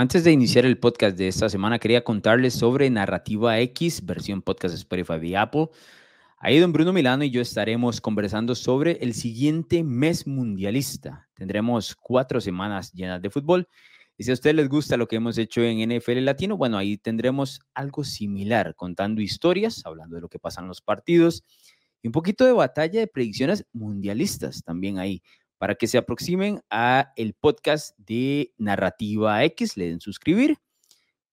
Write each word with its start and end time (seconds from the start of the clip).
Antes 0.00 0.24
de 0.24 0.32
iniciar 0.32 0.64
el 0.64 0.78
podcast 0.78 1.18
de 1.18 1.28
esta 1.28 1.50
semana, 1.50 1.78
quería 1.78 2.02
contarles 2.02 2.54
sobre 2.54 2.88
Narrativa 2.88 3.60
X, 3.60 4.02
versión 4.02 4.40
podcast 4.40 4.72
de 4.72 4.78
Spotify 4.78 5.18
y 5.22 5.34
Apple. 5.34 5.68
Ahí 6.38 6.58
don 6.58 6.72
Bruno 6.72 6.94
Milano 6.94 7.22
y 7.22 7.28
yo 7.28 7.42
estaremos 7.42 8.00
conversando 8.00 8.54
sobre 8.54 8.92
el 9.02 9.12
siguiente 9.12 9.84
mes 9.84 10.26
mundialista. 10.26 11.28
Tendremos 11.34 11.94
cuatro 11.94 12.40
semanas 12.40 12.94
llenas 12.94 13.20
de 13.20 13.28
fútbol. 13.28 13.68
Y 14.16 14.24
si 14.24 14.30
a 14.30 14.32
ustedes 14.32 14.56
les 14.56 14.70
gusta 14.70 14.96
lo 14.96 15.06
que 15.06 15.16
hemos 15.16 15.36
hecho 15.36 15.60
en 15.60 15.86
NFL 15.86 16.24
Latino, 16.24 16.56
bueno, 16.56 16.78
ahí 16.78 16.96
tendremos 16.96 17.60
algo 17.74 18.02
similar, 18.02 18.74
contando 18.76 19.20
historias, 19.20 19.82
hablando 19.84 20.16
de 20.16 20.22
lo 20.22 20.30
que 20.30 20.38
pasa 20.38 20.62
en 20.62 20.68
los 20.68 20.80
partidos 20.80 21.44
y 22.02 22.08
un 22.08 22.12
poquito 22.12 22.46
de 22.46 22.52
batalla 22.52 23.00
de 23.00 23.06
predicciones 23.06 23.66
mundialistas 23.72 24.62
también 24.62 24.98
ahí 24.98 25.22
para 25.60 25.74
que 25.74 25.86
se 25.86 25.98
aproximen 25.98 26.62
a 26.70 27.12
el 27.16 27.34
podcast 27.34 27.94
de 27.98 28.54
Narrativa 28.56 29.44
X, 29.44 29.76
le 29.76 29.88
den 29.88 30.00
suscribir, 30.00 30.56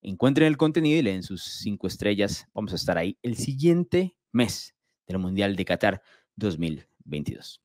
encuentren 0.01 0.49
el 0.49 0.57
contenido 0.57 0.99
y 0.99 1.01
le 1.01 1.13
den 1.13 1.23
sus 1.23 1.43
cinco 1.43 1.87
estrellas. 1.87 2.45
Vamos 2.53 2.73
a 2.73 2.75
estar 2.75 2.97
ahí 2.97 3.17
el 3.23 3.37
siguiente 3.37 4.17
mes 4.33 4.75
del 5.07 5.19
Mundial 5.19 5.55
de 5.55 5.63
Qatar 5.63 6.01
2022. 6.35 7.61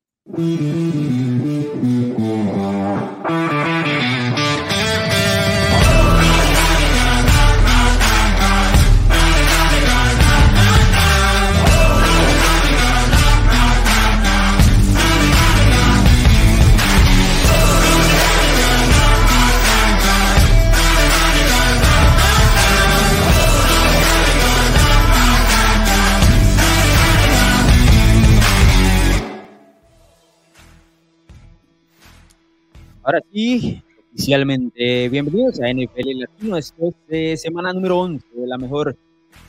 Ahora 33.05 33.21
sí, 33.33 33.83
oficialmente, 34.13 35.09
bienvenidos 35.09 35.61
a 35.61 35.73
NFL 35.73 36.21
Latino. 36.21 36.57
Esto 36.57 36.87
es 36.87 36.95
de 37.09 37.37
semana 37.37 37.73
número 37.73 37.99
11 37.99 38.25
de 38.33 38.47
la 38.47 38.57
mejor 38.57 38.97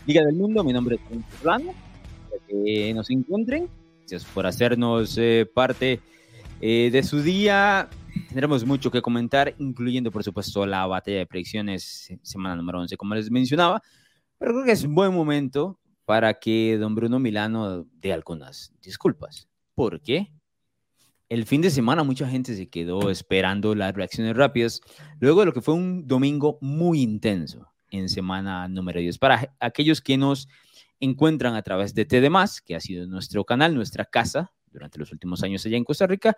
liga 0.07 0.25
del 0.25 0.33
mundo. 0.35 0.63
Mi 0.63 0.73
nombre 0.73 0.95
es 0.95 1.01
Juan 1.07 1.23
Orlando. 1.39 1.71
Para 2.31 2.43
que 2.47 2.91
nos 2.95 3.11
encuentren, 3.11 3.69
gracias 3.99 4.25
por 4.25 4.47
hacernos 4.47 5.19
eh, 5.19 5.47
parte 5.53 5.99
eh, 6.61 6.89
de 6.91 7.03
su 7.03 7.21
día. 7.21 7.89
Tendremos 8.27 8.65
mucho 8.65 8.89
que 8.89 9.03
comentar, 9.03 9.53
incluyendo, 9.59 10.09
por 10.09 10.23
supuesto, 10.23 10.65
la 10.65 10.87
batalla 10.87 11.19
de 11.19 11.27
predicciones, 11.27 12.11
semana 12.23 12.55
número 12.55 12.79
11, 12.79 12.97
como 12.97 13.13
les 13.13 13.29
mencionaba. 13.29 13.83
Pero 14.39 14.53
creo 14.53 14.65
que 14.65 14.71
es 14.71 14.83
un 14.83 14.95
buen 14.95 15.13
momento 15.13 15.79
para 16.05 16.39
que 16.39 16.75
don 16.79 16.95
Bruno 16.95 17.19
Milano 17.19 17.85
dé 18.01 18.13
algunas 18.13 18.73
disculpas. 18.81 19.47
¿Por 19.75 20.01
qué? 20.01 20.31
El 21.33 21.47
fin 21.47 21.61
de 21.61 21.71
semana 21.71 22.03
mucha 22.03 22.27
gente 22.27 22.55
se 22.55 22.69
quedó 22.69 23.09
esperando 23.09 23.73
las 23.73 23.95
reacciones 23.95 24.37
rápidas, 24.37 24.81
luego 25.19 25.39
de 25.39 25.47
lo 25.47 25.53
que 25.53 25.61
fue 25.61 25.73
un 25.73 26.07
domingo 26.07 26.59
muy 26.61 27.01
intenso 27.01 27.73
en 27.89 28.07
semana 28.07 28.67
número 28.67 28.99
10. 28.99 29.17
Para 29.17 29.55
aquellos 29.59 29.99
que 29.99 30.15
nos 30.15 30.47
encuentran 30.99 31.55
a 31.55 31.63
través 31.63 31.95
de 31.95 32.05
TD+, 32.05 32.29
que 32.63 32.75
ha 32.75 32.79
sido 32.79 33.07
nuestro 33.07 33.43
canal, 33.45 33.73
nuestra 33.73 34.05
casa 34.05 34.53
durante 34.71 34.99
los 34.99 35.11
últimos 35.11 35.41
años 35.41 35.65
allá 35.65 35.75
en 35.75 35.83
Costa 35.83 36.05
Rica, 36.05 36.37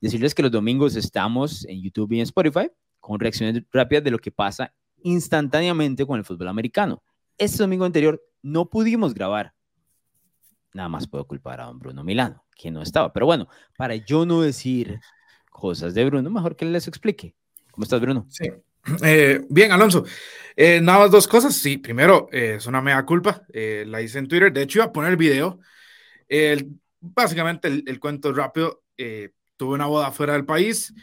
decirles 0.00 0.36
que 0.36 0.42
los 0.42 0.52
domingos 0.52 0.94
estamos 0.94 1.64
en 1.64 1.82
YouTube 1.82 2.12
y 2.12 2.18
en 2.18 2.22
Spotify 2.22 2.70
con 3.00 3.18
reacciones 3.18 3.64
rápidas 3.72 4.04
de 4.04 4.12
lo 4.12 4.20
que 4.20 4.30
pasa 4.30 4.72
instantáneamente 5.02 6.06
con 6.06 6.16
el 6.16 6.24
fútbol 6.24 6.46
americano. 6.46 7.02
Este 7.38 7.58
domingo 7.58 7.84
anterior 7.84 8.22
no 8.42 8.70
pudimos 8.70 9.14
grabar. 9.14 9.57
Nada 10.78 10.88
más 10.88 11.08
puedo 11.08 11.26
culpar 11.26 11.60
a 11.60 11.64
don 11.64 11.80
Bruno 11.80 12.04
Milano 12.04 12.44
que 12.56 12.70
no 12.70 12.82
estaba. 12.82 13.12
Pero 13.12 13.26
bueno, 13.26 13.48
para 13.76 13.96
yo 13.96 14.24
no 14.24 14.42
decir 14.42 15.00
cosas 15.50 15.92
de 15.92 16.04
Bruno, 16.04 16.30
mejor 16.30 16.54
que 16.54 16.66
les 16.66 16.86
explique. 16.86 17.34
¿Cómo 17.72 17.82
estás, 17.82 18.00
Bruno? 18.00 18.26
Sí. 18.30 18.48
Eh, 19.02 19.44
bien, 19.50 19.72
Alonso. 19.72 20.04
Eh, 20.54 20.80
nada 20.80 21.00
más 21.00 21.10
dos 21.10 21.26
cosas. 21.26 21.56
Sí, 21.56 21.78
primero, 21.78 22.28
eh, 22.30 22.54
es 22.58 22.66
una 22.66 22.80
mega 22.80 23.04
culpa. 23.04 23.42
la 23.52 24.00
hice 24.00 24.20
en 24.20 24.28
Twitter. 24.28 24.52
De 24.52 24.62
hecho, 24.62 24.78
iba 24.78 24.84
a 24.86 24.92
poner 24.92 25.10
el 25.10 25.16
video. 25.16 25.58
básicamente, 27.00 27.66
el, 27.66 27.98
cuento 27.98 28.32
rápido. 28.32 28.84
tuve 29.56 29.74
una 29.74 29.86
boda 29.86 30.12
fuera 30.12 30.34
del 30.34 30.46
país. 30.46 30.94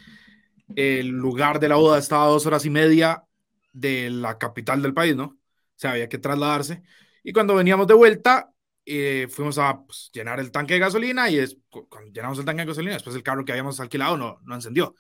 El 0.74 1.10
lugar 1.10 1.60
de 1.60 1.68
la 1.68 1.76
boda 1.76 2.00
estaba 2.00 2.24
a 2.24 2.30
dos 2.30 2.46
horas 2.46 2.66
y 2.66 2.70
media 2.70 3.26
de 3.74 4.10
la 4.10 4.38
capital 4.38 4.82
del 4.82 4.94
país, 4.94 5.18
¿no? 5.18 5.26
O 5.26 5.76
sea, 5.76 5.92
había 5.92 6.08
que 6.08 6.18
trasladarse. 6.18 6.82
Y 7.26 7.34
cuando 7.34 7.56
veníamos 7.56 7.88
de 7.88 7.94
vuelta, 7.94 8.55
eh, 8.86 9.28
fuimos 9.30 9.58
a 9.58 9.84
pues, 9.84 10.10
llenar 10.14 10.40
el 10.40 10.52
tanque 10.52 10.76
de 10.76 10.80
gasolina 10.80 11.30
y 11.30 11.40
es, 11.40 11.58
cuando 11.70 12.12
llenamos 12.12 12.40
el 12.40 12.46
tanque 12.46 12.62
de 12.62 12.68
gasolina, 12.68 12.94
después 12.94 13.16
el 13.16 13.24
carro 13.24 13.44
que 13.44 13.52
habíamos 13.52 13.80
alquilado 13.80 14.18
no, 14.18 14.40
no 14.44 14.56
encendió. 14.56 14.96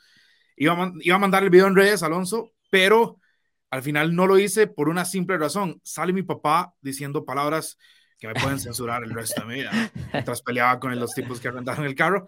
Iba 0.56 0.73
a, 0.73 0.94
iba 1.01 1.16
a 1.16 1.19
mandar 1.19 1.44
el 1.44 1.50
video 1.50 1.68
en 1.68 1.75
redes, 1.75 2.03
Alonso, 2.03 2.53
pero 2.69 3.19
al 3.69 3.84
final 3.84 4.16
no 4.16 4.25
lo 4.25 4.40
hice 4.40 4.68
por 4.68 4.90
una 4.90 5.06
simple 5.06 5.38
razón. 5.38 5.79
Sale 5.84 6.13
mi 6.13 6.24
papá 6.24 6.74
diciendo 6.81 7.25
palabras 7.25 7.78
que 8.18 8.28
me 8.28 8.34
pueden 8.34 8.59
censurar 8.59 9.03
el 9.03 9.13
resto 9.13 9.41
de 9.41 9.47
mi 9.47 9.53
vida, 9.56 9.72
mientras 10.13 10.41
peleaba 10.41 10.79
con 10.79 10.97
los 10.97 11.13
tipos 11.13 11.40
que 11.40 11.50
arrendaron 11.50 11.85
el 11.85 11.95
carro. 11.95 12.28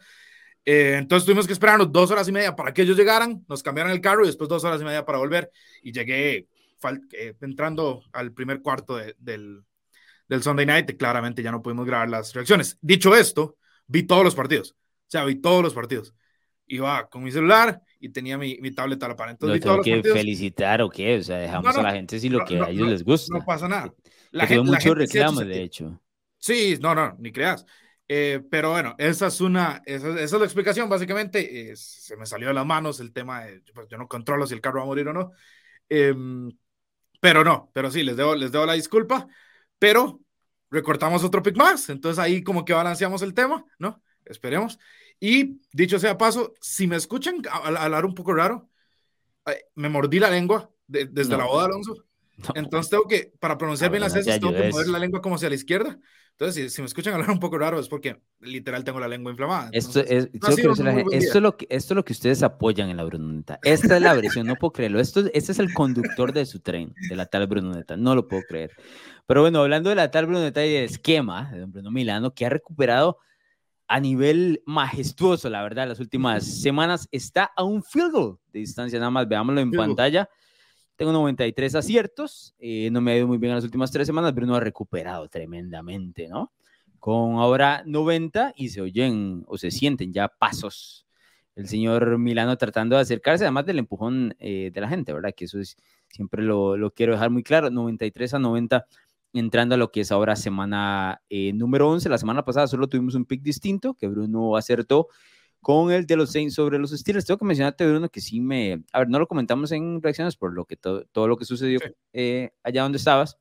Eh, 0.65 0.97
entonces 0.97 1.25
tuvimos 1.25 1.47
que 1.47 1.53
esperarnos 1.53 1.91
dos 1.91 2.11
horas 2.11 2.27
y 2.27 2.33
media 2.33 2.53
para 2.55 2.73
que 2.73 2.81
ellos 2.81 2.97
llegaran, 2.97 3.45
nos 3.47 3.63
cambiaran 3.63 3.93
el 3.93 4.01
carro 4.01 4.23
y 4.23 4.27
después 4.27 4.49
dos 4.49 4.65
horas 4.65 4.81
y 4.81 4.83
media 4.83 5.05
para 5.05 5.17
volver. 5.17 5.49
Y 5.81 5.93
llegué 5.93 6.47
eh, 7.13 7.33
entrando 7.41 8.03
al 8.11 8.33
primer 8.33 8.61
cuarto 8.61 8.99
del, 9.17 9.63
del 10.27 10.43
Sunday 10.43 10.65
Night, 10.65 10.97
claramente 10.97 11.41
ya 11.41 11.51
no 11.51 11.61
pudimos 11.61 11.85
grabar 11.85 12.09
las 12.09 12.33
reacciones. 12.33 12.77
Dicho 12.81 13.15
esto, 13.15 13.57
vi 13.87 14.03
todos 14.03 14.23
los 14.23 14.35
partidos. 14.35 14.71
O 14.71 15.09
sea, 15.09 15.23
vi 15.23 15.35
todos 15.35 15.63
los 15.63 15.73
partidos. 15.73 16.13
Iba 16.67 17.07
con 17.07 17.23
mi 17.23 17.31
celular 17.31 17.81
y 17.99 18.09
tenía 18.09 18.37
mi, 18.37 18.57
mi 18.59 18.71
tableta 18.71 19.05
a 19.05 19.09
la 19.09 19.15
par. 19.15 19.29
Entonces, 19.29 19.63
¿Lo 19.63 19.81
tengo 19.81 20.03
que 20.03 20.03
felicitar 20.03 20.81
o 20.81 20.89
qué? 20.89 21.17
O 21.17 21.23
sea, 21.23 21.37
dejamos 21.37 21.75
a 21.77 21.81
la 21.81 21.93
gente 21.93 22.19
si 22.19 22.27
lo 22.27 22.43
que 22.43 22.59
a 22.59 22.69
ellos 22.69 22.89
les 22.89 23.03
gusta. 23.03 23.37
No 23.37 23.45
pasa 23.45 23.67
nada. 23.69 23.93
La 24.31 24.45
gente, 24.45 24.69
mucho 24.69 24.93
reclamo, 24.93 25.41
de 25.41 25.63
hecho. 25.63 26.01
Sí, 26.37 26.77
no, 26.81 26.93
no, 26.93 27.15
ni 27.19 27.31
creas. 27.31 27.65
Eh, 28.09 28.41
pero 28.49 28.71
bueno, 28.71 28.95
esa 28.97 29.27
es 29.27 29.41
una, 29.41 29.81
esa, 29.85 30.19
es 30.19 30.31
la 30.31 30.45
explicación, 30.45 30.89
básicamente. 30.89 31.73
se 31.75 32.17
me 32.17 32.25
salió 32.25 32.49
de 32.49 32.53
las 32.53 32.65
manos 32.65 32.99
el 32.99 33.13
tema 33.13 33.45
de, 33.45 33.61
pues, 33.73 33.87
yo 33.89 33.97
no 33.97 34.07
controlo 34.07 34.45
si 34.45 34.53
el 34.53 34.61
carro 34.61 34.79
va 34.79 34.83
a 34.83 34.87
morir 34.87 35.07
o 35.07 35.13
no. 35.13 35.31
Em, 35.87 36.51
pero 37.21 37.45
no, 37.45 37.71
pero 37.73 37.89
sí, 37.89 38.03
les 38.03 38.17
debo, 38.17 38.35
les 38.35 38.51
debo 38.51 38.65
la 38.65 38.73
disculpa 38.73 39.27
pero 39.79 40.19
recortamos 40.69 41.23
otro 41.23 41.41
pick 41.43 41.55
más. 41.55 41.89
Entonces 41.89 42.19
ahí 42.19 42.43
como 42.43 42.65
que 42.65 42.73
balanceamos 42.73 43.21
el 43.21 43.33
tema, 43.33 43.65
¿no? 43.79 44.01
Esperemos. 44.25 44.79
Y 45.19 45.61
dicho 45.71 45.99
sea 45.99 46.17
paso, 46.17 46.53
si 46.61 46.87
me 46.87 46.95
escuchan 46.95 47.41
hablar 47.51 48.05
un 48.05 48.13
poco 48.13 48.33
raro, 48.33 48.69
me 49.75 49.89
mordí 49.89 50.19
la 50.19 50.29
lengua 50.29 50.69
desde 50.87 51.37
la 51.37 51.45
boda, 51.45 51.65
Alonso. 51.65 52.03
Entonces 52.53 52.89
tengo 52.91 53.07
que, 53.07 53.33
para 53.39 53.57
pronunciar 53.57 53.89
bien 53.89 54.01
las 54.01 54.15
S, 54.15 54.39
tengo 54.39 54.53
que 54.53 54.69
mover 54.69 54.87
la 54.87 54.99
lengua 54.99 55.21
como 55.21 55.35
hacia 55.35 55.49
la 55.49 55.55
izquierda. 55.55 55.97
Entonces, 56.39 56.71
si, 56.71 56.81
me 56.81 56.85
escuchan 56.85 57.13
hablar 57.15 57.31
un 57.31 57.39
poco 57.39 57.57
raro 57.57 57.79
es 57.79 57.89
porque 57.89 58.21
literal 58.41 58.83
tengo 58.83 58.99
la 58.99 59.07
lengua 59.07 59.31
inflamada. 59.31 59.69
esto, 59.71 59.99
es, 60.01 60.29
esto, 61.11 61.39
lo 61.39 61.57
que, 61.57 61.65
esto 61.69 61.93
es 61.93 61.95
lo 61.95 62.05
que 62.05 62.13
ustedes 62.13 62.43
apoyan 62.43 62.89
en 62.89 62.97
la 62.97 63.03
Brunoneta. 63.03 63.59
Esta 63.63 63.95
es 63.95 64.01
la 64.01 64.13
versión, 64.13 64.45
no 64.45 64.55
puedo 64.55 64.71
creerlo. 64.71 64.99
Esto, 64.99 65.21
este 65.33 65.51
es 65.51 65.59
el 65.59 65.73
conductor 65.73 66.31
de 66.33 66.45
su 66.45 66.59
tren, 66.59 66.93
de 67.09 67.15
la 67.15 67.25
tal 67.25 67.47
Brunoneta. 67.47 67.97
No 67.97 68.13
lo 68.13 68.27
puedo 68.27 68.43
creer. 68.47 68.71
Pero 69.25 69.41
bueno, 69.41 69.61
hablando 69.61 69.89
de 69.89 69.95
la 69.95 70.11
tal 70.11 70.27
Brunoneta 70.27 70.63
y 70.63 70.71
del 70.71 70.85
esquema 70.85 71.49
de 71.51 71.61
don 71.61 71.71
Bruno 71.71 71.89
Milano, 71.89 72.33
que 72.35 72.45
ha 72.45 72.49
recuperado 72.49 73.17
a 73.87 73.99
nivel 73.99 74.61
majestuoso, 74.65 75.49
la 75.49 75.63
verdad, 75.63 75.87
las 75.87 75.99
últimas 75.99 76.45
semanas, 76.61 77.07
está 77.11 77.51
a 77.55 77.63
un 77.63 77.81
field 77.81 78.11
goal 78.11 78.39
de 78.53 78.59
distancia. 78.59 78.99
Nada 78.99 79.09
más 79.09 79.27
veámoslo 79.27 79.59
en 79.59 79.71
pantalla. 79.71 80.29
Tengo 80.97 81.11
93 81.11 81.75
aciertos, 81.75 82.55
eh, 82.57 82.89
no 82.91 83.01
me 83.01 83.11
ha 83.11 83.17
ido 83.17 83.27
muy 83.27 83.37
bien 83.37 83.51
en 83.51 83.57
las 83.57 83.63
últimas 83.63 83.91
tres 83.91 84.07
semanas, 84.07 84.33
pero 84.33 84.47
no 84.47 84.55
ha 84.55 84.59
recuperado 84.59 85.29
tremendamente, 85.29 86.27
¿no? 86.27 86.51
Con 86.99 87.35
ahora 87.35 87.83
90 87.85 88.53
y 88.55 88.69
se 88.69 88.81
oyen 88.81 89.43
o 89.47 89.59
se 89.59 89.69
sienten 89.69 90.11
ya 90.11 90.27
pasos. 90.27 91.05
El 91.55 91.67
señor 91.67 92.17
Milano 92.17 92.57
tratando 92.57 92.95
de 92.95 93.03
acercarse, 93.03 93.43
además 93.43 93.67
del 93.67 93.77
empujón 93.77 94.35
eh, 94.39 94.71
de 94.73 94.81
la 94.81 94.89
gente, 94.89 95.13
¿verdad? 95.13 95.35
Que 95.37 95.45
eso 95.45 95.59
es, 95.59 95.77
siempre 96.07 96.41
lo, 96.41 96.91
quiero 96.95 97.13
dejar 97.13 97.29
muy 97.29 97.43
claro, 97.43 97.69
93 97.69 98.33
a 98.33 98.39
90 98.39 98.87
entrando 99.33 99.75
a 99.75 99.77
lo 99.77 99.91
que 99.91 100.01
es 100.01 100.11
ahora 100.11 100.35
semana 100.35 101.21
eh, 101.29 101.53
número 101.53 101.89
11. 101.89 102.09
La 102.09 102.17
semana 102.17 102.43
pasada 102.43 102.65
solo 102.65 102.87
tuvimos 102.87 103.13
un 103.13 103.25
pick 103.25 103.43
distinto 103.43 103.93
que 103.93 104.07
Bruno 104.07 104.55
acertó 104.55 105.09
con 105.61 105.91
el 105.91 106.05
de 106.05 106.15
los 106.15 106.31
Saints 106.31 106.55
sobre 106.55 106.79
los 106.79 106.91
Steelers. 106.91 107.25
Tengo 107.25 107.37
que 107.37 107.45
mencionarte, 107.45 107.87
Bruno, 107.87 108.09
que 108.09 108.21
sí 108.21 108.39
me... 108.39 108.83
A 108.91 108.99
ver, 108.99 109.09
no 109.09 109.19
lo 109.19 109.27
comentamos 109.27 109.71
en 109.71 110.01
reacciones 110.01 110.35
por 110.35 110.53
lo 110.53 110.65
que 110.65 110.77
todo 110.77 111.27
lo 111.27 111.37
que 111.37 111.45
sucedió 111.45 111.79
eh, 112.13 112.51
allá 112.63 112.83
donde 112.83 112.97
estabas, 112.97 113.37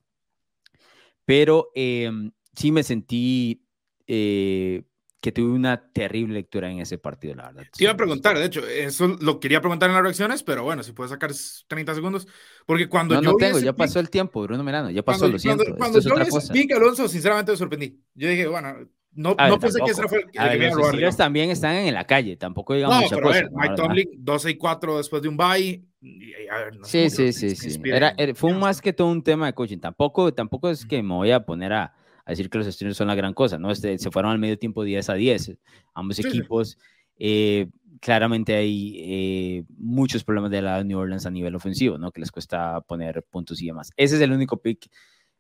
pero 1.25 1.71
em, 1.75 2.33
sí 2.55 2.73
me 2.73 2.83
sentí 2.83 3.65
eh, 4.07 4.83
que 5.21 5.33
tuve 5.33 5.53
una 5.53 5.91
terrible 5.93 6.35
lectura 6.35 6.71
en 6.71 6.79
ese 6.79 6.99
partido, 6.99 7.35
la 7.35 7.47
verdad. 7.49 7.65
Te 7.77 7.83
iba 7.83 7.93
a 7.93 7.97
preguntar, 7.97 8.39
de 8.39 8.45
hecho, 8.45 8.65
eso 8.65 9.09
lo 9.21 9.41
quería 9.41 9.61
preguntar 9.61 9.89
en 9.89 9.95
las 9.95 10.03
reacciones, 10.05 10.43
pero 10.43 10.63
bueno, 10.63 10.85
si 10.85 10.93
puedes 10.93 11.11
sacar 11.11 11.33
30 11.67 11.95
segundos, 11.97 12.29
porque 12.65 12.89
cuando 12.89 13.17
no, 13.17 13.23
yo... 13.23 13.31
No 13.33 13.37
tengo, 13.37 13.59
ya 13.59 13.73
pasó 13.73 13.99
el 13.99 14.09
tiempo, 14.09 14.43
Bruno 14.43 14.63
Mirano, 14.63 14.91
ya 14.91 15.03
pasó, 15.03 15.27
lo 15.27 15.39
siento. 15.39 15.65
Cuando, 15.77 16.01
yo 16.01 16.15
vi 16.53 16.73
Alonso, 16.73 17.09
sinceramente 17.09 17.51
me 17.51 17.59
sorprendí. 17.59 18.01
Yo 18.15 18.29
dije, 18.29 18.47
bueno, 18.47 18.89
no, 19.17 19.35
no 19.35 19.59
pensé 19.59 19.81
que 19.85 19.91
ese 19.91 20.07
fue 20.09 20.19
el, 20.21 20.31
que 20.31 20.71
Los 20.71 20.89
Steelers 20.89 21.17
también 21.17 21.51
están 21.51 21.75
en 21.77 21.95
la 21.95 22.05
calle, 22.05 22.37
tampoco 22.37 22.75
digamos 22.75 22.97
no, 22.97 23.03
mucha 23.03 23.17
pero 23.17 23.27
cosa. 23.29 23.39
A 23.39 23.43
ver, 23.43 23.51
Mike 23.53 23.75
Tomlin, 23.75 24.09
12 24.19 24.51
y 24.51 24.57
4 24.57 24.97
después 24.99 25.23
de 25.23 25.29
un 25.29 25.37
bye. 25.37 25.83
Y, 26.01 26.33
a 26.49 26.59
ver, 26.59 26.77
no 26.77 26.85
sí, 26.85 27.11
sí, 27.11 27.33
sí, 27.33 27.57
sí. 27.57 27.81
Era, 27.85 28.15
era, 28.17 28.35
fue 28.35 28.53
un 28.53 28.61
más 28.61 28.81
que 28.81 28.93
todo 28.93 29.09
un 29.09 29.23
tema 29.23 29.47
de 29.47 29.55
coaching. 29.55 29.79
Tampoco, 29.79 30.33
tampoco 30.33 30.69
es 30.69 30.85
que 30.85 31.03
me 31.03 31.15
voy 31.15 31.31
a 31.31 31.45
poner 31.45 31.73
a, 31.73 31.95
a 32.25 32.31
decir 32.31 32.51
que 32.51 32.59
los 32.59 32.67
Steelers 32.67 32.97
son 32.97 33.09
la 33.09 33.15
gran 33.15 33.33
cosa, 33.33 33.59
¿no? 33.59 33.71
Este, 33.71 33.99
se 33.99 34.11
fueron 34.11 34.33
al 34.33 34.39
medio 34.39 34.59
tiempo 34.59 34.85
10 34.85 35.09
a 35.11 35.15
10, 35.15 35.59
ambos 35.95 36.17
sí, 36.17 36.27
equipos. 36.27 36.71
Sí. 36.71 36.79
Eh, 37.19 37.69
claramente 38.01 38.55
hay 38.55 38.97
eh, 38.99 39.65
muchos 39.79 40.25
problemas 40.25 40.51
de 40.51 40.63
la 40.63 40.85
New 40.85 40.99
Orleans 40.99 41.27
a 41.27 41.31
nivel 41.31 41.55
ofensivo, 41.55 41.99
¿no? 41.99 42.13
Que 42.13 42.21
les 42.21 42.31
cuesta 42.31 42.81
poner 42.83 43.23
puntos 43.23 43.63
y 43.63 43.67
demás. 43.67 43.91
Ese 43.97 44.17
es 44.17 44.21
el 44.21 44.33
único 44.33 44.61
pick 44.61 44.91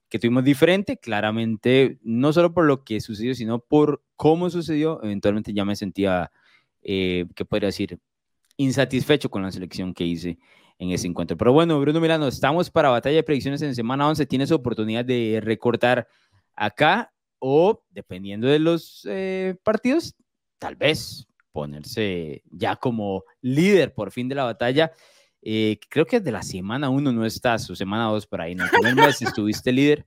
que 0.08 0.19
tuvimos 0.19 0.44
diferente, 0.44 0.99
claramente, 0.99 1.99
no 2.03 2.32
solo 2.32 2.53
por 2.55 2.64
lo 2.64 2.85
que 2.85 3.00
sucedió, 3.00 3.35
sino 3.35 3.58
por 3.58 4.03
cómo 4.14 4.50
sucedió. 4.50 5.03
Eventualmente 5.03 5.53
ya 5.53 5.64
me 5.64 5.76
sentía, 5.76 6.31
eh, 6.82 7.26
¿qué 7.35 7.44
podría 7.44 7.69
decir? 7.69 7.99
Insatisfecho 8.56 9.31
con 9.31 9.43
la 9.43 9.50
selección 9.50 9.94
que 9.94 10.05
hice 10.05 10.38
en 10.79 10.91
ese 10.91 11.06
encuentro. 11.06 11.37
Pero 11.37 11.53
bueno, 11.53 11.81
Bruno 11.81 12.00
Milano, 12.00 12.29
estamos 12.29 12.70
para 12.70 12.91
batalla 12.91 13.17
de 13.17 13.23
predicciones 13.23 13.62
en 13.62 13.75
semana 13.75 14.08
11. 14.08 14.26
Tienes 14.26 14.53
oportunidad 14.53 15.05
de 15.05 15.41
recortar 15.43 16.06
acá 16.55 17.12
o, 17.38 17.82
dependiendo 17.91 18.47
de 18.47 18.59
los 18.59 19.06
eh, 19.09 19.56
partidos, 19.62 20.14
tal 20.59 20.76
vez 20.76 21.26
ponerse 21.52 22.43
ya 22.50 22.76
como 22.76 23.25
líder 23.41 23.94
por 23.94 24.11
fin 24.11 24.29
de 24.29 24.35
la 24.35 24.44
batalla. 24.44 24.93
Eh, 25.49 25.79
creo 25.89 26.05
que 26.07 26.19
de 26.19 26.33
la 26.33 26.43
semana 26.43 26.91
1 26.91 27.13
no 27.13 27.25
estás, 27.25 27.71
o 27.71 27.77
semana 27.77 28.07
2 28.07 28.27
por 28.27 28.41
ahí. 28.41 28.51
En 28.51 28.63
el 28.63 28.69
primer 28.69 28.97
mes 28.97 29.23
estuviste 29.23 29.71
líder, 29.71 30.05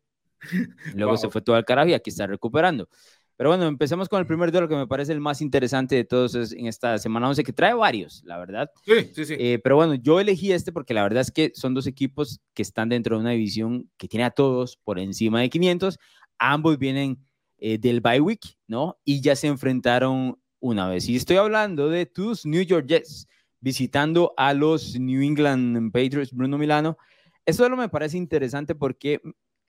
luego 0.93 1.13
wow. 1.13 1.17
se 1.17 1.29
fue 1.29 1.41
todo 1.41 1.55
al 1.55 1.63
carajo 1.63 1.87
y 1.87 1.93
aquí 1.93 2.09
está 2.09 2.27
recuperando. 2.27 2.89
Pero 3.37 3.51
bueno, 3.51 3.65
empecemos 3.67 4.09
con 4.09 4.19
el 4.19 4.27
primer 4.27 4.51
duelo 4.51 4.67
que 4.67 4.75
me 4.75 4.85
parece 4.85 5.13
el 5.13 5.21
más 5.21 5.39
interesante 5.39 5.95
de 5.95 6.03
todos 6.03 6.35
en 6.51 6.65
esta 6.65 6.97
semana 6.97 7.29
11, 7.29 7.45
que 7.45 7.53
trae 7.53 7.73
varios, 7.73 8.21
la 8.25 8.37
verdad. 8.37 8.69
Sí, 8.83 9.11
sí, 9.15 9.23
sí. 9.23 9.35
Eh, 9.39 9.61
pero 9.63 9.77
bueno, 9.77 9.93
yo 9.93 10.19
elegí 10.19 10.51
este 10.51 10.73
porque 10.73 10.93
la 10.93 11.03
verdad 11.03 11.21
es 11.21 11.31
que 11.31 11.53
son 11.55 11.73
dos 11.73 11.87
equipos 11.87 12.41
que 12.53 12.61
están 12.61 12.89
dentro 12.89 13.15
de 13.15 13.21
una 13.21 13.31
división 13.31 13.89
que 13.95 14.09
tiene 14.09 14.25
a 14.25 14.31
todos 14.31 14.75
por 14.83 14.99
encima 14.99 15.39
de 15.39 15.49
500. 15.49 15.99
Ambos 16.37 16.77
vienen 16.77 17.17
eh, 17.59 17.77
del 17.77 18.01
bye 18.01 18.19
week, 18.19 18.57
¿no? 18.67 18.99
Y 19.05 19.21
ya 19.21 19.37
se 19.37 19.47
enfrentaron 19.47 20.37
una 20.59 20.89
vez. 20.89 21.07
Y 21.07 21.15
estoy 21.15 21.37
hablando 21.37 21.87
de 21.87 22.07
tus 22.07 22.45
New 22.45 22.61
York 22.61 22.87
Jets 22.87 23.25
visitando 23.59 24.33
a 24.37 24.53
los 24.53 24.99
New 24.99 25.21
England 25.21 25.91
Patriots, 25.91 26.31
Bruno 26.33 26.57
Milano. 26.57 26.97
Eso 27.45 27.63
solo 27.63 27.77
me 27.77 27.89
parece 27.89 28.17
interesante 28.17 28.75
porque 28.75 29.21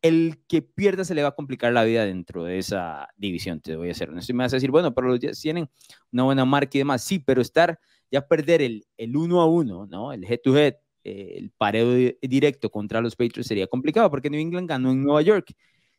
el 0.02 0.42
que 0.48 0.62
pierda 0.62 1.04
se 1.04 1.14
le 1.14 1.22
va 1.22 1.28
a 1.28 1.34
complicar 1.34 1.72
la 1.72 1.84
vida 1.84 2.04
dentro 2.04 2.44
de 2.44 2.58
esa 2.58 3.08
división, 3.16 3.60
te 3.60 3.76
voy 3.76 3.88
a 3.88 3.92
hacer 3.92 4.10
honesto. 4.10 4.32
Y 4.32 4.34
me 4.34 4.44
vas 4.44 4.52
a 4.52 4.56
decir, 4.56 4.70
bueno, 4.70 4.94
pero 4.94 5.08
los 5.08 5.20
Jets 5.20 5.40
tienen 5.40 5.68
una 6.12 6.22
buena 6.24 6.44
marca 6.44 6.70
y 6.74 6.80
demás. 6.80 7.04
Sí, 7.04 7.18
pero 7.18 7.42
estar, 7.42 7.78
ya 8.10 8.26
perder 8.26 8.62
el, 8.62 8.86
el 8.96 9.16
uno 9.16 9.40
a 9.40 9.46
uno, 9.46 9.86
¿no? 9.86 10.12
El 10.12 10.24
head 10.24 10.40
to 10.42 10.56
head, 10.56 10.74
eh, 11.04 11.34
el 11.36 11.50
pareo 11.50 12.12
directo 12.22 12.70
contra 12.70 13.00
los 13.00 13.14
Patriots 13.14 13.48
sería 13.48 13.66
complicado 13.66 14.10
porque 14.10 14.30
New 14.30 14.40
England 14.40 14.68
ganó 14.68 14.90
en 14.90 15.02
Nueva 15.02 15.22
York. 15.22 15.54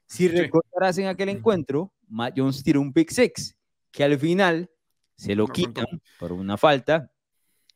Si 0.07 0.27
sí. 0.27 0.35
recordarás 0.35 0.97
en 0.97 1.07
aquel 1.07 1.29
encuentro, 1.29 1.93
Matt 2.07 2.33
Jones 2.37 2.63
tiró 2.63 2.81
un 2.81 2.91
pick 2.91 3.11
six, 3.11 3.55
que 3.91 4.03
al 4.03 4.17
final 4.17 4.69
se 5.15 5.35
lo 5.35 5.47
quitan 5.47 5.85
por 6.19 6.31
una 6.31 6.57
falta 6.57 7.11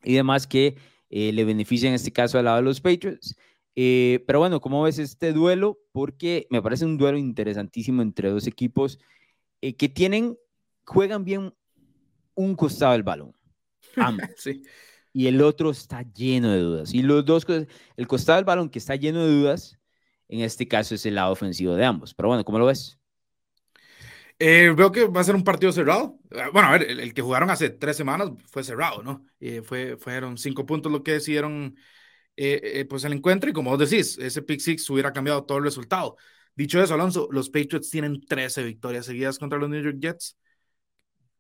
y 0.06 0.14
demás 0.14 0.48
que 0.48 0.78
eh, 1.10 1.32
le 1.32 1.46
beneficia 1.46 1.90
en 1.90 1.96
este 1.96 2.12
caso 2.12 2.38
al 2.38 2.46
lado 2.46 2.58
de 2.58 2.64
los 2.64 2.82
Patriots. 2.82 3.36
Eh, 3.76 4.24
pero 4.26 4.40
bueno, 4.40 4.62
¿cómo 4.62 4.84
ves 4.84 5.00
este 5.00 5.34
duelo? 5.34 5.80
Porque 5.92 6.48
me 6.50 6.62
parece 6.62 6.86
un 6.86 6.98
duelo 6.98 7.18
interesantísimo 7.18 8.02
entre 8.02 8.30
dos 8.30 8.48
equipos 8.48 9.00
eh, 9.62 9.76
que 9.76 9.90
tienen, 9.90 10.38
juegan 10.86 11.26
bien 11.26 11.54
un 12.36 12.56
costado 12.56 12.94
del 12.94 13.04
balón. 13.04 13.36
Ambos. 13.96 14.28
sí. 14.38 14.64
Y 15.14 15.28
el 15.28 15.42
otro 15.42 15.72
está 15.72 16.02
lleno 16.02 16.52
de 16.52 16.60
dudas. 16.60 16.94
Y 16.94 17.02
los 17.02 17.26
dos, 17.26 17.46
el 17.50 18.08
costado 18.08 18.36
del 18.38 18.46
balón 18.46 18.70
que 18.70 18.80
está 18.80 18.96
lleno 18.96 19.26
de 19.26 19.32
dudas, 19.32 19.78
en 20.28 20.42
este 20.42 20.68
caso 20.68 20.96
es 20.96 21.06
el 21.06 21.16
lado 21.16 21.32
ofensivo 21.32 21.76
de 21.76 21.86
ambos. 21.86 22.14
Pero 22.14 22.30
bueno, 22.30 22.44
¿cómo 22.44 22.60
lo 22.60 22.66
ves? 22.66 23.00
Eh, 24.38 24.74
veo 24.76 24.92
que 24.92 25.06
va 25.08 25.22
a 25.22 25.24
ser 25.24 25.36
un 25.36 25.44
partido 25.44 25.72
cerrado. 25.72 26.20
Bueno, 26.52 26.68
a 26.68 26.72
ver, 26.72 26.84
el, 26.92 27.00
el 27.00 27.14
que 27.14 27.22
jugaron 27.22 27.50
hace 27.50 27.70
tres 27.70 27.96
semanas 27.96 28.30
fue 28.52 28.64
cerrado, 28.64 29.02
¿no? 29.02 29.26
Eh, 29.40 29.62
fue, 29.64 29.96
fueron 29.98 30.38
cinco 30.38 30.66
puntos 30.66 30.92
lo 30.92 31.04
que 31.04 31.14
decidieron 31.14 31.76
eh, 32.38 32.62
eh, 32.82 32.86
pues 32.86 33.04
el 33.06 33.14
encuentro 33.14 33.50
y 33.50 33.54
como 33.54 33.72
vos 33.72 33.80
decís, 33.90 34.18
ese 34.20 34.42
pick 34.44 34.60
six 34.62 34.90
hubiera 34.90 35.14
cambiado 35.14 35.46
todo 35.46 35.60
el 35.60 35.66
resultado. 35.66 36.18
Dicho 36.56 36.82
eso, 36.84 36.96
Alonso, 36.96 37.30
los 37.32 37.50
Patriots 37.50 37.90
tienen 37.92 38.22
13 38.26 38.64
victorias 38.64 39.06
seguidas 39.08 39.40
contra 39.40 39.60
los 39.60 39.70
New 39.70 39.84
York 39.84 39.98
Jets. 40.00 40.38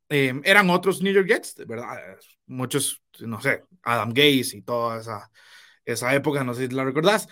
Eh, 0.09 0.33
eran 0.43 0.69
otros 0.69 1.01
New 1.01 1.13
York 1.13 1.27
Jets, 1.27 1.55
¿verdad? 1.67 1.97
Muchos, 2.47 3.01
no 3.19 3.41
sé, 3.41 3.63
Adam 3.83 4.09
Gaze 4.13 4.57
y 4.57 4.61
toda 4.61 4.99
esa, 4.99 5.31
esa 5.85 6.13
época, 6.15 6.43
no 6.43 6.53
sé 6.53 6.67
si 6.67 6.75
la 6.75 6.83
recordás. 6.85 7.27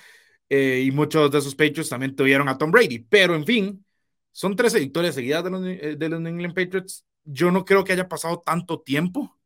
y 0.49 0.91
muchos 0.91 1.31
de 1.31 1.39
esos 1.39 1.55
Patriots 1.55 1.89
también 1.89 2.15
tuvieron 2.15 2.47
a 2.49 2.57
Tom 2.57 2.71
Brady, 2.71 2.99
pero 2.99 3.35
en 3.35 3.45
fin, 3.45 3.82
son 4.33 4.57
13 4.57 4.79
victorias 4.79 5.15
seguidas 5.15 5.45
de 5.45 5.49
los, 5.49 5.61
de 5.63 6.09
los 6.09 6.19
New 6.19 6.33
England 6.33 6.53
Patriots. 6.53 7.05
Yo 7.23 7.51
no 7.51 7.63
creo 7.63 7.85
que 7.85 7.93
haya 7.93 8.09
pasado 8.09 8.41
tanto 8.45 8.81
tiempo 8.81 9.39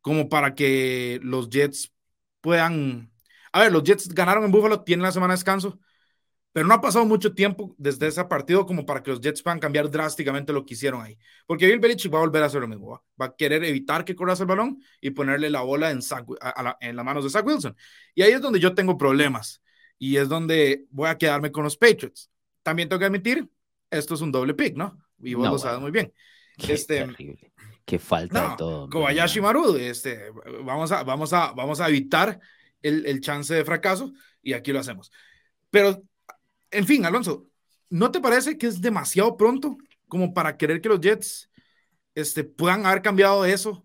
como 0.00 0.30
para 0.30 0.54
que 0.54 1.20
los 1.22 1.50
Jets 1.50 1.92
puedan 2.40 3.10
a 3.56 3.60
ver, 3.60 3.72
los 3.72 3.84
Jets 3.84 4.08
ganaron 4.08 4.44
en 4.44 4.50
Buffalo, 4.50 4.82
tienen 4.82 5.02
la 5.02 5.12
semana 5.12 5.32
de 5.32 5.38
descanso, 5.38 5.80
pero 6.52 6.66
no 6.66 6.74
ha 6.74 6.80
pasado 6.82 7.06
mucho 7.06 7.34
tiempo 7.34 7.74
desde 7.78 8.06
ese 8.06 8.22
partido 8.26 8.66
como 8.66 8.84
para 8.84 9.02
que 9.02 9.10
los 9.10 9.18
Jets 9.22 9.42
puedan 9.42 9.58
cambiar 9.60 9.90
drásticamente 9.90 10.52
lo 10.52 10.66
que 10.66 10.74
hicieron 10.74 11.00
ahí. 11.00 11.18
Porque 11.46 11.66
Bill 11.66 11.78
Belichick 11.78 12.12
va 12.12 12.18
a 12.18 12.20
volver 12.20 12.42
a 12.42 12.46
hacer 12.46 12.60
lo 12.60 12.68
mismo. 12.68 13.02
¿va? 13.18 13.26
a 13.26 13.34
querer 13.34 13.64
evitar 13.64 14.04
que 14.04 14.14
corras 14.14 14.40
el 14.40 14.46
balón 14.46 14.78
y 15.00 15.08
ponerle 15.10 15.48
la 15.48 15.62
bola 15.62 15.90
en, 15.90 16.00
la, 16.62 16.76
en 16.80 16.96
las 16.96 17.04
manos 17.04 17.24
de 17.24 17.30
Zach 17.30 17.46
Wilson. 17.46 17.74
Y 18.14 18.20
ahí 18.20 18.32
es 18.32 18.42
donde 18.42 18.60
yo 18.60 18.74
tengo 18.74 18.98
problemas. 18.98 19.62
Y 19.98 20.18
es 20.18 20.28
donde 20.28 20.84
voy 20.90 21.08
a 21.08 21.16
quedarme 21.16 21.50
con 21.50 21.64
los 21.64 21.78
Patriots. 21.78 22.30
También 22.62 22.90
tengo 22.90 23.00
que 23.00 23.06
admitir, 23.06 23.48
esto 23.98 24.14
es 24.14 24.20
un 24.20 24.32
doble 24.32 24.54
pick, 24.54 24.76
¿no? 24.76 24.98
Y 25.20 25.34
vos 25.34 25.46
no, 25.46 25.52
lo 25.52 25.58
sabes 25.58 25.80
bueno. 25.80 25.82
muy 25.82 25.90
bien. 25.90 26.12
Qué 26.56 26.72
este, 26.74 26.98
terrible. 26.98 27.52
Qué 27.84 27.98
falta 27.98 28.42
no, 28.42 28.50
de 28.50 28.56
todo. 28.56 28.90
Kobayashi 28.90 29.40
Maru, 29.40 29.76
este, 29.76 30.30
vamos, 30.64 30.90
a, 30.92 31.02
vamos, 31.04 31.32
a, 31.32 31.52
vamos 31.52 31.80
a 31.80 31.88
evitar 31.88 32.40
el, 32.82 33.06
el, 33.06 33.20
chance 33.20 33.54
de 33.54 33.64
fracaso 33.64 34.12
y 34.42 34.52
aquí 34.54 34.72
lo 34.72 34.80
hacemos. 34.80 35.12
Pero, 35.70 36.02
en 36.70 36.86
fin, 36.86 37.04
Alonso, 37.04 37.46
¿no 37.90 38.10
te 38.10 38.20
parece 38.20 38.58
que 38.58 38.66
es 38.66 38.80
demasiado 38.80 39.36
pronto 39.36 39.76
como 40.08 40.34
para 40.34 40.56
querer 40.56 40.80
que 40.80 40.88
los 40.88 41.00
Jets 41.00 41.50
este, 42.14 42.44
puedan 42.44 42.86
haber 42.86 43.02
cambiado 43.02 43.44
eso 43.44 43.84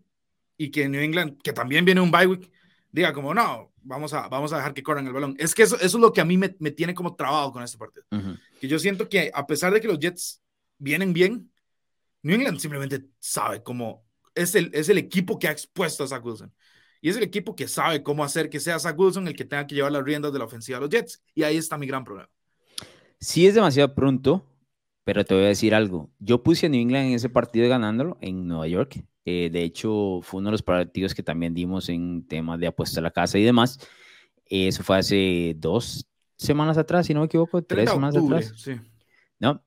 y 0.58 0.72
que 0.72 0.88
New 0.88 1.02
England, 1.02 1.42
que 1.42 1.54
también 1.54 1.86
viene 1.86 2.02
un 2.02 2.12
bye 2.12 2.28
week, 2.28 2.52
diga 2.92 3.14
como, 3.14 3.34
no, 3.34 3.71
vamos 3.84 4.14
a, 4.14 4.28
vamos 4.28 4.54
a 4.54 4.58
dejar 4.58 4.74
que 4.74 4.84
corran 4.84 5.08
el 5.08 5.14
balón? 5.14 5.36
Es 5.38 5.54
que 5.54 5.64
eso, 5.64 5.76
eso 5.76 5.86
es 5.86 6.02
lo 6.02 6.14
que 6.14 6.22
a 6.22 6.26
mí 6.26 6.38
me, 6.38 6.56
me 6.60 6.72
tiene 6.72 6.94
como 6.94 7.16
trabado 7.16 7.52
con 7.52 7.64
este 7.64 7.78
partido. 7.78 8.06
Uh 8.12 8.16
-huh. 8.18 8.40
Que 8.60 8.68
yo 8.68 8.80
siento 8.80 9.08
que 9.10 9.32
a 9.34 9.46
pesar 9.46 9.74
de 9.74 9.82
que 9.82 9.88
los 9.88 10.00
Jets 10.00 10.42
vienen 10.78 11.14
bien, 11.14 11.52
New 12.24 12.36
England 12.36 12.60
simplemente 12.60 13.06
sabe 13.20 13.64
cómo 13.64 14.06
es 14.36 14.56
el, 14.56 14.70
es 14.74 14.90
el 14.90 14.98
equipo 14.98 15.38
que 15.40 15.48
ha 15.48 15.52
expuesto 15.52 16.04
a 16.04 16.08
Zach 16.08 16.24
Wilson. 16.24 16.54
Y 17.02 17.10
es 17.10 17.18
el 17.18 17.24
equipo 17.24 17.56
que 17.56 17.68
sabe 17.68 18.04
cómo 18.04 18.24
hacer 18.24 18.50
que 18.50 18.60
sea 18.60 18.78
Zach 18.80 18.98
Wilson 18.98 19.28
el 19.28 19.36
que 19.36 19.46
tenga 19.46 19.66
que 19.66 19.76
llevar 19.76 19.92
las 19.92 20.04
riendas 20.04 20.32
de 20.32 20.40
la 20.40 20.46
ofensiva 20.46 20.78
de 20.78 20.82
los 20.82 20.90
Jets. 20.90 21.24
Y 21.34 21.44
ahí 21.44 21.58
está 21.58 21.78
mi 21.78 21.88
gran 21.88 22.04
problema. 22.04 22.30
Sí 23.20 23.48
es 23.48 23.56
demasiado 23.56 23.94
pronto, 23.96 24.46
pero 25.04 25.26
te 25.26 25.34
voy 25.34 25.46
a 25.46 25.48
decir 25.48 25.74
algo. 25.74 26.12
Yo 26.20 26.44
puse 26.44 26.68
a 26.68 26.70
New 26.70 26.80
England 26.82 27.08
en 27.08 27.14
ese 27.14 27.30
partido 27.30 27.68
ganándolo 27.68 28.18
en 28.22 28.48
Nueva 28.48 28.68
York. 28.68 29.04
Eh, 29.26 29.50
de 29.52 29.64
hecho, 29.64 30.20
fue 30.22 30.40
uno 30.40 30.50
de 30.50 30.54
los 30.54 30.64
partidos 30.64 31.14
que 31.14 31.24
también 31.24 31.54
dimos 31.54 31.90
en 31.90 32.26
temas 32.28 32.60
de 32.60 32.68
apuesta 32.68 33.00
a 33.00 33.04
la 33.04 33.12
casa 33.12 33.38
y 33.38 33.44
demás. 33.44 33.80
Eh, 34.46 34.68
eso 34.68 34.84
fue 34.84 34.98
hace 34.98 35.56
dos 35.58 36.08
semanas 36.36 36.78
atrás, 36.78 37.06
si 37.06 37.14
no 37.14 37.22
me 37.22 37.28
equivoco, 37.28 37.62
tres 37.62 37.90
semanas 37.90 38.16
octubre, 38.16 38.38
atrás. 38.38 38.54
Sí. 38.58 38.74
¿No? 39.40 39.64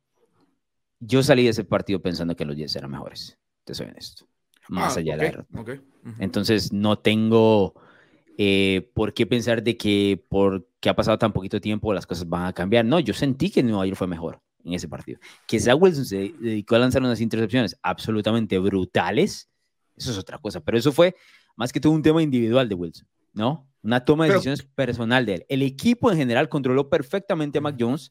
Yo 1.00 1.22
salí 1.22 1.44
de 1.44 1.50
ese 1.50 1.64
partido 1.64 2.00
pensando 2.00 2.34
que 2.34 2.44
los 2.44 2.56
Jets 2.56 2.76
eran 2.76 2.90
mejores. 2.90 3.38
Te 3.64 3.74
soy 3.74 3.86
honesto 3.86 4.26
más 4.68 4.96
ah, 4.96 5.00
allá 5.00 5.14
okay, 5.16 5.30
de 5.30 5.36
la. 5.36 5.60
Okay. 5.60 5.74
Uh 5.76 6.08
-huh. 6.08 6.16
Entonces 6.18 6.72
no 6.72 6.98
tengo 6.98 7.74
eh, 8.38 8.90
por 8.94 9.14
qué 9.14 9.26
pensar 9.26 9.62
de 9.62 9.76
que 9.76 10.24
porque 10.28 10.88
ha 10.88 10.96
pasado 10.96 11.18
tan 11.18 11.32
poquito 11.32 11.60
tiempo 11.60 11.92
las 11.92 12.06
cosas 12.06 12.28
van 12.28 12.46
a 12.46 12.52
cambiar. 12.52 12.84
No, 12.84 13.00
yo 13.00 13.14
sentí 13.14 13.50
que 13.50 13.62
Nueva 13.62 13.86
York 13.86 13.98
fue 13.98 14.06
mejor 14.06 14.40
en 14.64 14.74
ese 14.74 14.88
partido. 14.88 15.18
Que 15.46 15.60
Zach 15.60 15.76
Wilson 15.80 16.04
se 16.04 16.34
dedicó 16.40 16.76
a 16.76 16.78
lanzar 16.78 17.02
unas 17.02 17.20
intercepciones 17.20 17.76
absolutamente 17.82 18.58
brutales, 18.58 19.48
eso 19.96 20.10
es 20.10 20.18
otra 20.18 20.38
cosa, 20.38 20.60
pero 20.60 20.78
eso 20.78 20.92
fue 20.92 21.14
más 21.56 21.72
que 21.72 21.80
todo 21.80 21.92
un 21.92 22.02
tema 22.02 22.22
individual 22.22 22.68
de 22.68 22.74
Wilson, 22.74 23.06
¿no? 23.32 23.70
Una 23.82 24.04
toma 24.04 24.24
de 24.24 24.30
pero, 24.30 24.40
decisiones 24.40 24.62
personal 24.74 25.26
de 25.26 25.34
él. 25.34 25.46
El 25.48 25.62
equipo 25.62 26.10
en 26.10 26.16
general 26.16 26.48
controló 26.48 26.88
perfectamente 26.88 27.58
a 27.58 27.60
Mac 27.60 27.76
Jones. 27.78 28.10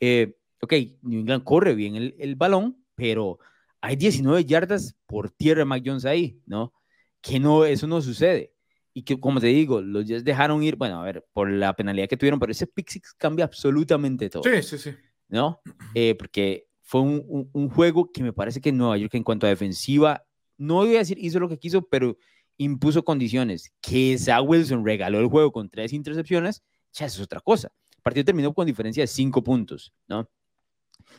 Eh, 0.00 0.36
ok, 0.60 0.72
New 1.02 1.20
England 1.20 1.44
corre 1.44 1.74
bien 1.74 1.96
el, 1.96 2.14
el 2.18 2.36
balón, 2.36 2.82
pero 2.94 3.38
hay 3.80 3.96
19 3.96 4.44
yardas 4.44 4.96
por 5.06 5.30
tierra 5.30 5.60
de 5.60 5.64
Mac 5.64 5.82
Jones 5.84 6.04
ahí, 6.04 6.40
¿no? 6.46 6.72
Que 7.20 7.40
no, 7.40 7.64
eso 7.64 7.86
no 7.86 8.00
sucede. 8.00 8.52
Y 8.94 9.02
que, 9.02 9.20
como 9.20 9.40
te 9.40 9.48
digo, 9.48 9.80
los 9.80 10.06
Jets 10.06 10.24
dejaron 10.24 10.62
ir, 10.62 10.76
bueno, 10.76 11.00
a 11.00 11.04
ver, 11.04 11.24
por 11.32 11.50
la 11.50 11.74
penalidad 11.74 12.08
que 12.08 12.16
tuvieron, 12.16 12.40
pero 12.40 12.50
ese 12.50 12.66
pick 12.66 12.88
six 12.88 13.12
cambia 13.14 13.44
absolutamente 13.44 14.28
todo. 14.28 14.42
Sí, 14.42 14.62
sí, 14.62 14.78
sí. 14.78 14.90
¿No? 15.28 15.60
Eh, 15.94 16.14
porque 16.14 16.66
fue 16.82 17.02
un, 17.02 17.50
un, 17.52 17.68
juego 17.68 18.10
que 18.10 18.22
me 18.22 18.32
parece 18.32 18.60
que 18.60 18.72
Nueva 18.72 18.96
York 18.96 19.14
en 19.14 19.22
cuanto 19.22 19.46
a 19.46 19.50
defensiva, 19.50 20.24
no 20.56 20.76
voy 20.76 20.96
a 20.96 21.00
decir 21.00 21.18
hizo 21.20 21.38
lo 21.38 21.48
que 21.48 21.58
quiso, 21.58 21.82
pero 21.82 22.16
impuso 22.56 23.04
condiciones. 23.04 23.72
Que 23.80 24.18
Zach 24.18 24.42
Wilson 24.44 24.84
regaló 24.84 25.20
el 25.20 25.28
juego 25.28 25.52
con 25.52 25.68
tres 25.68 25.92
intercepciones, 25.92 26.62
ya 26.92 27.06
eso 27.06 27.20
es 27.20 27.24
otra 27.24 27.40
cosa. 27.40 27.72
El 27.96 28.02
partido 28.02 28.24
terminó 28.24 28.52
con 28.52 28.66
diferencia 28.66 29.02
de 29.02 29.06
cinco 29.06 29.42
puntos, 29.42 29.92
¿no? 30.06 30.28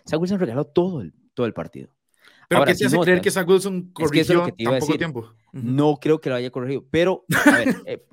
Zach 0.08 0.20
Wilson 0.20 0.40
regaló 0.40 0.66
todo 0.66 1.02
el, 1.02 1.14
todo 1.34 1.46
el 1.46 1.54
partido. 1.54 1.90
¿Pero 2.48 2.66
qué 2.66 2.74
te 2.74 2.86
hace 2.86 3.00
creer 3.00 3.22
que 3.22 3.30
Zach 3.30 3.48
Wilson 3.48 3.92
corrigió 3.94 4.48
es 4.48 4.56
tan 4.58 4.80
poco 4.80 4.98
tiempo? 4.98 5.34
No 5.52 5.98
creo 5.98 6.20
que 6.20 6.30
lo 6.30 6.36
haya 6.36 6.50
corregido, 6.50 6.84
pero 6.90 7.26
a 7.46 7.52
ver, 7.52 7.76
eh, 7.86 8.06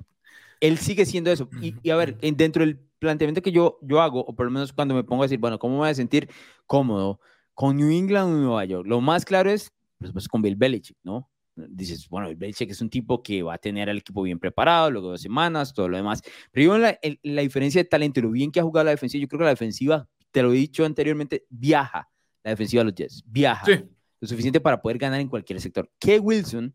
él 0.59 0.77
sigue 0.77 1.05
siendo 1.05 1.31
eso. 1.31 1.49
Y, 1.61 1.89
a 1.89 1.95
ver, 1.95 2.17
dentro 2.17 2.65
del 2.65 2.79
planteamiento 2.99 3.41
que 3.41 3.51
yo, 3.51 3.79
yo 3.81 4.01
hago, 4.01 4.21
o 4.21 4.35
por 4.35 4.45
lo 4.45 4.51
menos 4.51 4.73
cuando 4.73 4.95
me 4.95 5.03
pongo 5.03 5.23
a 5.23 5.25
decir, 5.25 5.39
bueno, 5.39 5.59
¿cómo 5.59 5.75
me 5.75 5.79
voy 5.79 5.89
a 5.89 5.95
sentir 5.95 6.29
cómodo 6.65 7.19
con 7.53 7.77
New 7.77 7.89
England 7.89 8.33
o 8.33 8.37
Nueva 8.37 8.65
York? 8.65 8.87
Lo 8.87 9.01
más 9.01 9.25
claro 9.25 9.49
es, 9.49 9.71
pues, 9.97 10.11
pues, 10.11 10.27
con 10.27 10.41
Bill 10.41 10.55
Belichick, 10.55 10.97
¿no? 11.03 11.29
Dices, 11.55 12.07
bueno, 12.09 12.27
Bill 12.27 12.37
Belichick 12.37 12.69
es 12.69 12.81
un 12.81 12.89
tipo 12.89 13.23
que 13.23 13.41
va 13.43 13.55
a 13.55 13.57
tener 13.57 13.89
al 13.89 13.97
equipo 13.97 14.21
bien 14.21 14.39
preparado, 14.39 14.91
luego 14.91 15.09
dos 15.09 15.21
semanas, 15.21 15.73
todo 15.73 15.89
lo 15.89 15.97
demás. 15.97 16.21
Pero 16.51 16.65
yo 16.65 16.77
la, 16.77 16.99
la 17.23 17.41
diferencia 17.41 17.81
de 17.81 17.89
talento 17.89 18.19
y 18.19 18.23
lo 18.23 18.31
bien 18.31 18.51
que 18.51 18.59
ha 18.59 18.63
jugado 18.63 18.85
la 18.85 18.91
defensiva, 18.91 19.21
yo 19.21 19.27
creo 19.27 19.39
que 19.39 19.45
la 19.45 19.51
defensiva, 19.51 20.07
te 20.31 20.43
lo 20.43 20.51
he 20.51 20.57
dicho 20.57 20.85
anteriormente, 20.85 21.45
viaja. 21.49 22.09
La 22.43 22.51
defensiva 22.51 22.81
de 22.81 22.85
los 22.85 22.95
Jets, 22.95 23.23
viaja. 23.25 23.65
Sí 23.65 23.83
lo 24.19 24.27
suficiente 24.27 24.59
para 24.59 24.81
poder 24.81 24.97
ganar 24.97 25.19
en 25.19 25.27
cualquier 25.27 25.61
sector. 25.61 25.89
Que 25.99 26.19
Wilson 26.19 26.73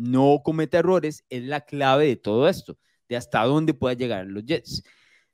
no 0.00 0.40
cometa 0.42 0.78
errores 0.78 1.24
es 1.28 1.44
la 1.44 1.60
clave 1.60 2.06
de 2.06 2.16
todo 2.16 2.48
esto, 2.48 2.78
de 3.08 3.16
hasta 3.16 3.44
dónde 3.44 3.74
pueda 3.74 3.94
llegar 3.94 4.26
los 4.26 4.44
Jets. 4.44 4.82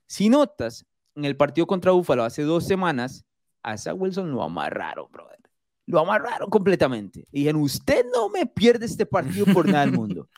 Si 0.05 0.27
notas, 0.29 0.85
en 1.15 1.25
el 1.25 1.37
partido 1.37 1.65
contra 1.65 1.93
Buffalo 1.93 2.23
hace 2.23 2.43
dos 2.43 2.67
semanas, 2.67 3.25
a 3.63 3.75
esa 3.75 3.93
Wilson 3.93 4.31
lo 4.31 4.43
amarraron, 4.43 5.09
brother. 5.11 5.39
Lo 5.85 5.99
amarraron 5.99 6.49
completamente. 6.49 7.25
Y 7.31 7.39
dijeron, 7.39 7.61
usted 7.61 8.05
no 8.13 8.29
me 8.29 8.45
pierde 8.45 8.85
este 8.85 9.05
partido 9.05 9.45
por 9.45 9.65
nada 9.67 9.85
del 9.85 9.95
mundo. 9.95 10.29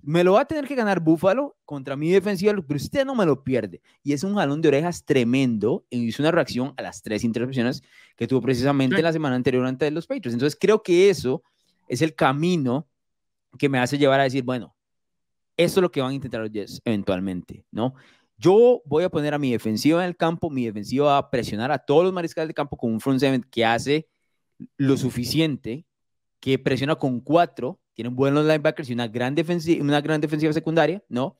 Me 0.00 0.22
lo 0.22 0.34
va 0.34 0.42
a 0.42 0.44
tener 0.44 0.66
que 0.68 0.76
ganar 0.76 1.00
Buffalo 1.00 1.56
contra 1.64 1.96
mi 1.96 2.08
defensiva, 2.10 2.54
pero 2.66 2.76
usted 2.76 3.04
no 3.04 3.16
me 3.16 3.26
lo 3.26 3.42
pierde. 3.42 3.82
Y 4.04 4.12
es 4.12 4.22
un 4.22 4.36
jalón 4.36 4.62
de 4.62 4.68
orejas 4.68 5.04
tremendo. 5.04 5.84
Y 5.90 6.06
hizo 6.06 6.22
una 6.22 6.30
reacción 6.30 6.72
a 6.76 6.82
las 6.82 7.02
tres 7.02 7.24
intercepciones 7.24 7.82
que 8.16 8.28
tuvo 8.28 8.40
precisamente 8.40 9.02
la 9.02 9.12
semana 9.12 9.34
anterior 9.34 9.66
ante 9.66 9.90
los 9.90 10.06
Patriots. 10.06 10.34
Entonces 10.34 10.56
creo 10.58 10.84
que 10.84 11.10
eso 11.10 11.42
es 11.88 12.00
el 12.00 12.14
camino 12.14 12.86
que 13.58 13.68
me 13.68 13.78
hace 13.78 13.98
llevar 13.98 14.20
a 14.20 14.24
decir, 14.24 14.42
bueno, 14.42 14.74
eso 15.56 15.80
es 15.80 15.82
lo 15.82 15.90
que 15.90 16.00
van 16.00 16.10
a 16.10 16.14
intentar 16.14 16.40
los 16.40 16.50
Jets 16.50 16.80
eventualmente, 16.84 17.64
¿no? 17.70 17.94
Yo 18.36 18.82
voy 18.84 19.04
a 19.04 19.08
poner 19.08 19.34
a 19.34 19.38
mi 19.38 19.50
defensiva 19.50 20.02
en 20.02 20.08
el 20.08 20.16
campo, 20.16 20.50
mi 20.50 20.64
defensiva 20.66 21.06
va 21.06 21.18
a 21.18 21.30
presionar 21.30 21.72
a 21.72 21.78
todos 21.78 22.04
los 22.04 22.12
mariscales 22.12 22.48
de 22.48 22.54
campo 22.54 22.76
con 22.76 22.92
un 22.92 23.00
front 23.00 23.18
seven 23.18 23.44
que 23.50 23.64
hace 23.64 24.08
lo 24.76 24.96
suficiente, 24.96 25.86
que 26.40 26.58
presiona 26.58 26.94
con 26.94 27.20
cuatro 27.20 27.80
tienen 27.98 28.14
buenos 28.14 28.44
linebackers 28.44 28.88
y 28.90 28.92
una 28.92 29.08
gran, 29.08 29.34
defensiva, 29.34 29.82
una 29.82 30.00
gran 30.00 30.20
defensiva 30.20 30.52
secundaria, 30.52 31.02
¿no? 31.08 31.36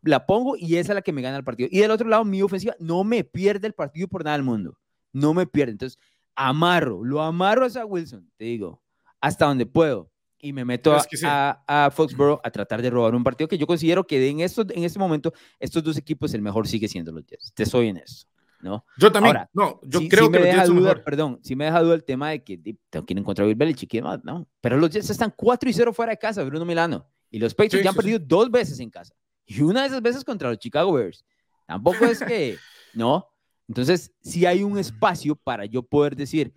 La 0.00 0.24
pongo 0.24 0.56
y 0.56 0.76
esa 0.76 0.92
es 0.92 0.94
la 0.94 1.02
que 1.02 1.12
me 1.12 1.20
gana 1.20 1.36
el 1.36 1.44
partido. 1.44 1.68
Y 1.70 1.80
del 1.80 1.90
otro 1.90 2.08
lado, 2.08 2.24
mi 2.24 2.40
ofensiva 2.40 2.74
no 2.78 3.04
me 3.04 3.24
pierde 3.24 3.66
el 3.66 3.74
partido 3.74 4.08
por 4.08 4.24
nada 4.24 4.34
del 4.38 4.42
mundo. 4.42 4.78
No 5.12 5.34
me 5.34 5.46
pierde. 5.46 5.72
Entonces, 5.72 5.98
amarro, 6.34 7.04
lo 7.04 7.20
amarro 7.20 7.66
a 7.66 7.84
Wilson, 7.84 8.26
te 8.38 8.46
digo, 8.46 8.82
hasta 9.20 9.44
donde 9.44 9.66
puedo. 9.66 10.10
Y 10.40 10.52
me 10.52 10.64
meto 10.64 10.96
a, 11.24 11.64
a, 11.66 11.90
Foxborough 11.90 12.40
a 12.44 12.50
tratar 12.50 12.80
de 12.80 12.90
robar 12.90 13.14
un 13.14 13.24
partido 13.24 13.48
que 13.48 13.58
yo 13.58 13.66
considero 13.66 14.06
que 14.06 14.28
en, 14.28 14.40
esto, 14.40 14.64
en 14.70 14.84
este 14.84 14.98
momento, 14.98 15.32
estos 15.58 15.82
dos 15.82 15.96
equipos, 15.96 16.32
el 16.32 16.42
mejor 16.42 16.68
sigue 16.68 16.86
siendo 16.86 17.10
los 17.10 17.26
Jets. 17.26 17.52
Te 17.54 17.66
soy 17.66 17.88
en 17.88 17.96
eso. 17.96 18.26
¿no? 18.60 18.84
Yo 18.96 19.12
también, 19.12 19.36
no, 19.52 19.80
yo 19.84 20.00
creo 20.08 20.30
que 20.30 20.38
me 20.38 20.46
deja 20.46 20.66
duda, 20.66 21.02
perdón, 21.04 21.38
si 21.42 21.54
me 21.54 21.66
deja 21.66 21.80
duda 21.80 21.94
el 21.94 22.04
tema 22.04 22.30
de 22.30 22.42
que 22.42 22.58
tengo 22.90 23.06
que 23.06 23.14
encontrar 23.14 23.44
a 23.44 23.48
Bill 23.48 23.56
Belichick 23.56 23.94
y 23.94 23.98
demás, 23.98 24.20
no, 24.24 24.48
pero 24.60 24.76
los 24.76 24.90
Jets 24.90 25.10
están 25.10 25.32
4 25.36 25.70
y 25.70 25.72
0 25.72 25.92
fuera 25.92 26.10
de 26.10 26.18
casa, 26.18 26.42
Bruno 26.44 26.64
Milano, 26.64 27.06
y 27.30 27.38
los 27.38 27.54
Patriots 27.54 27.84
ya 27.84 27.90
han 27.90 27.96
perdido 27.96 28.18
dos 28.18 28.50
veces 28.50 28.80
en 28.80 28.90
casa, 28.90 29.14
y 29.46 29.62
una 29.62 29.82
de 29.82 29.88
esas 29.88 30.02
veces 30.02 30.24
contra 30.24 30.48
los 30.48 30.58
Chicago 30.58 30.92
Bears, 30.92 31.24
tampoco 31.66 32.04
es 32.04 32.20
que, 32.20 32.56
¿no? 32.94 33.28
Entonces, 33.68 34.12
si 34.22 34.46
hay 34.46 34.62
un 34.62 34.78
espacio 34.78 35.36
para 35.36 35.64
yo 35.66 35.82
poder 35.82 36.16
decir, 36.16 36.52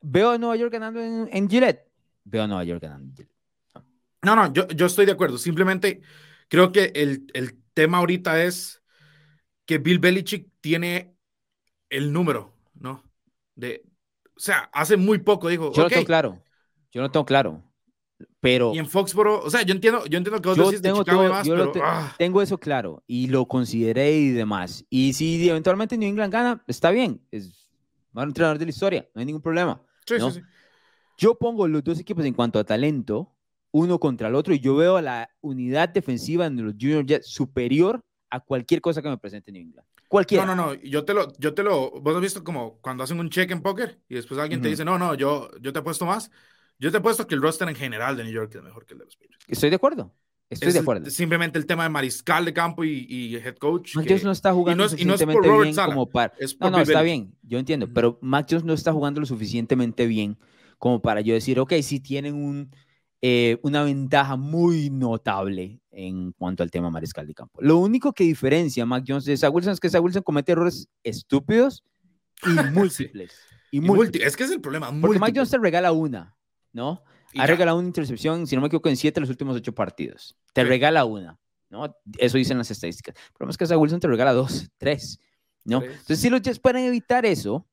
veo 0.00 0.30
a 0.30 0.38
Nueva 0.38 0.56
York 0.56 0.72
ganando 0.72 1.00
en, 1.00 1.28
en 1.30 1.48
Gillette, 1.48 1.87
veo 2.28 2.42
a 2.42 2.46
Nueva 2.46 2.64
York 2.64 2.82
ganando. 2.82 3.22
No, 4.22 4.34
no, 4.34 4.52
yo, 4.52 4.66
yo 4.68 4.86
estoy 4.86 5.06
de 5.06 5.12
acuerdo, 5.12 5.38
simplemente 5.38 6.00
creo 6.48 6.72
que 6.72 6.92
el, 6.94 7.26
el 7.34 7.56
tema 7.74 7.98
ahorita 7.98 8.42
es 8.42 8.82
que 9.64 9.78
Bill 9.78 9.98
Belichick 9.98 10.48
tiene 10.60 11.14
el 11.90 12.12
número, 12.12 12.52
¿no? 12.74 13.04
De, 13.54 13.84
o 14.36 14.40
sea, 14.40 14.70
hace 14.72 14.96
muy 14.96 15.18
poco 15.18 15.48
dijo. 15.48 15.72
Yo 15.72 15.82
no 15.82 15.88
tengo 15.88 16.04
claro. 16.04 16.42
Yo 16.92 17.02
no 17.02 17.10
tengo 17.10 17.26
claro. 17.26 17.62
Pero. 18.40 18.72
Y 18.74 18.78
en 18.78 18.88
Foxboro, 18.88 19.40
o 19.42 19.50
sea, 19.50 19.62
yo 19.62 19.74
entiendo, 19.74 20.04
yo 20.06 20.18
entiendo 20.18 20.40
que 20.40 20.48
vos 20.48 20.56
decís 20.56 20.82
tengo 20.82 20.98
de 20.98 21.04
Chicago 21.04 21.42
pero, 21.44 21.72
ah. 21.84 22.14
Tengo 22.18 22.42
eso 22.42 22.58
claro 22.58 23.02
y 23.06 23.28
lo 23.28 23.46
consideré 23.46 24.12
y 24.16 24.30
demás. 24.30 24.84
Y 24.88 25.12
si 25.12 25.48
eventualmente 25.48 25.96
New 25.98 26.08
England 26.08 26.32
gana, 26.32 26.64
está 26.66 26.90
bien. 26.90 27.20
Es 27.30 27.68
un 28.12 28.22
entrenador 28.22 28.58
de 28.58 28.64
la 28.64 28.70
historia, 28.70 29.08
no 29.14 29.20
hay 29.20 29.26
ningún 29.26 29.42
problema. 29.42 29.80
Sí, 30.06 30.18
sí, 30.18 30.30
sí. 30.32 30.40
Yo 31.18 31.34
pongo 31.34 31.66
los 31.66 31.82
dos 31.82 31.98
equipos 31.98 32.24
en 32.24 32.32
cuanto 32.32 32.60
a 32.60 32.64
talento, 32.64 33.34
uno 33.72 33.98
contra 33.98 34.28
el 34.28 34.36
otro, 34.36 34.54
y 34.54 34.60
yo 34.60 34.76
veo 34.76 35.00
la 35.00 35.28
unidad 35.40 35.88
defensiva 35.88 36.48
de 36.48 36.62
los 36.62 36.74
Junior 36.80 37.04
Jets 37.04 37.26
superior 37.26 38.00
a 38.30 38.38
cualquier 38.38 38.80
cosa 38.80 39.02
que 39.02 39.08
me 39.08 39.18
presente 39.18 39.50
New 39.50 39.62
England. 39.62 39.86
Cualquiera. 40.06 40.46
No, 40.46 40.54
no, 40.54 40.66
no, 40.68 40.74
yo 40.74 41.04
te 41.04 41.12
lo, 41.12 41.32
yo 41.38 41.52
te 41.54 41.64
lo, 41.64 41.90
vos 41.90 42.14
has 42.14 42.22
visto 42.22 42.44
como 42.44 42.78
cuando 42.80 43.02
hacen 43.02 43.18
un 43.18 43.30
check 43.30 43.50
en 43.50 43.60
póker 43.60 44.00
y 44.08 44.14
después 44.14 44.38
alguien 44.40 44.62
te 44.62 44.68
dice, 44.68 44.84
no, 44.84 44.96
no, 44.96 45.14
yo, 45.14 45.50
yo 45.60 45.72
te 45.72 45.80
he 45.80 45.82
puesto 45.82 46.06
más. 46.06 46.30
Yo 46.78 46.92
te 46.92 46.98
he 46.98 47.00
puesto 47.00 47.26
que 47.26 47.34
el 47.34 47.42
roster 47.42 47.68
en 47.68 47.74
general 47.74 48.16
de 48.16 48.22
New 48.22 48.32
York 48.32 48.54
es 48.54 48.62
mejor 48.62 48.86
que 48.86 48.94
el 48.94 49.00
de 49.00 49.04
los 49.06 49.16
Patriots. 49.16 49.44
Estoy 49.48 49.70
de 49.70 49.76
acuerdo. 49.76 50.14
Estoy 50.48 50.72
de 50.72 50.78
acuerdo. 50.78 51.10
simplemente 51.10 51.58
el 51.58 51.66
tema 51.66 51.82
de 51.82 51.88
mariscal 51.90 52.44
de 52.44 52.54
campo 52.54 52.84
y, 52.84 53.06
y 53.08 53.36
head 53.36 53.56
coach. 53.56 53.96
Mac 53.96 54.06
Jones 54.08 54.24
no 54.24 54.30
está 54.30 54.52
jugando 54.54 54.84
lo 54.84 54.88
suficientemente 54.88 55.50
bien 55.50 55.74
como 55.74 56.06
para. 56.08 56.32
no, 56.60 56.70
no, 56.70 56.80
está 56.80 57.02
bien, 57.02 57.34
yo 57.42 57.58
entiendo, 57.58 57.88
pero 57.92 58.18
Mac 58.22 58.46
Jones 58.48 58.64
no 58.64 58.72
está 58.72 58.92
jugando 58.92 59.20
lo 59.20 59.26
suficientemente 59.26 60.06
bien 60.06 60.38
como 60.78 61.02
para 61.02 61.20
yo 61.20 61.34
decir, 61.34 61.58
ok, 61.60 61.74
si 61.82 62.00
tienen 62.00 62.34
un, 62.34 62.70
eh, 63.20 63.58
una 63.62 63.82
ventaja 63.82 64.36
muy 64.36 64.90
notable 64.90 65.80
en 65.90 66.32
cuanto 66.32 66.62
al 66.62 66.70
tema 66.70 66.88
mariscal 66.90 67.26
de 67.26 67.34
campo. 67.34 67.60
Lo 67.60 67.78
único 67.78 68.12
que 68.12 68.24
diferencia 68.24 68.84
a 68.84 68.86
Mac 68.86 69.04
Jones 69.06 69.24
de 69.24 69.36
Zach 69.36 69.52
Wilson 69.52 69.72
es 69.72 69.80
que 69.80 69.90
Zach 69.90 70.02
Wilson 70.02 70.22
comete 70.22 70.52
errores 70.52 70.88
estúpidos 71.02 71.84
y 72.44 72.50
múltiples. 72.72 73.32
y, 73.72 73.80
Es 74.22 74.36
que 74.36 74.44
es 74.44 74.50
el 74.52 74.60
problema. 74.60 74.92
Porque 75.00 75.18
Mac 75.18 75.32
Jones 75.34 75.50
te 75.50 75.58
regala 75.58 75.92
una, 75.92 76.36
¿no? 76.72 77.02
ha 77.36 77.46
regalado 77.46 77.78
una 77.78 77.88
intercepción, 77.88 78.46
si 78.46 78.56
no 78.56 78.62
me 78.62 78.68
equivoco, 78.68 78.88
en 78.88 78.96
siete 78.96 79.16
de 79.16 79.22
los 79.22 79.30
últimos 79.30 79.56
ocho 79.56 79.74
partidos. 79.74 80.36
Te 80.54 80.64
regala 80.64 81.04
una, 81.04 81.38
¿no? 81.68 81.94
Eso 82.16 82.38
dicen 82.38 82.56
las 82.56 82.70
estadísticas. 82.70 83.14
El 83.16 83.32
problema 83.32 83.50
es 83.50 83.58
que 83.58 83.66
Zach 83.66 83.78
Wilson 83.78 84.00
te 84.00 84.08
regala 84.08 84.32
dos, 84.32 84.70
tres, 84.78 85.18
¿no? 85.64 85.82
Entonces, 85.82 86.20
si 86.20 86.30
los 86.30 86.40
Jets 86.40 86.58
pueden 86.58 86.84
evitar 86.84 87.26
eso, 87.26 87.66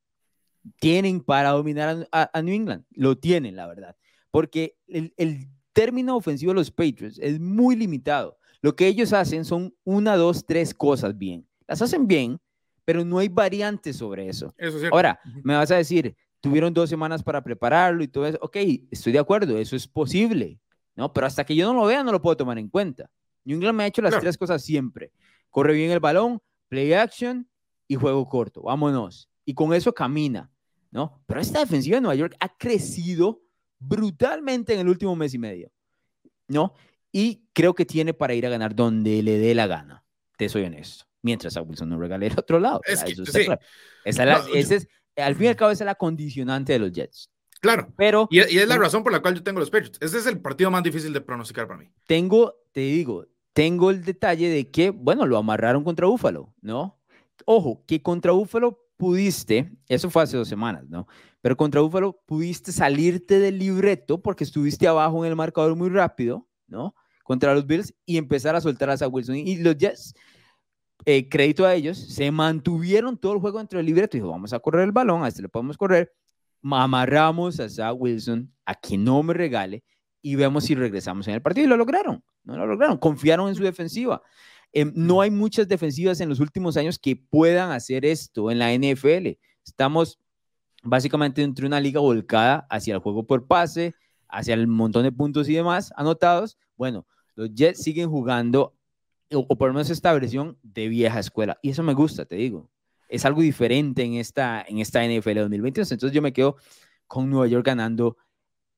tienen 0.79 1.21
para 1.21 1.51
dominar 1.51 2.07
a, 2.11 2.41
New 2.41 2.53
England. 2.53 2.85
Lo 2.91 3.17
tienen, 3.17 3.55
la 3.55 3.67
verdad. 3.67 3.95
Porque 4.31 4.77
el, 4.87 5.13
el 5.17 5.47
término 5.73 6.15
ofensivo 6.15 6.51
de 6.51 6.55
los 6.55 6.71
Patriots 6.71 7.19
es 7.19 7.39
muy 7.39 7.75
limitado. 7.75 8.37
Lo 8.61 8.75
que 8.75 8.87
ellos 8.87 9.13
hacen 9.13 9.45
son 9.45 9.75
una, 9.83 10.15
dos, 10.15 10.45
tres 10.45 10.73
cosas 10.73 11.17
bien. 11.17 11.47
Las 11.67 11.81
hacen 11.81 12.07
bien, 12.07 12.39
pero 12.83 13.03
no 13.03 13.19
hay 13.19 13.27
variantes 13.27 13.97
sobre 13.97 14.29
eso. 14.29 14.53
eso 14.57 14.77
Ahora, 14.91 15.19
me 15.43 15.55
vas 15.55 15.71
a 15.71 15.75
decir, 15.75 16.15
tuvieron 16.39 16.73
dos 16.73 16.89
semanas 16.89 17.23
para 17.23 17.43
prepararlo 17.43 18.03
y 18.03 18.07
todo 18.07 18.25
eso. 18.25 18.37
Ok, 18.41 18.57
estoy 18.89 19.13
de 19.13 19.19
acuerdo, 19.19 19.57
eso 19.57 19.75
es 19.75 19.87
posible, 19.87 20.59
¿no? 20.95 21.11
Pero 21.11 21.27
hasta 21.27 21.43
que 21.43 21.55
yo 21.55 21.71
no 21.71 21.79
lo 21.79 21.85
vea, 21.87 22.03
no 22.03 22.11
lo 22.11 22.21
puedo 22.21 22.37
tomar 22.37 22.57
en 22.57 22.69
cuenta. 22.69 23.09
New 23.43 23.55
England 23.57 23.77
me 23.77 23.83
ha 23.83 23.87
hecho 23.87 24.01
las 24.01 24.19
tres 24.19 24.37
cosas 24.37 24.63
siempre. 24.63 25.11
Corre 25.49 25.73
bien 25.73 25.91
el 25.91 25.99
balón, 25.99 26.41
play 26.67 26.93
action 26.93 27.47
y 27.87 27.95
juego 27.95 28.27
corto. 28.27 28.63
Vámonos. 28.63 29.29
Y 29.45 29.53
con 29.53 29.73
eso 29.73 29.93
camina, 29.93 30.51
¿no? 30.95 31.21
Pero 31.27 31.41
esta 31.41 31.59
defensiva 31.59 31.97
de 31.97 32.01
Nueva 32.01 32.15
York 32.15 32.37
ha 32.39 32.57
crecido 32.57 33.41
brutalmente 33.77 34.73
en 34.73 34.79
el 34.79 34.87
último 34.87 35.13
mes 35.13 35.33
y 35.33 35.37
medio, 35.37 35.69
¿no? 36.47 36.73
Y 37.11 37.49
creo 37.51 37.75
que 37.75 37.85
tiene 37.85 38.13
para 38.13 38.33
ir 38.33 38.45
a 38.45 38.49
ganar 38.49 38.73
donde 38.73 39.21
le 39.21 39.37
dé 39.37 39.53
la 39.53 39.67
gana, 39.67 40.05
te 40.37 40.47
soy 40.47 40.63
honesto. 40.63 41.03
Mientras 41.21 41.57
a 41.57 41.61
Wilson 41.61 41.89
no 41.89 41.99
regale 41.99 42.27
el 42.27 42.39
otro 42.39 42.61
lado. 42.61 42.79
Es 42.85 43.03
que, 43.03 43.13
sí. 43.13 43.45
esa 44.05 44.45
es, 44.53 44.87
al 45.17 45.35
fin 45.35 45.45
y 45.45 45.47
al 45.49 45.55
cabo, 45.57 45.71
esa 45.71 45.83
es 45.83 45.85
la 45.85 45.95
condicionante 45.95 46.71
de 46.71 46.79
los 46.79 46.93
Jets. 46.93 47.29
Claro. 47.59 47.91
Pero, 47.97 48.29
y, 48.31 48.39
es 48.39 48.67
la 48.67 48.77
razón 48.77 49.03
por 49.03 49.11
la 49.11 49.21
cual 49.21 49.35
yo 49.35 49.43
tengo 49.43 49.59
los 49.59 49.69
Patriots. 49.69 49.97
Ese 49.99 50.19
es 50.19 50.27
el 50.27 50.39
partido 50.39 50.71
más 50.71 50.83
difícil 50.83 51.11
de 51.11 51.19
pronosticar 51.19 51.67
para 51.67 51.79
mí. 51.79 51.89
Tengo, 52.07 52.55
te 52.71 52.81
digo, 52.81 53.25
tengo 53.51 53.89
el 53.91 54.05
detalle 54.05 54.47
de 54.47 54.71
que, 54.71 54.91
bueno, 54.91 55.25
lo 55.25 55.37
amarraron 55.37 55.83
contra 55.83 56.07
Búfalo, 56.07 56.53
¿no? 56.61 57.01
Ojo, 57.45 57.83
que 57.85 58.01
contra 58.01 58.31
Búfalo 58.31 58.84
pudiste, 58.97 59.71
eso 59.87 60.09
fue 60.09 60.23
hace 60.23 60.37
dos 60.37 60.47
semanas, 60.47 60.87
¿no? 60.87 61.07
Pero 61.41 61.57
contra 61.57 61.81
Buffalo 61.81 62.21
pudiste 62.25 62.71
salirte 62.71 63.39
del 63.39 63.59
libreto 63.59 64.21
porque 64.21 64.43
estuviste 64.43 64.87
abajo 64.87 65.23
en 65.23 65.29
el 65.29 65.35
marcador 65.35 65.75
muy 65.75 65.89
rápido, 65.89 66.47
¿no? 66.67 66.95
Contra 67.23 67.53
los 67.53 67.65
Bills 67.65 67.93
y 68.05 68.17
empezar 68.17 68.55
a 68.55 68.61
soltar 68.61 68.89
a 68.89 68.97
Zach 68.97 69.11
Wilson. 69.11 69.35
Y 69.35 69.57
los 69.57 69.77
Jets, 69.77 70.13
eh, 71.05 71.27
crédito 71.29 71.65
a 71.65 71.73
ellos, 71.73 71.97
se 71.97 72.31
mantuvieron 72.31 73.17
todo 73.17 73.33
el 73.33 73.39
juego 73.39 73.59
dentro 73.59 73.77
del 73.77 73.85
libreto. 73.85 74.17
Dijo, 74.17 74.29
vamos 74.29 74.53
a 74.53 74.59
correr 74.59 74.83
el 74.83 74.91
balón, 74.91 75.23
a 75.23 75.27
este 75.27 75.41
le 75.41 75.49
podemos 75.49 75.77
correr. 75.77 76.11
Amarramos 76.63 77.59
a 77.59 77.69
Zach 77.69 77.95
Wilson 77.97 78.51
a 78.65 78.73
que 78.75 78.97
no 78.97 79.21
me 79.21 79.33
regale 79.33 79.83
y 80.21 80.35
vemos 80.35 80.63
si 80.63 80.73
regresamos 80.73 81.27
en 81.27 81.35
el 81.35 81.41
partido. 81.41 81.65
Y 81.65 81.69
lo 81.69 81.77
lograron, 81.77 82.23
no 82.43 82.57
lo 82.57 82.65
lograron. 82.65 82.97
Confiaron 82.97 83.49
en 83.49 83.55
su 83.55 83.63
defensiva. 83.63 84.23
Em, 84.77 84.91
no 84.93 85.21
hay 85.21 85.31
muchas 85.31 85.69
defensivas 85.69 86.19
en 86.19 86.27
los 86.27 86.41
últimos 86.41 86.75
años 86.75 86.99
que 86.99 87.15
puedan 87.15 87.71
hacer 87.71 88.03
esto 88.05 88.51
en 88.51 88.59
la 88.59 88.73
NFL. 88.73 89.39
Estamos 89.65 90.19
básicamente 90.83 91.41
entre 91.43 91.65
una 91.65 91.79
liga 91.79 92.01
volcada 92.01 92.67
hacia 92.69 92.93
el 92.93 92.99
juego 92.99 93.25
por 93.25 93.47
pase, 93.47 93.95
hacia 94.27 94.53
el 94.53 94.67
montón 94.67 95.03
de 95.03 95.13
puntos 95.13 95.47
y 95.47 95.53
demás 95.53 95.93
anotados. 95.95 96.57
Bueno, 96.75 97.07
los 97.35 97.53
Jets 97.55 97.83
siguen 97.83 98.09
jugando, 98.09 98.75
o, 99.31 99.47
por 99.47 99.69
lo 99.69 99.75
menos 99.75 99.89
esta 99.89 100.11
versión 100.11 100.57
de 100.61 100.89
vieja 100.89 101.21
escuela. 101.21 101.57
Y 101.61 101.69
eso 101.69 101.81
me 101.81 101.93
gusta, 101.93 102.25
te 102.25 102.35
digo. 102.35 102.69
Es 103.07 103.23
algo 103.23 103.41
diferente 103.41 104.03
en 104.03 104.15
esta, 104.15 104.65
en 104.67 104.79
esta 104.79 105.05
NFL 105.07 105.39
2022. 105.39 105.89
Entonces 105.93 106.13
yo 106.13 106.21
me 106.21 106.33
quedo 106.33 106.57
con 107.07 107.29
Nueva 107.29 107.47
York 107.47 107.65
ganando 107.65 108.17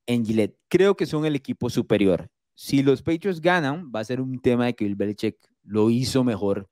en 0.05 0.23
Gillette. 0.23 0.59
Creo 0.67 0.95
que 0.95 1.07
son 1.07 1.25
el 1.25 1.35
equipo 1.35 1.71
superior. 1.71 2.29
Si 2.53 2.83
los 2.83 3.01
Patriots 3.01 3.41
ganan, 3.41 3.91
va 3.95 4.01
a 4.01 4.03
ser 4.03 4.21
un 4.21 4.39
tema 4.39 4.65
de 4.65 4.75
que 4.75 4.85
Bill 4.85 4.95
Belichick 4.95 5.37
lo 5.67 5.89
hizo 5.89 6.23
mejor 6.23 6.69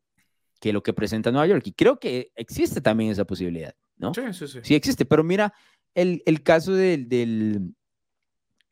que 0.59 0.73
lo 0.73 0.81
que 0.81 0.93
presenta 0.93 1.31
Nueva 1.31 1.47
York. 1.47 1.67
Y 1.67 1.73
creo 1.73 1.99
que 1.99 2.31
existe 2.35 2.81
también 2.81 3.11
esa 3.11 3.25
posibilidad, 3.25 3.75
¿no? 3.97 4.13
Sí, 4.13 4.21
sí, 4.33 4.47
sí. 4.47 4.59
Sí 4.63 4.75
existe, 4.75 5.05
pero 5.05 5.23
mira 5.23 5.53
el, 5.93 6.23
el 6.25 6.41
caso 6.41 6.73
del, 6.73 7.07
del, 7.07 7.75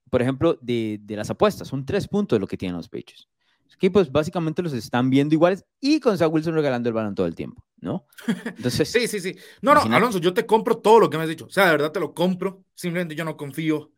por 0.09 0.21
ejemplo, 0.21 0.57
de, 0.61 0.99
de, 1.01 1.15
las 1.15 1.29
apuestas. 1.29 1.67
Son 1.67 1.85
tres 1.85 2.07
puntos 2.07 2.39
lo 2.39 2.47
que 2.47 2.57
tienen 2.57 2.77
los 2.77 2.89
Patriots. 2.89 3.27
Los 3.65 3.75
equipos 3.75 4.11
básicamente 4.11 4.61
los 4.61 4.73
están 4.73 5.09
viendo 5.09 5.35
iguales 5.35 5.65
y 5.79 5.99
con 5.99 6.17
Zach 6.17 6.31
Wilson 6.31 6.53
regalando 6.53 6.89
el 6.89 6.93
balón 6.93 7.15
todo 7.15 7.27
el 7.27 7.35
tiempo, 7.35 7.65
¿no? 7.79 8.05
Entonces, 8.45 8.89
sí, 8.89 9.07
sí, 9.07 9.19
sí. 9.19 9.35
No, 9.61 9.73
no, 9.73 9.81
Alonso, 9.95 10.19
yo 10.19 10.33
te 10.33 10.45
compro 10.45 10.77
todo 10.77 10.99
lo 10.99 11.09
que 11.09 11.17
me 11.17 11.23
has 11.23 11.29
dicho. 11.29 11.45
O 11.45 11.49
sea, 11.49 11.65
de 11.65 11.71
verdad 11.71 11.91
te 11.91 11.99
lo 11.99 12.13
compro. 12.13 12.63
Simplemente 12.73 13.15
yo 13.15 13.25
no 13.25 13.35
confío 13.37 13.91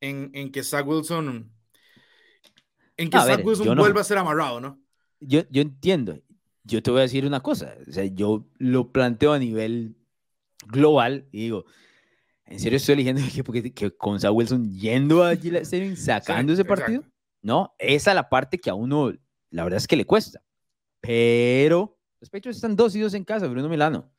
en, 0.00 0.30
en 0.34 0.50
que 0.50 0.62
Zach 0.62 0.86
Wilson 0.86 1.52
en 2.96 3.10
que 3.10 3.16
no, 3.16 3.24
Zach 3.24 3.36
ver, 3.36 3.46
Wilson 3.46 3.66
no, 3.68 3.76
vuelva 3.76 4.00
a 4.00 4.04
ser 4.04 4.18
amarrado, 4.18 4.60
¿no? 4.60 4.80
Yo, 5.20 5.42
yo 5.50 5.62
entiendo. 5.62 6.20
Yo 6.64 6.82
te 6.82 6.90
voy 6.90 7.00
a 7.00 7.02
decir 7.02 7.26
una 7.26 7.40
cosa. 7.40 7.74
O 7.88 7.92
sea, 7.92 8.04
yo 8.04 8.46
lo 8.58 8.92
planteo 8.92 9.32
a 9.32 9.38
nivel 9.38 9.96
global 10.66 11.26
y 11.32 11.42
digo, 11.42 11.64
¿en 12.44 12.60
serio 12.60 12.76
estoy 12.76 12.94
eligiendo 12.94 13.22
el 13.22 13.28
equipo 13.28 13.52
que, 13.52 13.72
que 13.72 13.90
con 13.90 14.20
Sam 14.20 14.34
Wilson 14.34 14.72
yendo 14.72 15.24
a 15.24 15.36
Gillette 15.36 15.62
Stadium, 15.64 15.96
sacando 15.96 16.52
sí, 16.52 16.60
ese 16.60 16.64
partido? 16.64 17.00
Exacto. 17.00 17.18
No, 17.42 17.74
esa 17.78 18.10
es 18.10 18.14
la 18.14 18.28
parte 18.28 18.58
que 18.58 18.70
a 18.70 18.74
uno, 18.74 19.12
la 19.50 19.64
verdad 19.64 19.78
es 19.78 19.86
que 19.86 19.96
le 19.96 20.04
cuesta. 20.04 20.42
Pero 21.00 21.98
los 22.20 22.30
Patriots 22.30 22.56
están 22.56 22.76
dos 22.76 22.94
y 22.96 23.00
dos 23.00 23.14
en 23.14 23.24
casa, 23.24 23.46
Bruno 23.46 23.68
Milano. 23.68 24.10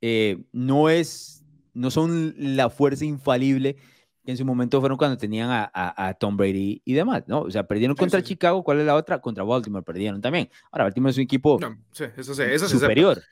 Eh, 0.00 0.44
no 0.52 0.88
es, 0.88 1.44
no 1.72 1.90
son 1.90 2.34
la 2.36 2.70
fuerza 2.70 3.04
infalible 3.04 3.76
que 4.24 4.30
en 4.30 4.36
su 4.36 4.44
momento 4.44 4.80
fueron 4.80 4.96
cuando 4.96 5.18
tenían 5.18 5.50
a, 5.50 5.70
a, 5.72 6.08
a, 6.08 6.14
Tom 6.14 6.36
Brady 6.36 6.80
y 6.84 6.94
demás, 6.94 7.24
¿no? 7.26 7.42
O 7.42 7.50
sea, 7.50 7.66
perdieron 7.66 7.96
contra 7.96 8.20
sí, 8.20 8.26
sí. 8.26 8.28
Chicago, 8.34 8.62
¿cuál 8.64 8.80
es 8.80 8.86
la 8.86 8.94
otra? 8.94 9.20
Contra 9.20 9.44
Baltimore 9.44 9.84
perdieron 9.84 10.20
también. 10.20 10.48
Ahora, 10.72 10.84
Baltimore 10.84 11.10
es 11.10 11.16
un 11.18 11.24
equipo 11.24 11.58
no, 11.60 11.76
sí, 11.92 12.04
eso 12.16 12.42
eso 12.42 12.68
superior. 12.68 13.22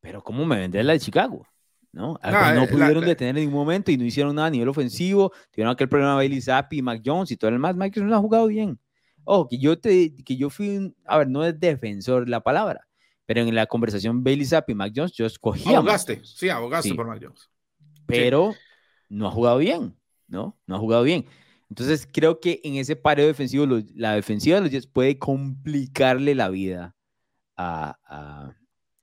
Pero 0.00 0.22
¿cómo 0.22 0.44
me 0.46 0.58
vendés 0.58 0.84
la 0.84 0.94
de 0.94 1.00
Chicago? 1.00 1.46
¿no? 1.92 2.18
No, 2.22 2.54
no 2.54 2.66
pudieron 2.66 3.02
la, 3.02 3.08
detener 3.08 3.36
en 3.36 3.44
ningún 3.44 3.60
momento 3.60 3.90
y 3.90 3.96
no 3.96 4.04
hicieron 4.04 4.34
nada 4.34 4.48
a 4.48 4.50
nivel 4.50 4.68
ofensivo. 4.68 5.32
Tuvieron 5.50 5.72
aquel 5.72 5.88
problema 5.88 6.12
de 6.12 6.16
Bailey 6.16 6.40
Zappi, 6.40 6.82
Mac 6.82 7.02
Jones 7.04 7.30
y 7.30 7.36
todo 7.36 7.48
el 7.48 7.56
demás. 7.56 7.76
Mike 7.76 8.00
no 8.00 8.16
ha 8.16 8.18
jugado 8.18 8.46
bien. 8.46 8.78
Ojo, 9.24 9.48
que 9.48 9.58
yo, 9.58 9.78
te, 9.78 10.14
que 10.24 10.36
yo 10.36 10.50
fui, 10.50 10.76
un, 10.76 10.96
a 11.04 11.18
ver, 11.18 11.28
no 11.28 11.44
es 11.44 11.58
defensor 11.60 12.28
la 12.28 12.40
palabra, 12.40 12.88
pero 13.24 13.40
en 13.40 13.54
la 13.54 13.66
conversación 13.66 14.24
Bailey 14.24 14.46
Zappi 14.46 14.72
y 14.72 14.74
Mac 14.74 14.92
Jones, 14.96 15.12
yo 15.12 15.26
escogí 15.26 15.72
Abogaste, 15.72 16.20
sí, 16.24 16.48
abogaste 16.48 16.88
sí. 16.88 16.94
por 16.94 17.06
Mac 17.06 17.20
Jones. 17.22 17.48
Pero 18.06 18.54
no 19.08 19.28
ha 19.28 19.30
jugado 19.30 19.58
bien. 19.58 19.94
¿No? 20.32 20.58
No 20.66 20.76
ha 20.76 20.78
jugado 20.78 21.04
bien. 21.04 21.26
Entonces 21.68 22.08
creo 22.10 22.40
que 22.40 22.60
en 22.64 22.76
ese 22.76 22.96
pareo 22.96 23.26
defensivo, 23.26 23.66
lo, 23.66 23.80
la 23.94 24.14
defensiva 24.14 24.56
de 24.56 24.62
los 24.62 24.70
Jets 24.70 24.86
puede 24.86 25.18
complicarle 25.18 26.34
la 26.34 26.48
vida 26.48 26.96
a, 27.56 27.96
a, 28.04 28.52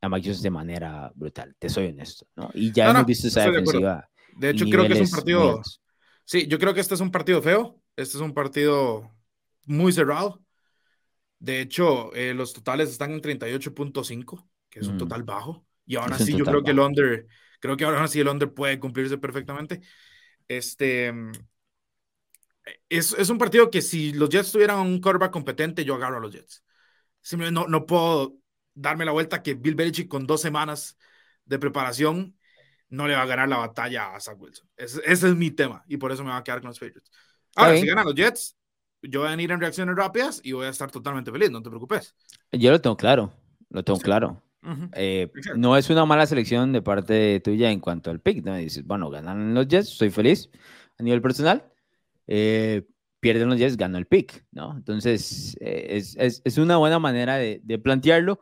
a 0.01 0.09
Mike 0.09 0.27
Jones 0.27 0.41
de 0.41 0.49
manera 0.49 1.11
brutal, 1.15 1.55
te 1.57 1.69
soy 1.69 1.87
honesto, 1.87 2.27
¿no? 2.35 2.49
Y 2.53 2.71
ya 2.71 2.85
no, 2.85 2.91
hemos 2.91 3.01
no, 3.03 3.05
visto 3.07 3.27
esa 3.27 3.49
defensiva. 3.49 4.09
De, 4.35 4.47
de 4.47 4.53
hecho, 4.53 4.65
creo 4.65 4.87
que 4.87 4.93
es 4.93 5.01
un 5.01 5.09
partido... 5.09 5.61
Sí, 6.25 6.47
yo 6.47 6.59
creo 6.59 6.73
que 6.73 6.79
este 6.79 6.93
es 6.93 7.01
un 7.01 7.11
partido 7.11 7.41
feo, 7.41 7.81
este 7.95 8.17
es 8.17 8.21
un 8.21 8.33
partido 8.33 9.09
muy 9.65 9.91
cerrado. 9.91 10.43
De 11.39 11.61
hecho, 11.61 12.13
eh, 12.13 12.33
los 12.33 12.53
totales 12.53 12.89
están 12.89 13.11
en 13.11 13.21
38.5, 13.21 14.47
que 14.69 14.79
es 14.79 14.87
un 14.87 14.95
mm. 14.95 14.99
total 14.99 15.23
bajo. 15.23 15.65
Y 15.85 15.95
ahora 15.95 16.19
sí, 16.19 16.33
yo 16.33 16.43
creo 16.43 16.57
bajo. 16.57 16.65
que 16.65 16.71
el 16.71 16.79
under, 16.79 17.27
creo 17.59 17.77
que 17.77 17.85
ahora 17.85 18.07
sí 18.07 18.19
el 18.19 18.27
under 18.27 18.53
puede 18.53 18.79
cumplirse 18.79 19.17
perfectamente. 19.17 19.81
Este 20.49 21.13
es, 22.89 23.13
es, 23.13 23.29
un 23.29 23.37
partido 23.37 23.69
que 23.69 23.81
si 23.81 24.13
los 24.13 24.29
Jets 24.29 24.51
tuvieran 24.51 24.79
un 24.79 24.99
quarterback 24.99 25.31
competente, 25.31 25.85
yo 25.85 25.95
agarro 25.95 26.17
a 26.17 26.19
los 26.19 26.33
Jets. 26.33 26.63
Simplemente 27.21 27.59
no, 27.59 27.67
no 27.67 27.85
puedo 27.85 28.37
darme 28.73 29.05
la 29.05 29.11
vuelta 29.11 29.43
que 29.43 29.53
Bill 29.53 29.75
Belichick 29.75 30.07
con 30.07 30.27
dos 30.27 30.41
semanas 30.41 30.97
de 31.45 31.59
preparación 31.59 32.37
no 32.89 33.07
le 33.07 33.15
va 33.15 33.23
a 33.23 33.27
ganar 33.27 33.47
la 33.49 33.57
batalla 33.57 34.15
a 34.15 34.19
Zach 34.19 34.39
Wilson. 34.39 34.67
Ese, 34.75 35.01
ese 35.05 35.29
es 35.29 35.35
mi 35.35 35.51
tema 35.51 35.83
y 35.87 35.97
por 35.97 36.11
eso 36.11 36.23
me 36.23 36.31
va 36.31 36.37
a 36.37 36.43
quedar 36.43 36.61
con 36.61 36.69
los 36.69 36.79
Patriots. 36.79 37.11
Ahora, 37.55 37.77
si 37.77 37.85
ganan 37.85 38.05
los 38.05 38.15
Jets, 38.15 38.55
yo 39.01 39.21
voy 39.21 39.27
a 39.27 39.31
venir 39.31 39.51
en 39.51 39.59
reacciones 39.59 39.95
rápidas 39.95 40.41
y 40.43 40.53
voy 40.53 40.65
a 40.65 40.69
estar 40.69 40.89
totalmente 40.91 41.31
feliz, 41.31 41.51
no 41.51 41.61
te 41.61 41.69
preocupes. 41.69 42.15
Yo 42.51 42.71
lo 42.71 42.81
tengo 42.81 42.97
claro, 42.97 43.33
lo 43.69 43.83
tengo 43.83 43.97
sí. 43.97 44.03
claro. 44.03 44.41
Uh 44.61 44.67
-huh. 44.67 44.89
eh, 44.93 45.31
no 45.55 45.77
es 45.77 45.89
una 45.89 46.05
mala 46.05 46.25
selección 46.25 46.73
de 46.73 46.81
parte 46.81 47.39
tuya 47.39 47.71
en 47.71 47.79
cuanto 47.79 48.11
al 48.11 48.19
pick, 48.19 48.43
¿no? 48.43 48.55
Dices, 48.55 48.85
bueno, 48.85 49.09
ganan 49.09 49.53
los 49.53 49.67
Jets, 49.67 49.91
estoy 49.93 50.09
feliz 50.09 50.49
a 50.97 51.03
nivel 51.03 51.21
personal. 51.21 51.63
Eh, 52.27 52.85
pierden 53.19 53.49
los 53.49 53.57
Jets, 53.57 53.77
gano 53.77 53.97
el 53.97 54.05
pick, 54.05 54.45
¿no? 54.51 54.75
Entonces, 54.75 55.55
eh, 55.61 55.87
es, 55.91 56.15
es, 56.17 56.41
es, 56.43 56.57
una 56.57 56.77
buena 56.77 56.99
manera 56.99 57.37
de, 57.37 57.61
de, 57.63 57.79
plantearlo. 57.79 58.41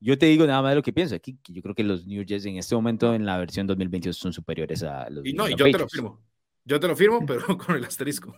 Yo 0.00 0.16
te 0.16 0.26
digo 0.26 0.46
nada 0.46 0.62
más 0.62 0.72
de 0.72 0.76
lo 0.76 0.82
que 0.82 0.92
pienso 0.92 1.14
aquí, 1.14 1.38
que 1.42 1.52
yo 1.52 1.62
creo 1.62 1.74
que 1.74 1.84
los 1.84 2.06
New 2.06 2.24
Jets 2.24 2.46
en 2.46 2.56
este 2.56 2.74
momento 2.74 3.14
en 3.14 3.26
la 3.26 3.36
versión 3.36 3.66
2022 3.66 4.16
son 4.16 4.32
superiores 4.32 4.82
a 4.82 5.10
los 5.10 5.24
Y 5.26 5.32
no, 5.32 5.48
y 5.48 5.50
yo 5.52 5.66
Patriots. 5.66 5.72
te 5.72 5.78
lo 5.78 5.88
firmo. 5.88 6.20
Yo 6.64 6.80
te 6.80 6.88
lo 6.88 6.96
firmo, 6.96 7.26
pero 7.26 7.42
con 7.58 7.76
el 7.76 7.84
asterisco. 7.84 8.34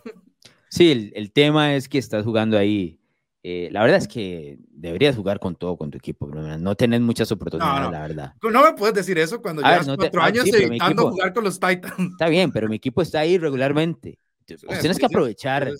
Sí, 0.69 0.91
el, 0.91 1.11
el 1.15 1.31
tema 1.31 1.75
es 1.75 1.89
que 1.89 1.97
estás 1.97 2.23
jugando 2.23 2.57
ahí 2.57 3.00
eh, 3.43 3.69
la 3.71 3.81
verdad 3.81 3.97
es 3.97 4.07
que 4.07 4.59
deberías 4.69 5.15
jugar 5.15 5.39
con 5.39 5.55
todo 5.55 5.75
con 5.75 5.89
tu 5.89 5.97
equipo, 5.97 6.27
bro. 6.27 6.57
no 6.59 6.75
tenés 6.75 7.01
muchas 7.01 7.31
oportunidades, 7.31 7.81
no, 7.81 7.85
no. 7.85 7.91
la 7.91 8.01
verdad. 8.01 8.33
No 8.43 8.63
me 8.63 8.73
puedes 8.73 8.93
decir 8.93 9.17
eso 9.17 9.41
cuando 9.41 9.63
llevas 9.63 9.87
no 9.87 9.97
cuatro 9.97 10.21
te... 10.21 10.27
años 10.27 10.43
sí, 10.43 10.51
evitando 10.55 11.01
equipo... 11.01 11.11
jugar 11.11 11.33
con 11.33 11.43
los 11.45 11.59
Titans. 11.59 12.11
Está 12.11 12.27
bien, 12.27 12.51
pero 12.51 12.69
mi 12.69 12.75
equipo 12.75 13.01
está 13.01 13.21
ahí 13.21 13.37
regularmente. 13.39 14.19
Tienes 14.45 14.99
que 14.99 15.05
aprovechar 15.05 15.71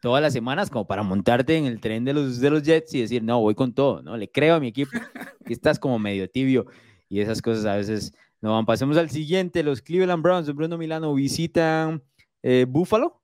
todas 0.00 0.22
las 0.22 0.32
semanas 0.32 0.70
como 0.70 0.86
para 0.86 1.02
montarte 1.02 1.56
en 1.56 1.66
el 1.66 1.80
tren 1.80 2.04
de 2.04 2.14
los, 2.14 2.40
de 2.40 2.50
los 2.50 2.62
Jets 2.62 2.94
y 2.94 3.00
decir, 3.00 3.22
no, 3.22 3.40
voy 3.40 3.54
con 3.54 3.74
todo, 3.74 4.02
¿no? 4.02 4.16
Le 4.16 4.30
creo 4.30 4.54
a 4.54 4.60
mi 4.60 4.68
equipo. 4.68 4.90
y 5.46 5.52
estás 5.52 5.78
como 5.78 5.98
medio 5.98 6.28
tibio 6.30 6.66
y 7.08 7.20
esas 7.20 7.42
cosas 7.42 7.64
a 7.66 7.76
veces 7.76 8.14
no 8.40 8.52
van. 8.52 8.64
Pasemos 8.64 8.96
al 8.96 9.10
siguiente. 9.10 9.62
Los 9.62 9.82
Cleveland 9.82 10.22
Browns 10.22 10.46
de 10.46 10.52
Bruno 10.52 10.78
Milano 10.78 11.12
visitan 11.14 12.02
eh, 12.42 12.66
Buffalo 12.68 13.19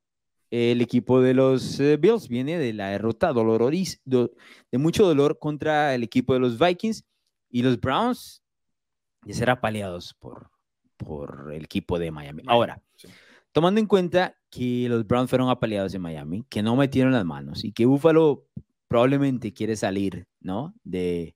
el 0.56 0.80
equipo 0.80 1.20
de 1.20 1.34
los 1.34 1.78
eh, 1.80 1.98
Bills 1.98 2.28
viene 2.28 2.58
de 2.58 2.72
la 2.72 2.88
derrota 2.88 3.32
dolororis, 3.32 4.00
do, 4.04 4.32
de 4.72 4.78
mucho 4.78 5.06
dolor 5.06 5.38
contra 5.38 5.94
el 5.94 6.02
equipo 6.02 6.32
de 6.32 6.40
los 6.40 6.58
Vikings 6.58 7.04
y 7.50 7.62
los 7.62 7.78
Browns 7.78 8.42
ya 9.24 9.34
serán 9.34 9.60
paliados 9.60 10.14
por, 10.14 10.50
por 10.96 11.52
el 11.52 11.64
equipo 11.64 11.98
de 11.98 12.10
Miami. 12.10 12.42
Ahora, 12.46 12.82
sí. 12.94 13.08
tomando 13.52 13.80
en 13.80 13.86
cuenta 13.86 14.36
que 14.50 14.88
los 14.88 15.06
Browns 15.06 15.28
fueron 15.28 15.50
apaleados 15.50 15.94
en 15.94 16.00
Miami, 16.00 16.44
que 16.48 16.62
no 16.62 16.74
metieron 16.74 17.12
las 17.12 17.24
manos 17.24 17.62
y 17.62 17.72
que 17.72 17.84
Buffalo 17.84 18.46
probablemente 18.88 19.52
quiere 19.52 19.76
salir, 19.76 20.26
¿no? 20.40 20.74
De, 20.84 21.35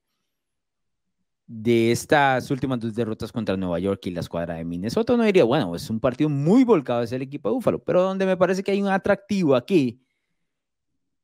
de 1.53 1.91
estas 1.91 2.49
últimas 2.49 2.79
dos 2.79 2.95
derrotas 2.95 3.29
contra 3.29 3.57
Nueva 3.57 3.77
York 3.77 4.05
y 4.05 4.11
la 4.11 4.21
escuadra 4.21 4.55
de 4.55 4.63
Minnesota, 4.63 5.17
no 5.17 5.23
diría, 5.23 5.43
bueno, 5.43 5.75
es 5.75 5.89
un 5.89 5.99
partido 5.99 6.29
muy 6.29 6.63
volcado 6.63 7.01
hacia 7.01 7.17
el 7.17 7.23
equipo 7.23 7.49
de 7.49 7.55
Búfalo, 7.55 7.83
pero 7.83 8.03
donde 8.03 8.25
me 8.25 8.37
parece 8.37 8.63
que 8.63 8.71
hay 8.71 8.81
un 8.81 8.87
atractivo 8.87 9.53
aquí 9.53 10.01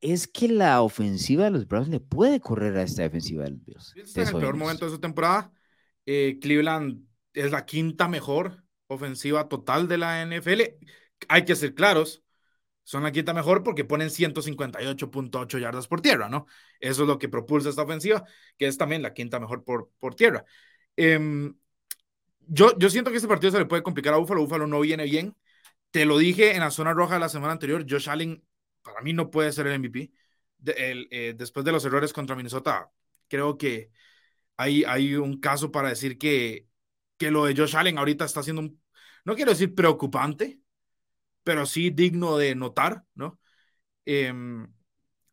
es 0.02 0.28
que 0.28 0.50
la 0.50 0.82
ofensiva 0.82 1.46
de 1.46 1.52
los 1.52 1.66
Browns 1.66 1.88
le 1.88 2.02
puede 2.02 2.42
correr 2.42 2.76
a 2.78 2.84
esta 2.84 3.04
defensiva 3.04 3.46
de 3.46 3.52
los 3.52 3.63
Bills. 3.63 3.94
Está 3.96 4.24
en 4.24 4.28
el 4.28 4.36
peor 4.36 4.58
momento 4.58 4.84
de 4.84 4.92
su 4.92 5.00
temporada. 5.00 5.50
Eh, 6.06 6.38
Cleveland 6.42 7.06
es 7.34 7.50
la 7.52 7.66
quinta 7.66 8.10
mejor 8.10 8.66
ofensiva 8.88 9.48
total 9.48 9.88
de 9.88 9.98
la 9.98 10.22
NFL. 10.26 10.62
Hay 11.30 11.46
que 11.46 11.56
ser 11.56 11.74
claros, 11.74 12.22
son 12.88 13.04
la 13.04 13.12
quinta 13.12 13.34
mejor 13.34 13.63
porque 13.63 13.84
ponen 13.84 14.10
158.8 14.10 15.58
yardas 15.60 15.88
por 15.88 16.00
tierra, 16.00 16.30
¿no? 16.30 16.47
Eso 16.80 17.02
es 17.02 17.08
lo 17.10 17.19
que 17.19 17.28
propulsa 17.28 17.67
esta 17.67 17.82
ofensiva, 17.82 18.23
que 18.58 18.65
es 18.65 18.78
también 18.78 19.02
la 19.02 19.13
quinta 19.13 19.41
mejor 19.41 19.65
por, 19.65 19.91
por 20.00 20.15
tierra. 20.15 20.45
Eh, 20.95 21.52
yo, 22.47 22.80
yo 22.80 22.89
siento 22.89 23.12
que 23.12 23.17
este 23.17 23.28
partido 23.28 23.52
se 23.52 23.60
le 23.60 23.65
puede 23.65 23.84
complicar 23.84 24.13
a 24.13 24.17
Búfalo. 24.17 24.39
Búfalo 24.39 24.67
no 24.67 24.80
viene 24.80 25.04
bien. 25.04 25.36
Te 25.91 26.06
lo 26.06 26.17
dije 26.17 26.54
en 26.54 26.62
la 26.62 26.71
zona 26.71 26.93
roja 26.93 27.15
de 27.15 27.19
la 27.19 27.28
semana 27.28 27.52
anterior. 27.52 27.86
Josh 27.89 28.10
Allen, 28.10 28.41
para 28.82 29.02
mí, 29.02 29.12
no 29.12 29.32
puede 29.32 29.52
ser 29.52 29.67
el 29.67 29.73
MVP. 29.73 30.13
Eh, 30.65 31.34
después 31.38 31.65
de 31.65 31.73
los 31.73 31.84
errores 31.84 32.13
contra 32.13 32.38
Minnesota, 32.38 32.89
creo 33.28 33.58
que 33.58 33.91
hay, 34.56 34.86
hay 34.86 35.15
un 35.15 35.41
caso 35.41 35.73
para 35.73 35.89
decir 35.89 36.17
que, 36.17 36.69
que 37.17 37.32
lo 37.32 37.43
de 37.43 37.54
Josh 37.54 37.76
Allen 37.76 37.97
ahorita 37.97 38.23
está 38.23 38.43
siendo, 38.43 38.62
un, 38.62 38.82
no 39.26 39.36
quiero 39.36 39.52
decir 39.52 39.76
preocupante, 39.76 40.62
pero 41.47 41.65
sí 41.65 41.91
digno 41.91 42.36
de 42.38 42.55
notar, 42.55 43.05
¿no? 43.15 43.39
Em, 44.03 44.67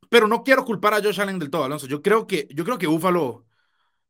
pero 0.09 0.29
no 0.29 0.45
quiero 0.45 0.65
culpar 0.65 0.95
a 0.95 1.03
Josh 1.03 1.21
Allen 1.21 1.41
del 1.41 1.51
todo, 1.51 1.65
Alonso. 1.65 1.89
Yo 1.89 2.03
creo 2.03 2.29
que, 2.29 2.47
yo 2.55 2.65
creo 2.65 2.79
que 2.79 2.87
Buffalo, 2.87 3.49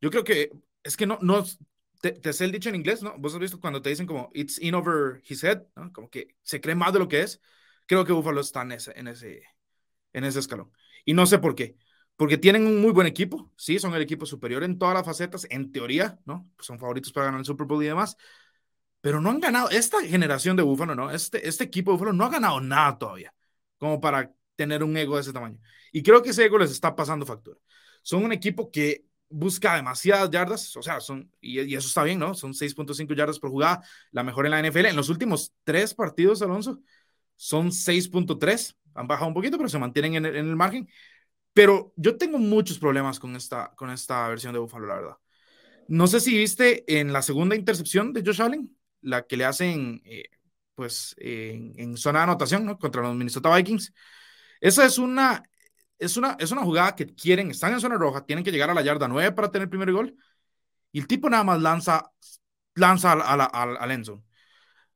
yo 0.02 0.10
creo 0.10 0.22
que 0.22 0.50
es 0.82 0.98
que 0.98 1.06
no, 1.06 1.18
no, 1.22 1.42
te, 2.02 2.32
sé 2.34 2.44
el 2.44 2.52
dicho 2.52 2.68
en 2.68 2.74
inglés, 2.74 3.02
¿no? 3.02 3.14
Vos 3.16 3.32
has 3.32 3.40
visto 3.40 3.58
cuando 3.58 3.80
te 3.80 3.88
dicen 3.88 4.06
como 4.06 4.30
it's 4.34 4.60
in 4.60 4.74
over 4.74 5.22
his 5.26 5.42
head, 5.44 5.62
¿no? 5.76 5.90
Como 5.94 6.10
que 6.10 6.36
se 6.42 6.60
cree 6.60 6.74
más 6.74 6.92
de 6.92 6.98
lo 6.98 7.08
que 7.08 7.22
es. 7.22 7.40
Creo 7.86 8.04
que 8.04 8.12
Buffalo 8.12 8.42
está 8.42 8.60
en 8.60 8.72
ese, 8.72 8.92
en 9.00 9.08
ese, 9.08 9.42
en 10.12 10.24
ese 10.24 10.40
escalón. 10.40 10.72
Y 11.06 11.14
no 11.14 11.24
sé 11.24 11.38
por 11.38 11.54
qué. 11.54 11.78
Porque 12.16 12.36
tienen 12.36 12.66
un 12.66 12.82
muy 12.82 12.92
buen 12.92 13.06
equipo, 13.06 13.50
sí, 13.56 13.78
son 13.78 13.94
el 13.94 14.02
equipo 14.02 14.26
superior 14.26 14.62
en 14.62 14.78
todas 14.78 14.94
las 14.94 15.06
facetas, 15.06 15.46
en 15.48 15.72
teoría, 15.72 16.18
¿no? 16.26 16.50
Pues 16.54 16.66
son 16.66 16.78
favoritos 16.78 17.14
para 17.14 17.26
ganar 17.26 17.40
el 17.40 17.46
Super 17.46 17.66
Bowl 17.66 17.82
y 17.82 17.86
demás, 17.86 18.18
pero 19.04 19.20
no 19.20 19.28
han 19.28 19.38
ganado, 19.38 19.68
esta 19.68 20.00
generación 20.00 20.56
de 20.56 20.62
Búfalo, 20.62 20.94
¿no? 20.94 21.10
Este, 21.10 21.46
este 21.46 21.64
equipo 21.64 21.90
de 21.90 21.98
Búfalo 21.98 22.14
no 22.14 22.24
ha 22.24 22.30
ganado 22.30 22.58
nada 22.62 22.96
todavía, 22.96 23.34
como 23.76 24.00
para 24.00 24.32
tener 24.56 24.82
un 24.82 24.96
ego 24.96 25.16
de 25.16 25.20
ese 25.20 25.32
tamaño. 25.34 25.58
Y 25.92 26.02
creo 26.02 26.22
que 26.22 26.30
ese 26.30 26.46
ego 26.46 26.56
les 26.56 26.70
está 26.70 26.96
pasando 26.96 27.26
factura. 27.26 27.58
Son 28.00 28.24
un 28.24 28.32
equipo 28.32 28.70
que 28.70 29.04
busca 29.28 29.76
demasiadas 29.76 30.30
yardas, 30.30 30.74
o 30.78 30.82
sea, 30.82 31.00
son, 31.00 31.30
y, 31.38 31.74
eso 31.74 31.86
está 31.86 32.02
bien, 32.02 32.18
¿no? 32.18 32.32
Son 32.32 32.54
6.5 32.54 33.14
yardas 33.14 33.38
por 33.38 33.50
jugada, 33.50 33.82
la 34.10 34.22
mejor 34.22 34.46
en 34.46 34.52
la 34.52 34.60
NFL. 34.60 34.86
En 34.86 34.96
los 34.96 35.10
últimos 35.10 35.52
tres 35.64 35.92
partidos, 35.92 36.40
Alonso, 36.40 36.80
son 37.36 37.72
6.3, 37.72 38.74
han 38.94 39.06
bajado 39.06 39.28
un 39.28 39.34
poquito, 39.34 39.58
pero 39.58 39.68
se 39.68 39.78
mantienen 39.78 40.14
en 40.14 40.34
el, 40.34 40.56
margen. 40.56 40.88
Pero 41.52 41.92
yo 41.96 42.16
tengo 42.16 42.38
muchos 42.38 42.78
problemas 42.78 43.20
con 43.20 43.36
esta, 43.36 43.74
con 43.76 43.90
esta 43.90 44.26
versión 44.28 44.54
de 44.54 44.60
Buffalo, 44.60 44.86
la 44.86 44.94
verdad. 44.94 45.16
No 45.88 46.06
sé 46.06 46.20
si 46.20 46.38
viste 46.38 46.84
en 46.98 47.12
la 47.12 47.20
segunda 47.20 47.54
intercepción 47.54 48.14
de 48.14 48.22
Josh 48.24 48.40
Allen, 48.40 48.74
la 49.04 49.26
que 49.26 49.36
le 49.36 49.44
hacen, 49.44 50.02
eh, 50.04 50.24
pues, 50.74 51.14
en, 51.18 51.96
zona 51.96 52.20
de 52.20 52.24
anotación, 52.24 52.64
¿no? 52.66 52.78
Contra 52.78 53.02
los 53.02 53.14
Minnesota 53.14 53.54
Vikings. 53.54 53.92
Esa 54.60 54.84
es 54.84 54.98
una, 54.98 55.42
es 55.98 56.16
una, 56.16 56.36
es 56.38 56.50
una 56.50 56.62
jugada 56.62 56.96
que 56.96 57.06
quieren, 57.06 57.50
están 57.50 57.72
en 57.72 57.80
zona 57.80 57.96
roja, 57.96 58.24
tienen 58.26 58.44
que 58.44 58.52
llegar 58.52 58.70
a 58.70 58.74
la 58.74 58.82
yarda 58.82 59.08
9 59.08 59.32
para 59.32 59.50
tener 59.50 59.64
el 59.64 59.70
primer 59.70 59.92
gol. 59.92 60.16
Y 60.92 61.00
el 61.00 61.06
tipo 61.06 61.28
nada 61.28 61.44
más 61.44 61.60
lanza, 61.60 62.10
lanza 62.74 63.12
a 63.12 63.36
la, 63.36 63.44
al 63.44 64.04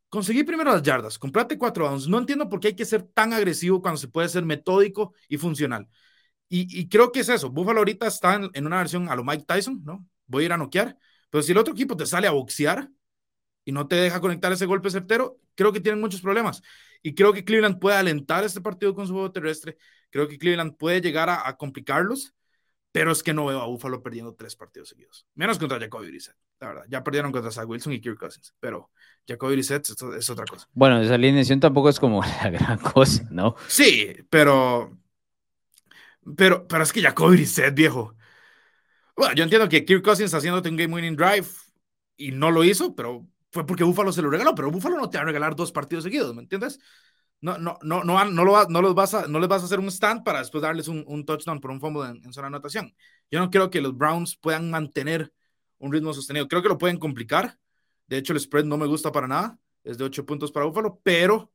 Conseguí 0.09 0.43
primero 0.43 0.73
las 0.73 0.83
yardas, 0.83 1.19
comprate 1.19 1.59
cuatro 1.59 1.87
downs. 1.87 2.09
No 2.09 2.19
entiendo 2.19 2.49
por 2.49 2.61
qué 2.61 2.69
hay 2.69 2.77
que 2.77 2.87
ser 2.87 3.03
tan 3.03 3.33
agresivo 3.35 3.83
cuando 3.83 3.99
se 3.99 4.09
puede 4.09 4.29
ser 4.29 4.45
metódico 4.45 5.13
y 5.29 5.37
funcional. 5.37 5.89
Y, 6.49 6.89
creo 6.89 7.13
que 7.13 7.21
es 7.21 7.29
eso. 7.29 7.51
Buffalo 7.51 7.81
ahorita 7.81 8.07
está 8.07 8.41
en, 8.55 8.67
una 8.67 8.79
versión 8.79 9.11
a 9.11 9.17
lo 9.17 9.23
Mike 9.23 9.45
Tyson, 9.47 9.83
¿no? 9.85 10.07
Voy 10.27 10.45
a 10.45 10.47
ir 10.47 10.53
a 10.55 10.57
noquear. 10.57 10.97
Pero 11.29 11.43
si 11.43 11.53
el 11.53 11.59
otro 11.59 11.75
equipo 11.75 11.95
te 11.97 12.07
sale 12.07 12.27
a 12.27 12.31
boxear 12.31 12.89
y 13.69 13.73
no 13.73 13.87
te 13.87 13.97
deja 13.97 14.19
conectar 14.19 14.51
ese 14.51 14.65
golpe 14.65 14.89
certero, 14.89 15.39
creo 15.55 15.75
que 15.75 15.81
tienen 15.81 16.01
muchos 16.01 16.23
problemas. 16.23 16.63
Y 17.03 17.15
creo 17.15 17.35
que 17.35 17.45
Cleveland 17.45 17.79
puede 17.79 17.99
alentar 17.99 18.43
este 18.43 18.63
partido 18.63 18.95
con 18.95 19.07
su 19.07 19.13
juego 19.13 19.31
terrestre. 19.31 19.77
Creo 20.09 20.27
que 20.27 20.39
Cleveland 20.39 20.79
puede 20.79 21.03
llegar 21.03 21.29
a, 21.29 21.55
complicarlos, 21.59 22.35
pero 22.93 23.13
es 23.13 23.23
que 23.23 23.35
no 23.35 23.45
veo 23.45 23.61
a 23.61 23.67
Buffalo 23.67 24.03
perdiendo 24.03 24.33
tres 24.33 24.57
partidos 24.57 24.89
seguidos. 24.89 25.27
Menos 25.35 25.59
contra 25.59 25.79
Jacoby 25.79 26.09
Brissett, 26.09 26.35
la 26.61 26.69
verdad. 26.69 26.85
Ya 26.89 27.05
perdieron 27.05 27.31
contra 27.31 27.51
Zach 27.51 27.69
Wilson 27.69 27.93
y 27.93 28.01
Kirk 28.01 28.19
Cousins, 28.19 28.55
pero 28.59 28.91
Jacoby 29.29 29.53
Brissett 29.53 29.87
es, 30.17 30.31
otra 30.31 30.47
cosa. 30.47 30.67
Bueno, 30.73 31.03
esa 31.03 31.17
alineación 31.17 31.61
tampoco 31.61 31.91
es 31.91 32.01
como 32.01 32.23
la 32.43 32.49
gran 32.49 32.79
cosa, 32.79 33.29
¿no? 33.31 33.55
Sí, 33.67 34.17
pero... 34.31 34.99
Pero, 36.39 36.67
pero 36.67 36.83
es 36.83 36.91
que 36.91 37.03
Jacoby 37.03 37.37
Brissett, 37.37 37.75
viejo. 37.75 38.17
Bueno, 39.15 39.35
yo 39.35 39.45
entiendo 39.45 39.69
que 39.69 39.85
Kirk 39.85 40.03
Cousins 40.03 40.33
haciéndote 40.33 40.71
un 40.71 40.77
game 40.79 40.95
winning 40.95 41.17
drive 41.17 41.49
y 42.17 42.31
no 42.33 42.51
lo 42.51 42.65
hizo, 42.65 42.95
pero 42.95 43.27
fue 43.51 43.67
porque 43.67 43.85
Buffalo 43.85 44.13
se 44.13 44.23
lo 44.23 44.31
regaló, 44.31 44.55
pero 44.55 44.71
Buffalo 44.71 44.97
no 44.97 45.09
te 45.09 45.19
va 45.19 45.23
a 45.23 45.27
regalar 45.27 45.57
dos 45.57 45.73
partidos 45.73 46.05
seguidos, 46.05 46.35
¿me 46.35 46.43
entiendes? 46.43 46.79
No, 47.41 47.57
no, 47.57 47.79
no, 47.83 48.03
no, 48.03 48.25
no, 48.25 48.33
no, 48.33 48.83
los 48.83 48.95
vas 48.95 49.29
no 49.29 49.39
les 49.39 49.49
vas 49.49 49.63
a 49.63 49.67
hacer 49.67 49.79
un 49.79 49.89
stand 49.89 50.25
para 50.25 50.41
después 50.41 50.61
darles 50.61 50.89
un, 50.89 51.05
un 51.07 51.25
touchdown 51.25 51.61
por 51.61 51.71
un 51.71 51.81
fumble 51.81 52.09
en, 52.09 52.33
zona 52.33 52.47
de 52.47 52.55
anotación. 52.55 52.95
Yo 53.31 53.39
no 53.39 53.51
creo 53.51 53.71
que 53.71 53.81
los 53.81 53.97
Browns 53.97 54.37
puedan 54.37 54.71
mantener 54.71 55.33
un 55.79 55.93
ritmo 55.93 56.13
sostenido. 56.13 56.49
Creo 56.49 56.63
que 56.63 56.69
lo 56.69 56.79
pueden 56.79 56.99
complicar. 56.99 57.57
De 58.09 58.19
hecho, 58.19 58.33
el 58.33 58.41
spread 58.41 58.65
no 58.65 58.77
me 58.77 58.87
gusta 58.87 59.13
para 59.13 59.29
nada. 59.29 59.59
Es 59.85 59.99
de 59.99 60.05
8 60.05 60.27
puntos 60.27 60.51
para 60.51 60.67
Buffalo, 60.67 61.01
pero 61.05 61.53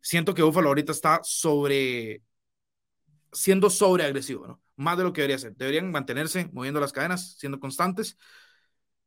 siento 0.00 0.32
que 0.32 0.42
Buffalo 0.42 0.68
ahorita 0.68 0.92
está 0.92 1.20
sobre, 1.24 2.22
siendo 3.32 3.68
sobre 3.68 4.04
agresivo, 4.04 4.46
¿no? 4.46 4.62
Más 4.76 4.96
de 4.96 5.04
lo 5.04 5.12
que 5.12 5.22
debería 5.22 5.38
ser. 5.38 5.56
Deberían 5.56 5.90
mantenerse 5.90 6.48
moviendo 6.52 6.78
las 6.78 6.92
cadenas, 6.92 7.36
siendo 7.36 7.58
constantes 7.58 8.16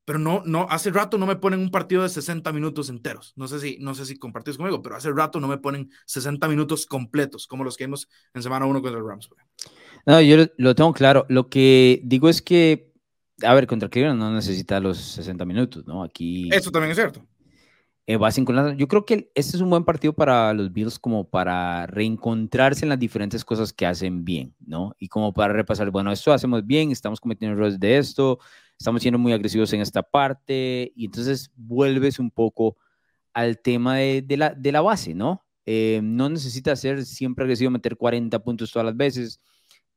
pero 0.06 0.20
no, 0.20 0.44
no, 0.46 0.68
hace 0.70 0.92
rato 0.92 1.18
no 1.18 1.26
me 1.26 1.38
ponen 1.38 1.60
un 1.60 1.72
partido 1.72 2.04
de 2.04 2.10
60 2.10 2.52
minutos 2.52 2.90
enteros. 2.90 3.34
No 3.36 3.48
sé 3.48 3.60
si, 3.60 3.78
no 3.80 3.96
sé 3.96 4.06
si 4.06 4.18
compartís 4.18 4.58
conmigo, 4.58 4.82
pero 4.82 4.96
hace 4.96 5.12
rato 5.12 5.40
no 5.40 5.48
me 5.48 5.58
ponen 5.58 5.90
60 6.06 6.48
minutos 6.48 6.86
completos, 6.86 7.48
como 7.48 7.64
los 7.64 7.78
que 7.78 7.86
vimos 7.86 8.10
en 8.34 8.44
semana 8.44 8.66
1 8.66 8.82
contra 8.82 9.00
el 9.00 9.08
Rams. 9.08 9.30
No, 10.06 10.22
yo 10.22 10.46
lo, 10.58 10.76
tengo 10.76 10.94
claro. 10.94 11.26
Lo 11.30 11.50
que 11.50 12.02
digo 12.04 12.28
es 12.28 12.42
que, 12.42 12.92
a 13.44 13.54
ver, 13.54 13.68
contra 13.68 13.90
Cleveland 13.90 14.20
no 14.20 14.34
necesita 14.34 14.80
los 14.80 14.98
60 14.98 15.46
minutos, 15.46 15.86
¿no? 15.88 16.04
Aquí. 16.04 16.50
Eso 16.52 16.72
también 16.72 16.92
es 16.92 16.98
cierto. 16.98 17.26
Eh, 18.06 18.18
yo 18.76 18.88
creo 18.90 19.06
que 19.06 19.32
este 19.34 19.56
es 19.56 19.62
un 19.62 19.70
buen 19.70 19.86
partido 19.86 20.12
para 20.12 20.54
los 20.54 20.74
Bills 20.74 21.00
como 21.00 21.30
para 21.30 21.88
reencontrarse 21.88 22.84
en 22.84 22.90
las 22.90 23.00
diferentes 23.00 23.46
cosas 23.46 23.72
que 23.72 23.86
hacen 23.86 24.26
bien, 24.26 24.54
¿no? 24.60 24.94
Y 25.00 25.08
como 25.08 25.34
para 25.34 25.54
repasar, 25.54 25.90
bueno, 25.90 26.12
esto 26.12 26.34
hacemos 26.34 26.66
bien, 26.66 26.92
estamos 26.92 27.22
cometiendo 27.22 27.56
errores 27.56 27.80
de 27.80 27.98
esto, 27.98 28.40
estamos 28.78 29.02
siendo 29.02 29.20
muy 29.20 29.34
agresivos 29.34 29.72
en 29.74 29.82
esta 29.82 30.04
parte, 30.04 30.92
y 30.96 31.06
entonces 31.06 31.52
vuelves 31.56 32.20
un 32.20 32.32
poco 32.32 32.78
al 33.34 33.60
tema 33.60 33.98
de, 33.98 34.26
la, 34.38 34.52
de 34.52 34.72
la, 34.72 34.82
base, 34.82 35.14
¿no? 35.14 35.44
Eh, 35.66 36.02
no 36.04 36.30
necesitas 36.30 36.80
ser 36.80 37.06
siempre 37.06 37.44
agresivo, 37.44 37.72
meter 37.72 37.98
40 37.98 38.40
puntos 38.40 38.72
todas 38.72 38.86
las 38.86 38.98
veces, 38.98 39.40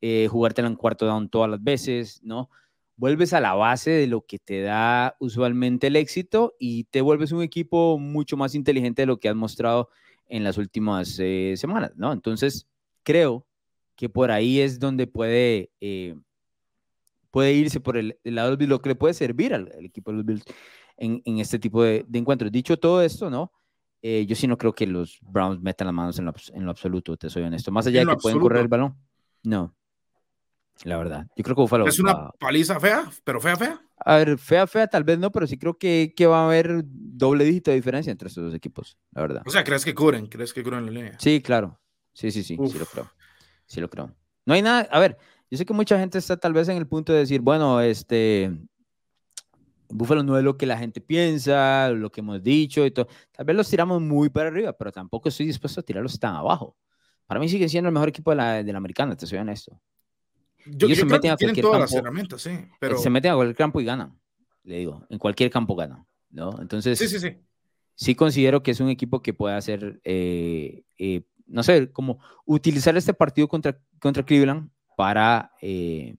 eh, 0.00 0.28
jugártela 0.30 0.68
en 0.68 0.76
cuarto 0.76 1.06
down 1.06 1.28
todas 1.28 1.50
las 1.50 1.62
veces, 1.62 2.20
¿no? 2.22 2.50
Vuelves 2.96 3.32
a 3.32 3.40
la 3.40 3.54
base 3.54 3.90
de 3.90 4.06
lo 4.06 4.22
que 4.22 4.38
te 4.38 4.62
da 4.62 5.16
usualmente 5.20 5.88
el 5.88 5.96
éxito 5.96 6.54
y 6.58 6.84
te 6.84 7.02
vuelves 7.02 7.32
un 7.32 7.42
equipo 7.42 7.98
mucho 7.98 8.36
más 8.36 8.54
inteligente 8.54 9.02
de 9.02 9.06
lo 9.06 9.18
que 9.18 9.28
has 9.28 9.36
mostrado 9.36 9.90
en 10.28 10.44
las 10.44 10.58
últimas 10.58 11.18
eh, 11.18 11.54
semanas, 11.56 11.92
¿no? 11.96 12.12
Entonces, 12.12 12.66
creo 13.02 13.46
que 13.96 14.08
por 14.08 14.30
ahí 14.30 14.60
es 14.60 14.78
donde 14.78 15.06
puede 15.06 15.70
eh, 15.80 16.16
puede 17.36 17.52
irse 17.52 17.80
por 17.80 17.98
el, 17.98 18.18
lado 18.24 18.48
del 18.48 18.56
Bills, 18.56 18.70
lo 18.70 18.80
que 18.80 18.88
le 18.88 18.94
puede 18.94 19.12
servir 19.12 19.52
al, 19.52 19.70
equipo 19.84 20.10
de 20.10 20.16
los 20.16 20.24
Bills 20.24 20.42
en, 20.96 21.20
en 21.26 21.38
este 21.38 21.58
tipo 21.58 21.82
de, 21.82 22.02
de, 22.08 22.18
encuentros. 22.18 22.50
Dicho 22.50 22.78
todo 22.78 23.02
esto, 23.02 23.28
¿no? 23.28 23.52
Eh, 24.00 24.24
yo 24.26 24.34
sí 24.34 24.46
no 24.46 24.56
creo 24.56 24.72
que 24.72 24.86
los 24.86 25.18
Browns 25.20 25.60
metan 25.60 25.86
las 25.86 25.94
manos 25.94 26.18
en 26.18 26.24
lo, 26.24 26.32
en 26.54 26.64
lo 26.64 26.70
absoluto, 26.70 27.14
te 27.18 27.28
soy 27.28 27.42
honesto. 27.42 27.70
Más 27.70 27.86
allá 27.86 28.00
de 28.00 28.06
que 28.06 28.16
pueden 28.16 28.40
correr 28.40 28.62
el 28.62 28.68
balón, 28.68 28.96
no. 29.42 29.76
La 30.84 30.96
verdad, 30.96 31.26
yo 31.36 31.44
creo 31.44 31.54
que 31.56 31.60
Buffalo. 31.60 31.86
¿Es 31.86 31.98
una 31.98 32.30
paliza 32.38 32.80
fea, 32.80 33.04
pero 33.22 33.38
fea, 33.38 33.54
fea? 33.54 33.82
A 33.98 34.16
ver, 34.16 34.38
fea, 34.38 34.66
fea, 34.66 34.86
tal 34.86 35.04
vez 35.04 35.18
no, 35.18 35.30
pero 35.30 35.46
sí 35.46 35.58
creo 35.58 35.76
que, 35.76 36.14
que 36.16 36.26
va 36.26 36.40
a 36.40 36.46
haber 36.46 36.84
doble 36.86 37.44
dígito 37.44 37.70
de 37.70 37.76
diferencia 37.76 38.10
entre 38.10 38.28
estos 38.28 38.44
dos 38.44 38.54
equipos, 38.54 38.96
la 39.10 39.20
verdad. 39.20 39.42
O 39.44 39.50
sea, 39.50 39.62
¿crees 39.62 39.84
que 39.84 39.94
cubren? 39.94 40.26
¿Crees 40.28 40.54
que 40.54 40.62
cubren 40.62 40.86
la 40.86 40.90
línea? 40.90 41.18
Sí, 41.18 41.42
claro. 41.42 41.78
Sí, 42.14 42.30
sí, 42.30 42.42
sí, 42.42 42.56
sí 42.66 42.78
lo 42.78 42.86
creo. 42.86 43.12
Sí 43.66 43.82
lo 43.82 43.90
creo. 43.90 44.16
No 44.46 44.54
hay 44.54 44.62
nada, 44.62 44.88
a 44.90 45.00
ver, 45.00 45.18
yo 45.50 45.58
sé 45.58 45.64
que 45.64 45.72
mucha 45.72 45.98
gente 45.98 46.18
está 46.18 46.36
tal 46.36 46.52
vez 46.52 46.68
en 46.68 46.76
el 46.76 46.86
punto 46.86 47.12
de 47.12 47.20
decir, 47.20 47.40
bueno, 47.40 47.80
este, 47.80 48.50
Búfalo 49.88 50.22
no 50.22 50.36
es 50.36 50.44
lo 50.44 50.56
que 50.56 50.66
la 50.66 50.76
gente 50.76 51.00
piensa, 51.00 51.90
lo 51.90 52.10
que 52.10 52.20
hemos 52.20 52.42
dicho 52.42 52.84
y 52.84 52.90
todo. 52.90 53.08
Tal 53.32 53.46
vez 53.46 53.56
los 53.56 53.68
tiramos 53.68 54.00
muy 54.02 54.28
para 54.28 54.48
arriba, 54.48 54.72
pero 54.72 54.90
tampoco 54.90 55.28
estoy 55.28 55.46
dispuesto 55.46 55.80
a 55.80 55.82
tirarlos 55.82 56.18
tan 56.18 56.34
abajo. 56.34 56.76
Para 57.26 57.40
mí 57.40 57.48
sigue 57.48 57.68
siendo 57.68 57.88
el 57.88 57.94
mejor 57.94 58.08
equipo 58.08 58.30
de 58.30 58.36
la, 58.36 58.62
de 58.62 58.72
la 58.72 58.78
americana, 58.78 59.16
te 59.16 59.26
soy 59.26 59.38
honesto. 59.38 59.80
Yo, 60.66 60.88
Ellos 60.88 60.98
se 60.98 61.04
meten 61.04 61.30
a 61.30 61.36
cualquier 61.36 61.64
todas 61.64 61.78
campo, 61.78 61.94
las 61.94 61.94
herramientas, 61.94 62.42
sí, 62.42 62.50
pero... 62.80 62.98
Se 62.98 63.08
meten 63.08 63.30
a 63.32 63.34
cualquier 63.36 63.56
campo 63.56 63.80
y 63.80 63.84
ganan, 63.84 64.18
le 64.64 64.78
digo. 64.78 65.06
En 65.08 65.18
cualquier 65.18 65.48
campo 65.50 65.76
ganan, 65.76 66.04
¿no? 66.30 66.60
Entonces, 66.60 66.98
sí, 66.98 67.06
sí, 67.06 67.20
sí. 67.20 67.36
sí 67.94 68.14
considero 68.16 68.64
que 68.64 68.72
es 68.72 68.80
un 68.80 68.88
equipo 68.88 69.22
que 69.22 69.32
puede 69.32 69.54
hacer, 69.54 70.00
eh, 70.02 70.82
eh, 70.98 71.22
no 71.46 71.62
sé, 71.62 71.92
como 71.92 72.18
utilizar 72.44 72.96
este 72.96 73.14
partido 73.14 73.46
contra, 73.46 73.78
contra 74.00 74.24
Cleveland 74.24 74.70
para 74.96 75.52
eh, 75.60 76.16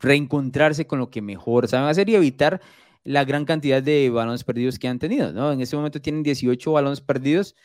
reencontrarse 0.00 0.86
con 0.86 0.98
lo 0.98 1.10
que 1.10 1.22
mejor 1.22 1.68
saben 1.68 1.88
hacer 1.88 2.08
y 2.08 2.16
evitar 2.16 2.60
la 3.04 3.24
gran 3.24 3.44
cantidad 3.44 3.82
de 3.82 4.10
balones 4.10 4.44
perdidos 4.44 4.78
que 4.78 4.88
han 4.88 4.98
tenido, 4.98 5.32
¿no? 5.32 5.52
En 5.52 5.60
este 5.60 5.76
momento 5.76 6.00
tienen 6.00 6.22
18 6.22 6.72
balones 6.72 7.00
perdidos. 7.00 7.56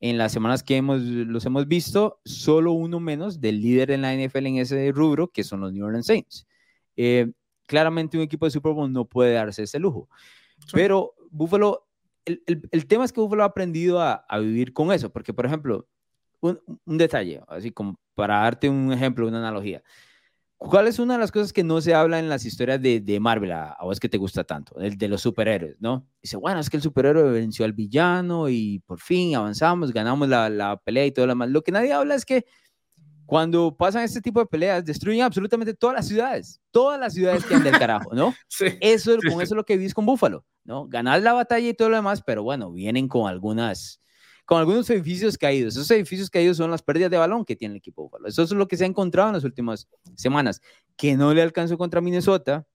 En 0.00 0.18
las 0.18 0.32
semanas 0.32 0.62
que 0.62 0.76
hemos, 0.76 1.00
los 1.00 1.46
hemos 1.46 1.66
visto, 1.66 2.20
solo 2.24 2.72
uno 2.72 3.00
menos 3.00 3.40
del 3.40 3.62
líder 3.62 3.90
en 3.90 4.02
la 4.02 4.12
NFL 4.14 4.46
en 4.46 4.56
ese 4.58 4.92
rubro, 4.92 5.28
que 5.28 5.44
son 5.44 5.60
los 5.60 5.72
New 5.72 5.86
Orleans 5.86 6.06
Saints. 6.06 6.46
Eh, 6.96 7.32
claramente 7.66 8.16
un 8.16 8.22
equipo 8.22 8.44
de 8.44 8.50
Super 8.50 8.72
Bowl 8.72 8.92
no 8.92 9.06
puede 9.06 9.32
darse 9.32 9.62
ese 9.62 9.78
lujo. 9.78 10.08
Pero 10.72 11.14
Buffalo, 11.30 11.86
el, 12.24 12.42
el, 12.70 12.86
tema 12.86 13.04
es 13.04 13.12
que 13.12 13.20
Buffalo 13.20 13.44
ha 13.44 13.46
aprendido 13.46 14.00
a, 14.00 14.14
a 14.28 14.38
vivir 14.38 14.72
con 14.72 14.92
eso, 14.92 15.10
porque 15.10 15.32
por 15.32 15.46
ejemplo, 15.46 15.88
un, 16.40 16.60
un, 16.84 16.98
detalle, 16.98 17.40
así 17.48 17.70
como 17.70 17.98
para 18.14 18.40
darte 18.40 18.68
un 18.68 18.92
ejemplo, 18.92 19.26
una 19.26 19.38
analogía. 19.38 19.82
¿Cuál 20.56 20.88
es 20.88 20.98
una 20.98 21.14
de 21.14 21.20
las 21.20 21.30
cosas 21.30 21.52
que 21.52 21.62
no 21.62 21.80
se 21.80 21.94
habla 21.94 22.18
en 22.18 22.28
las 22.28 22.46
historias 22.46 22.80
de, 22.80 23.00
de 23.00 23.20
Marvel, 23.20 23.52
a, 23.52 23.76
vos 23.82 24.00
que 24.00 24.08
te 24.08 24.16
gusta 24.16 24.44
tanto, 24.44 24.78
el 24.80 24.96
de 24.96 25.08
los 25.08 25.20
superhéroes, 25.20 25.76
¿no? 25.78 26.06
Dice, 26.22 26.36
bueno, 26.36 26.60
es 26.60 26.70
que 26.70 26.78
el 26.78 26.82
superhéroe 26.82 27.30
venció 27.32 27.64
al 27.66 27.74
villano 27.74 28.48
y 28.48 28.78
por 28.86 28.98
fin 28.98 29.34
avanzamos, 29.34 29.92
ganamos 29.92 30.28
la, 30.28 30.48
la 30.48 30.76
pelea 30.78 31.06
y 31.06 31.12
todo 31.12 31.26
lo 31.26 31.32
demás. 31.32 31.50
Lo 31.50 31.62
que 31.62 31.72
nadie 31.72 31.92
habla 31.92 32.14
es 32.14 32.24
que 32.24 32.46
cuando 33.26 33.74
pasan 33.76 34.02
este 34.02 34.20
tipo 34.20 34.40
de 34.40 34.46
peleas, 34.46 34.84
destruyen 34.84 35.22
absolutamente 35.22 35.74
todas 35.74 35.96
las 35.96 36.08
ciudades, 36.08 36.60
todas 36.70 37.00
las 37.00 37.14
ciudades 37.14 37.44
que 37.44 37.54
andan 37.54 37.72
del 37.72 37.80
carajo, 37.80 38.14
¿no? 38.14 38.34
Sí, 38.48 38.66
eso, 38.80 39.16
con 39.16 39.40
eso 39.40 39.42
es 39.42 39.50
lo 39.52 39.64
que 39.64 39.76
vivís 39.76 39.94
con 39.94 40.06
Búfalo, 40.06 40.44
¿no? 40.64 40.86
Ganar 40.86 41.22
la 41.22 41.32
batalla 41.32 41.68
y 41.68 41.74
todo 41.74 41.88
lo 41.88 41.96
demás, 41.96 42.22
pero 42.24 42.42
bueno, 42.42 42.70
vienen 42.70 43.08
con 43.08 43.28
algunas, 43.28 44.00
con 44.44 44.58
algunos 44.58 44.88
edificios 44.90 45.38
caídos. 45.38 45.74
Esos 45.74 45.90
edificios 45.90 46.30
caídos 46.30 46.56
son 46.56 46.70
las 46.70 46.82
pérdidas 46.82 47.10
de 47.10 47.16
balón 47.16 47.44
que 47.44 47.56
tiene 47.56 47.74
el 47.74 47.78
equipo 47.78 48.02
Búfalo. 48.02 48.28
Eso 48.28 48.42
es 48.42 48.50
lo 48.52 48.68
que 48.68 48.76
se 48.76 48.84
ha 48.84 48.86
encontrado 48.86 49.28
en 49.28 49.34
las 49.34 49.44
últimas 49.44 49.88
semanas, 50.14 50.60
que 50.96 51.16
no 51.16 51.32
le 51.32 51.42
alcanzó 51.42 51.78
contra 51.78 52.00
Minnesota, 52.00 52.66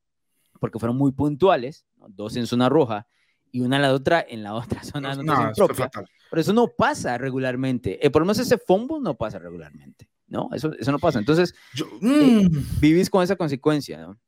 porque 0.59 0.79
fueron 0.79 0.97
muy 0.97 1.11
puntuales, 1.11 1.85
dos 2.09 2.35
en 2.35 2.47
zona 2.47 2.69
roja 2.69 3.07
y 3.51 3.61
una 3.61 3.77
en 3.77 3.81
la 3.81 3.93
otra 3.93 4.25
en 4.27 4.43
la 4.43 4.53
otra 4.53 4.83
zona 4.83 5.15
no, 5.15 5.51
propia. 5.53 5.89
Pero 6.29 6.41
eso 6.41 6.53
no 6.53 6.67
pasa 6.67 7.17
regularmente. 7.17 8.05
Eh, 8.05 8.09
por 8.09 8.21
lo 8.21 8.25
menos 8.25 8.39
ese 8.39 8.57
fumble 8.57 8.99
no 9.01 9.15
pasa 9.15 9.39
regularmente. 9.39 10.09
¿no? 10.29 10.49
Eso, 10.53 10.71
eso 10.77 10.91
no 10.91 10.99
pasa. 10.99 11.19
Entonces, 11.19 11.55
Yo, 11.73 11.85
eh, 12.01 12.47
mm. 12.49 12.79
vivís 12.79 13.09
con 13.09 13.23
esa 13.23 13.35
consecuencia, 13.35 13.99
¿no? 13.99 14.19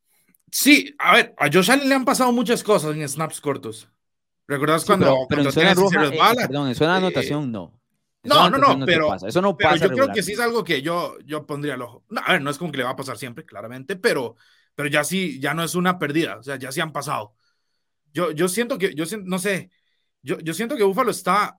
Sí, 0.51 0.93
a 0.99 1.15
ver, 1.15 1.33
a 1.37 1.49
Josh 1.51 1.71
Allen 1.71 1.87
le 1.87 1.95
han 1.95 2.03
pasado 2.03 2.31
muchas 2.33 2.61
cosas 2.63 2.95
en 2.95 3.07
snaps 3.07 3.39
cortos. 3.39 3.87
¿Recuerdas 4.51 4.83
cuando, 4.83 5.25
pero, 5.29 5.43
en 5.43 5.51
zona 5.53 5.73
roja, 5.73 6.07
eh, 6.07 6.19
perdón, 6.35 6.67
en 6.67 6.75
zona 6.75 6.91
de 6.91 6.97
anotación 6.97 7.49
no. 7.53 7.79
no, 8.23 8.49
no, 8.49 8.75
no, 8.75 8.85
pero, 8.85 9.15
eso 9.15 9.41
no 9.41 9.55
pasa. 9.55 9.75
Pero 9.79 9.95
yo 9.95 9.95
creo 9.95 10.13
que 10.13 10.21
sí 10.21 10.33
es 10.33 10.41
algo 10.41 10.61
que 10.61 10.81
yo, 10.81 11.17
yo 11.23 11.45
pondría 11.45 11.75
el 11.75 11.81
ojo. 11.81 12.03
No, 12.09 12.19
a 12.19 12.33
ver, 12.33 12.41
no 12.41 12.49
es 12.49 12.57
como 12.57 12.69
que 12.69 12.79
le 12.79 12.83
va 12.83 12.89
a 12.89 12.95
pasar 12.97 13.17
siempre, 13.17 13.45
claramente, 13.45 13.95
pero, 13.95 14.35
pero 14.75 14.89
ya 14.89 15.05
sí, 15.05 15.39
ya 15.39 15.53
no 15.53 15.63
es 15.63 15.73
una 15.73 15.97
pérdida, 15.97 16.37
o 16.37 16.43
sea, 16.43 16.57
ya 16.57 16.69
sí 16.73 16.81
han 16.81 16.91
pasado. 16.91 17.33
Yo, 18.11 18.31
yo 18.31 18.49
siento 18.49 18.77
que, 18.77 18.93
yo 18.93 19.05
no 19.23 19.39
sé, 19.39 19.71
yo, 20.21 20.37
yo 20.39 20.53
siento 20.53 20.75
que 20.75 20.83
Búfalo 20.83 21.11
está, 21.11 21.57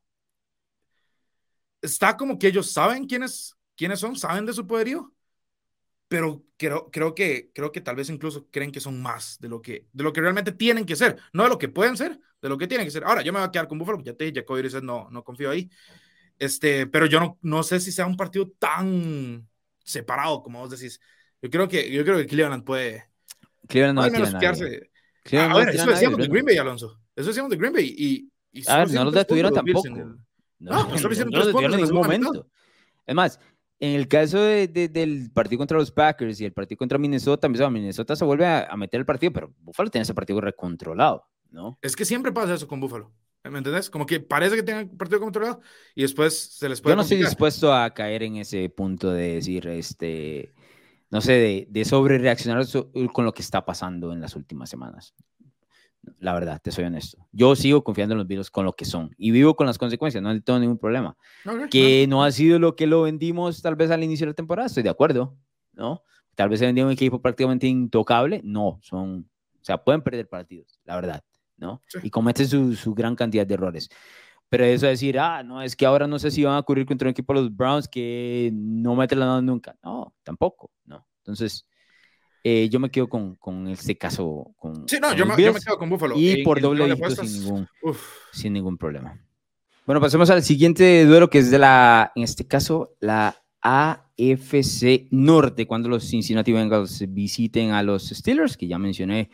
está 1.80 2.18
como 2.18 2.38
que 2.38 2.48
ellos 2.48 2.70
saben 2.70 3.06
quién 3.06 3.22
es, 3.22 3.56
quiénes 3.74 4.00
son, 4.00 4.16
saben 4.16 4.44
de 4.44 4.52
su 4.52 4.66
poderío, 4.66 5.14
pero 6.08 6.44
creo, 6.58 6.90
creo, 6.90 7.14
que, 7.14 7.50
creo 7.54 7.72
que 7.72 7.80
tal 7.80 7.96
vez 7.96 8.10
incluso 8.10 8.48
creen 8.50 8.70
que 8.70 8.80
son 8.80 9.00
más 9.00 9.38
de 9.40 9.48
lo, 9.48 9.62
que, 9.62 9.88
de 9.94 10.04
lo 10.04 10.12
que 10.12 10.20
realmente 10.20 10.52
tienen 10.52 10.84
que 10.84 10.94
ser, 10.94 11.18
no 11.32 11.44
de 11.44 11.48
lo 11.48 11.56
que 11.56 11.70
pueden 11.70 11.96
ser, 11.96 12.20
de 12.42 12.48
lo 12.48 12.58
que 12.58 12.66
tienen 12.66 12.86
que 12.86 12.90
ser. 12.90 13.04
Ahora, 13.04 13.22
yo 13.22 13.32
me 13.32 13.38
voy 13.38 13.48
a 13.48 13.50
quedar 13.50 13.68
con 13.68 13.78
Buffalo, 13.78 14.02
ya 14.02 14.14
te 14.14 14.24
dije, 14.24 14.40
Jacoby 14.40 14.68
no, 14.82 15.08
no 15.10 15.24
confío 15.24 15.50
ahí, 15.50 15.70
este, 16.38 16.86
pero 16.86 17.06
yo 17.06 17.20
no, 17.20 17.38
no 17.40 17.62
sé 17.62 17.80
si 17.80 17.92
sea 17.92 18.06
un 18.06 18.16
partido 18.16 18.50
tan 18.58 19.48
separado 19.84 20.42
como 20.42 20.58
vos 20.58 20.70
decís. 20.70 21.00
Yo 21.40 21.50
creo 21.50 21.68
que, 21.68 21.90
yo 21.90 22.04
creo 22.04 22.18
que 22.18 22.26
Cleveland 22.26 22.64
puede... 22.64 23.08
Cleveland 23.68 23.98
no 23.98 24.10
menos 24.10 24.34
quedarse... 24.34 24.90
a 25.32 25.56
ver, 25.56 25.68
eso 25.70 25.86
decíamos 25.86 26.18
de 26.18 26.28
Green 26.28 26.44
Bay, 26.44 26.56
Alonso. 26.56 27.00
Eso 27.14 27.28
decíamos 27.28 27.50
de 27.50 27.56
Green 27.56 27.72
Bay 27.72 27.94
y... 27.96 28.30
y 28.52 28.68
a 28.68 28.78
ver, 28.78 28.90
no 28.92 29.04
los 29.04 29.14
detuvieron 29.14 29.52
tampoco. 29.52 29.88
No, 29.88 30.16
no, 30.58 30.88
pues 30.88 31.00
solo 31.00 31.12
hicieron 31.12 31.32
tres 31.32 31.48
puntos 31.48 31.74
en 31.74 31.80
ningún 31.80 31.96
momento. 31.96 32.46
Es 33.04 33.14
más, 33.14 33.40
en 33.82 33.96
el 33.96 34.06
caso 34.06 34.38
de, 34.40 34.68
del 34.68 35.32
partido 35.32 35.58
contra 35.58 35.76
los 35.76 35.90
Packers 35.90 36.40
y 36.40 36.44
el 36.44 36.52
partido 36.52 36.78
contra 36.78 36.98
Minnesota, 36.98 37.48
Minnesota 37.48 38.14
se 38.14 38.24
vuelve 38.24 38.46
a, 38.46 38.76
meter 38.76 39.00
el 39.00 39.06
partido, 39.06 39.32
pero 39.32 39.52
Buffalo 39.58 39.90
tiene 39.90 40.04
ese 40.04 40.14
partido 40.14 40.40
recontrolado, 40.40 41.26
¿no? 41.52 41.78
Es 41.82 41.94
que 41.94 42.04
siempre 42.04 42.32
pasa 42.32 42.54
eso 42.54 42.66
con 42.66 42.80
Buffalo. 42.80 43.12
¿Me 43.44 43.58
entendés? 43.58 43.90
Como 43.90 44.06
que 44.06 44.20
parece 44.20 44.62
que 44.62 44.72
el 44.72 44.90
partido 44.90 45.20
controlado 45.20 45.60
y 45.94 46.02
después 46.02 46.38
se 46.38 46.68
les 46.68 46.80
puede. 46.80 46.92
Yo 46.92 46.96
no 46.96 47.02
estoy 47.02 47.18
dispuesto 47.18 47.74
a 47.74 47.92
caer 47.92 48.22
en 48.22 48.36
ese 48.36 48.68
punto 48.68 49.10
de 49.10 49.34
decir, 49.34 49.66
este, 49.66 50.52
no 51.10 51.20
sé, 51.20 51.32
de, 51.32 51.66
de 51.68 51.84
sobre 51.84 52.18
reaccionar 52.18 52.64
con 53.12 53.24
lo 53.24 53.34
que 53.34 53.42
está 53.42 53.64
pasando 53.64 54.12
en 54.12 54.20
las 54.20 54.36
últimas 54.36 54.70
semanas. 54.70 55.14
La 56.18 56.34
verdad, 56.34 56.60
te 56.62 56.70
soy 56.70 56.84
honesto. 56.84 57.28
Yo 57.32 57.54
sigo 57.56 57.82
confiando 57.82 58.14
en 58.14 58.18
los 58.18 58.26
virus 58.26 58.50
con 58.50 58.64
lo 58.64 58.74
que 58.74 58.84
son 58.84 59.14
y 59.18 59.30
vivo 59.32 59.54
con 59.54 59.66
las 59.66 59.78
consecuencias, 59.78 60.22
no 60.22 60.40
tengo 60.42 60.58
ningún 60.58 60.78
problema. 60.78 61.16
que 61.70 62.06
no 62.08 62.24
ha 62.24 62.30
sido 62.30 62.58
lo 62.58 62.76
que 62.76 62.86
lo 62.86 63.02
vendimos 63.02 63.60
tal 63.60 63.76
vez 63.76 63.90
al 63.90 64.04
inicio 64.04 64.26
de 64.26 64.30
la 64.30 64.34
temporada, 64.34 64.66
estoy 64.66 64.82
de 64.84 64.90
acuerdo, 64.90 65.36
¿no? 65.72 66.02
Tal 66.34 66.48
vez 66.48 66.60
se 66.60 66.66
vendió 66.66 66.86
un 66.86 66.92
equipo 66.92 67.20
prácticamente 67.20 67.66
intocable, 67.66 68.40
no, 68.42 68.78
son, 68.82 69.28
o 69.60 69.64
sea, 69.64 69.82
pueden 69.84 70.02
perder 70.02 70.28
partidos, 70.28 70.80
la 70.84 70.96
verdad, 70.96 71.24
¿no? 71.62 71.80
Y 72.02 72.10
cometen 72.10 72.46
su, 72.46 72.74
su, 72.74 72.92
gran 72.94 73.16
cantidad 73.16 73.46
de 73.46 73.54
errores. 73.54 73.88
Pero 74.50 74.64
eso 74.64 74.84
de 74.84 74.92
decir, 74.92 75.18
ah, 75.18 75.42
no, 75.42 75.62
es 75.62 75.74
que 75.74 75.86
ahora 75.86 76.06
no 76.06 76.18
sé 76.18 76.30
si 76.30 76.44
van 76.44 76.56
a 76.56 76.58
ocurrir 76.58 76.84
contra 76.84 77.08
un 77.08 77.12
equipo 77.12 77.32
de 77.32 77.40
los 77.40 77.56
Browns 77.56 77.88
que 77.88 78.50
no 78.52 78.94
mete 78.94 79.16
la 79.16 79.24
nada 79.24 79.40
nunca. 79.40 79.76
No, 79.82 80.14
tampoco, 80.22 80.70
¿no? 80.84 81.06
Entonces, 81.18 81.66
eh, 82.44 82.68
yo 82.68 82.80
me 82.80 82.90
quedo 82.90 83.08
con, 83.08 83.36
con 83.36 83.68
este 83.68 83.96
caso. 83.96 84.52
Con, 84.58 84.86
sí, 84.88 84.98
no, 85.00 85.14
yo 85.14 85.24
me, 85.24 85.42
yo 85.42 85.54
me, 85.54 85.60
quedo 85.60 85.78
con 85.78 85.88
Buffalo. 85.88 86.16
Y 86.18 86.42
por 86.42 86.60
doble 86.60 86.84
dígito 86.84 87.24
sin 87.24 87.40
ningún, 87.40 87.68
sin 88.32 88.52
ningún 88.52 88.76
problema. 88.76 89.18
Bueno, 89.86 90.00
pasemos 90.00 90.28
al 90.28 90.42
siguiente 90.42 91.06
duelo 91.06 91.30
que 91.30 91.38
es 91.38 91.50
de 91.50 91.58
la, 91.58 92.12
en 92.14 92.24
este 92.24 92.46
caso, 92.46 92.94
la 93.00 93.42
AFC 93.62 95.08
Norte, 95.10 95.66
cuando 95.66 95.88
los 95.88 96.04
Cincinnati 96.04 96.52
Bengals 96.52 97.04
visiten 97.08 97.70
a 97.70 97.82
los 97.82 98.08
Steelers, 98.10 98.56
que 98.56 98.66
ya 98.66 98.78
mencioné 98.78 99.30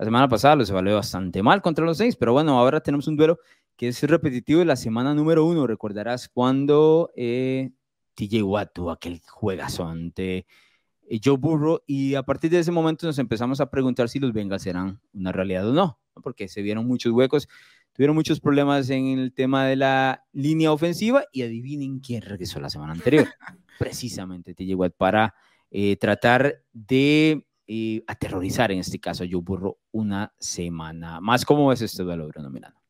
la 0.00 0.06
semana 0.06 0.28
pasada, 0.30 0.56
los 0.56 0.70
evalué 0.70 0.94
bastante 0.94 1.42
mal 1.42 1.60
contra 1.60 1.84
los 1.84 1.98
Saints, 1.98 2.16
pero 2.16 2.32
bueno, 2.32 2.58
ahora 2.58 2.80
tenemos 2.80 3.06
un 3.06 3.18
duelo 3.18 3.38
que 3.76 3.88
es 3.88 4.02
repetitivo 4.02 4.60
de 4.60 4.64
la 4.64 4.76
semana 4.76 5.12
número 5.12 5.44
uno. 5.44 5.66
Recordarás 5.66 6.26
cuando 6.30 7.10
eh, 7.14 7.72
TJ 8.14 8.42
Watt 8.42 8.72
tuvo 8.72 8.92
aquel 8.92 9.20
juegazo 9.28 9.86
ante 9.86 10.46
eh, 11.06 11.20
Joe 11.22 11.36
Burrow 11.36 11.82
y 11.86 12.14
a 12.14 12.22
partir 12.22 12.50
de 12.50 12.60
ese 12.60 12.72
momento 12.72 13.06
nos 13.06 13.18
empezamos 13.18 13.60
a 13.60 13.68
preguntar 13.68 14.08
si 14.08 14.18
los 14.18 14.32
Bengals 14.32 14.64
eran 14.64 15.02
una 15.12 15.32
realidad 15.32 15.68
o 15.68 15.74
no, 15.74 16.00
porque 16.22 16.48
se 16.48 16.62
vieron 16.62 16.86
muchos 16.86 17.12
huecos, 17.12 17.46
tuvieron 17.92 18.16
muchos 18.16 18.40
problemas 18.40 18.88
en 18.88 19.18
el 19.18 19.34
tema 19.34 19.66
de 19.66 19.76
la 19.76 20.24
línea 20.32 20.72
ofensiva 20.72 21.24
y 21.30 21.42
adivinen 21.42 22.00
quién 22.00 22.22
regresó 22.22 22.58
la 22.58 22.70
semana 22.70 22.94
anterior, 22.94 23.28
precisamente 23.78 24.54
TJ 24.54 24.76
Watt 24.76 24.94
para 24.96 25.34
eh, 25.70 25.98
tratar 25.98 26.62
de 26.72 27.46
eh, 27.72 28.02
aterrorizar 28.08 28.72
en 28.72 28.80
este 28.80 28.98
caso 28.98 29.22
a 29.22 29.28
Joe 29.30 29.40
Burrow 29.40 29.78
una 29.92 30.34
semana 30.40 31.20
más. 31.20 31.44
¿Cómo 31.44 31.68
ves 31.68 31.80
este 31.82 32.02
duelo, 32.02 32.26
Bruno 32.26 32.50
Milano? 32.50 32.82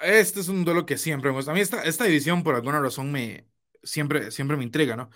Este 0.00 0.40
es 0.40 0.48
un 0.48 0.64
duelo 0.64 0.84
que 0.84 0.98
siempre 0.98 1.30
me. 1.30 1.38
A 1.38 1.52
mí 1.52 1.60
esta, 1.60 1.84
esta 1.84 2.02
división 2.02 2.42
por 2.42 2.56
alguna 2.56 2.80
razón 2.80 3.12
me 3.12 3.46
siempre, 3.84 4.32
siempre 4.32 4.56
me 4.56 4.64
intriga, 4.64 4.96
¿no? 4.96 5.10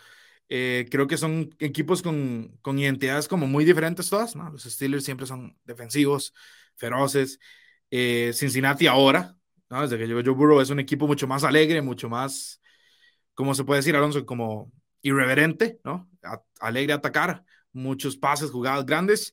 Eh, 0.48 0.86
creo 0.88 1.08
que 1.08 1.16
son 1.16 1.50
equipos 1.58 2.00
con, 2.00 2.56
con, 2.62 2.78
identidades 2.78 3.26
como 3.26 3.48
muy 3.48 3.64
diferentes 3.64 4.08
todas, 4.08 4.36
¿no? 4.36 4.48
Los 4.50 4.62
Steelers 4.62 5.04
siempre 5.04 5.26
son 5.26 5.58
defensivos, 5.64 6.32
feroces. 6.76 7.40
Eh, 7.90 8.30
Cincinnati 8.32 8.86
ahora, 8.86 9.36
¿no? 9.68 9.82
Desde 9.82 9.98
que 9.98 10.06
llegó 10.06 10.20
Joe 10.24 10.34
Burrow, 10.34 10.60
es 10.60 10.70
un 10.70 10.78
equipo 10.78 11.08
mucho 11.08 11.26
más 11.26 11.42
alegre, 11.42 11.82
mucho 11.82 12.08
más, 12.08 12.62
¿cómo 13.34 13.52
se 13.56 13.64
puede 13.64 13.80
decir, 13.80 13.96
Alonso? 13.96 14.24
Como 14.24 14.70
irreverente, 15.00 15.80
¿no? 15.82 16.08
alegre 16.60 16.92
a 16.92 16.96
atacar, 16.96 17.44
muchos 17.72 18.16
pases, 18.16 18.50
jugadas 18.50 18.86
grandes. 18.86 19.32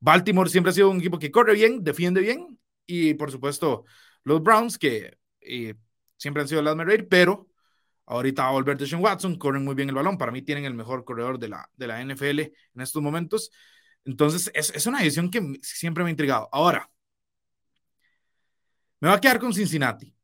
Baltimore 0.00 0.50
siempre 0.50 0.70
ha 0.70 0.74
sido 0.74 0.90
un 0.90 0.98
equipo 0.98 1.18
que 1.18 1.30
corre 1.30 1.54
bien, 1.54 1.82
defiende 1.82 2.20
bien, 2.20 2.58
y 2.86 3.14
por 3.14 3.30
supuesto 3.30 3.84
los 4.24 4.42
Browns, 4.42 4.78
que 4.78 5.18
eh, 5.40 5.74
siempre 6.16 6.42
han 6.42 6.48
sido 6.48 6.60
el 6.60 6.68
Asmer 6.68 7.08
pero 7.08 7.48
Ahorita 8.08 8.44
va 8.44 8.48
a 8.48 8.52
volver 8.52 8.78
Deshaun 8.78 9.04
Watson, 9.04 9.36
corren 9.36 9.64
muy 9.64 9.74
bien 9.74 9.90
el 9.90 9.94
balón. 9.94 10.16
Para 10.16 10.32
mí 10.32 10.40
tienen 10.40 10.64
el 10.64 10.72
mejor 10.72 11.04
corredor 11.04 11.38
de 11.38 11.48
la, 11.48 11.68
de 11.76 11.86
la 11.86 12.00
NFL 12.00 12.40
en 12.40 12.80
estos 12.80 13.02
momentos. 13.02 13.50
Entonces, 14.04 14.50
es, 14.54 14.70
es 14.74 14.86
una 14.86 15.00
decisión 15.00 15.30
que 15.30 15.42
siempre 15.62 16.02
me 16.02 16.08
ha 16.08 16.12
intrigado. 16.12 16.48
Ahora, 16.50 16.90
me 19.00 19.08
va 19.08 19.14
a 19.14 19.20
quedar 19.20 19.38
con 19.38 19.52
Cincinnati. 19.52 20.14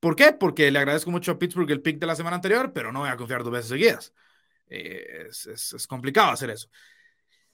¿Por 0.00 0.16
qué? 0.16 0.32
Porque 0.32 0.70
le 0.70 0.78
agradezco 0.78 1.10
mucho 1.10 1.32
a 1.32 1.38
Pittsburgh 1.38 1.70
el 1.70 1.82
pick 1.82 1.98
de 1.98 2.06
la 2.06 2.16
semana 2.16 2.36
anterior, 2.36 2.72
pero 2.72 2.92
no 2.92 3.00
voy 3.00 3.10
a 3.10 3.16
confiar 3.16 3.44
dos 3.44 3.52
veces 3.52 3.68
seguidas. 3.68 4.14
Eh, 4.66 5.26
es, 5.28 5.46
es, 5.46 5.86
complicado 5.86 6.30
hacer 6.30 6.50
eso. 6.50 6.68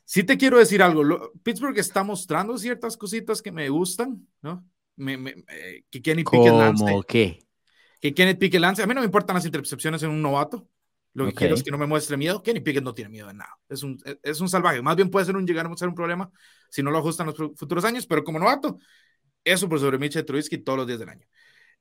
Sí 0.05 0.25
te 0.25 0.37
quiero 0.37 0.59
decir 0.59 0.83
algo. 0.83 1.33
Pittsburgh 1.43 1.79
está 1.79 2.03
mostrando 2.03 2.57
ciertas 2.57 2.97
cositas 2.97 3.43
que 3.43 3.53
me 3.53 3.69
gustan, 3.69 4.27
¿no? 4.41 4.67
Me, 4.97 5.17
me, 5.17 5.31
eh, 5.49 5.85
que 5.91 6.03
Kenny 6.03 6.25
Pickett 6.25 6.51
¿Cómo 6.51 7.03
qué? 7.03 7.47
que 8.01 8.15
Kenneth 8.15 8.39
Pickett 8.39 8.61
lance. 8.61 8.83
A 8.83 8.87
mí 8.87 8.95
no 8.95 9.01
me 9.01 9.07
importan 9.07 9.35
las 9.35 9.45
intercepciones 9.45 10.03
en 10.03 10.11
un 10.11 10.23
novato. 10.23 10.69
Lo 11.15 11.27
que 11.27 11.33
quiero 11.33 11.55
es 11.55 11.65
que 11.65 11.71
no 11.71 11.79
me 11.79 11.87
muestre 11.87 12.17
miedo. 12.17 12.43
Kenny 12.43 12.61
Pickett 12.61 12.85
no 12.85 12.95
tiene 12.95 13.11
miedo 13.11 13.27
de 13.27 13.35
nada. 13.35 13.59
Es 13.69 13.83
un, 13.83 13.99
es 14.23 14.41
un 14.41 14.49
salvaje. 14.49 14.81
Más 14.83 14.95
bien 14.95 15.11
puede 15.11 15.27
ser 15.27 15.37
un 15.37 15.47
llegar 15.47 15.67
a 15.67 15.77
ser 15.77 15.89
un 15.89 15.95
problema 15.95 16.31
si 16.71 16.83
no 16.83 16.91
lo 16.91 16.99
ajustan 16.99 17.27
los 17.27 17.37
futuros 17.57 17.85
años, 17.85 18.07
pero 18.07 18.23
como 18.23 18.39
novato, 18.39 18.79
eso 19.43 19.69
por 19.69 19.81
sobre 19.81 19.99
Mitchell 19.99 20.25
Trubisky 20.25 20.59
todos 20.59 20.79
los 20.79 20.87
días 20.87 21.01
del 21.01 21.09
año. 21.09 21.27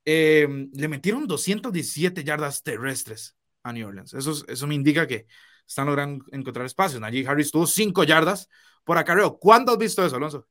Em, 0.04 0.70
le 0.74 0.88
metieron 0.88 1.28
217 1.28 2.24
yardas 2.24 2.64
terrestres 2.64 3.37
a 3.70 3.74
New 3.74 3.88
Orleans. 3.88 4.14
Eso, 4.14 4.34
eso 4.48 4.68
me 4.68 4.76
indica 4.76 5.08
que 5.08 5.28
están 5.68 5.88
logrando 5.88 6.26
encontrar 6.32 6.66
espacios. 6.66 7.02
Najee 7.02 7.28
Harris 7.28 7.52
tuvo 7.52 7.68
5 7.68 8.04
yardas 8.04 8.48
por 8.84 8.98
acarreo. 8.98 9.38
¿Cuándo 9.38 9.72
has 9.74 9.78
visto 9.78 10.06
eso, 10.06 10.16
Alonso? 10.16 10.48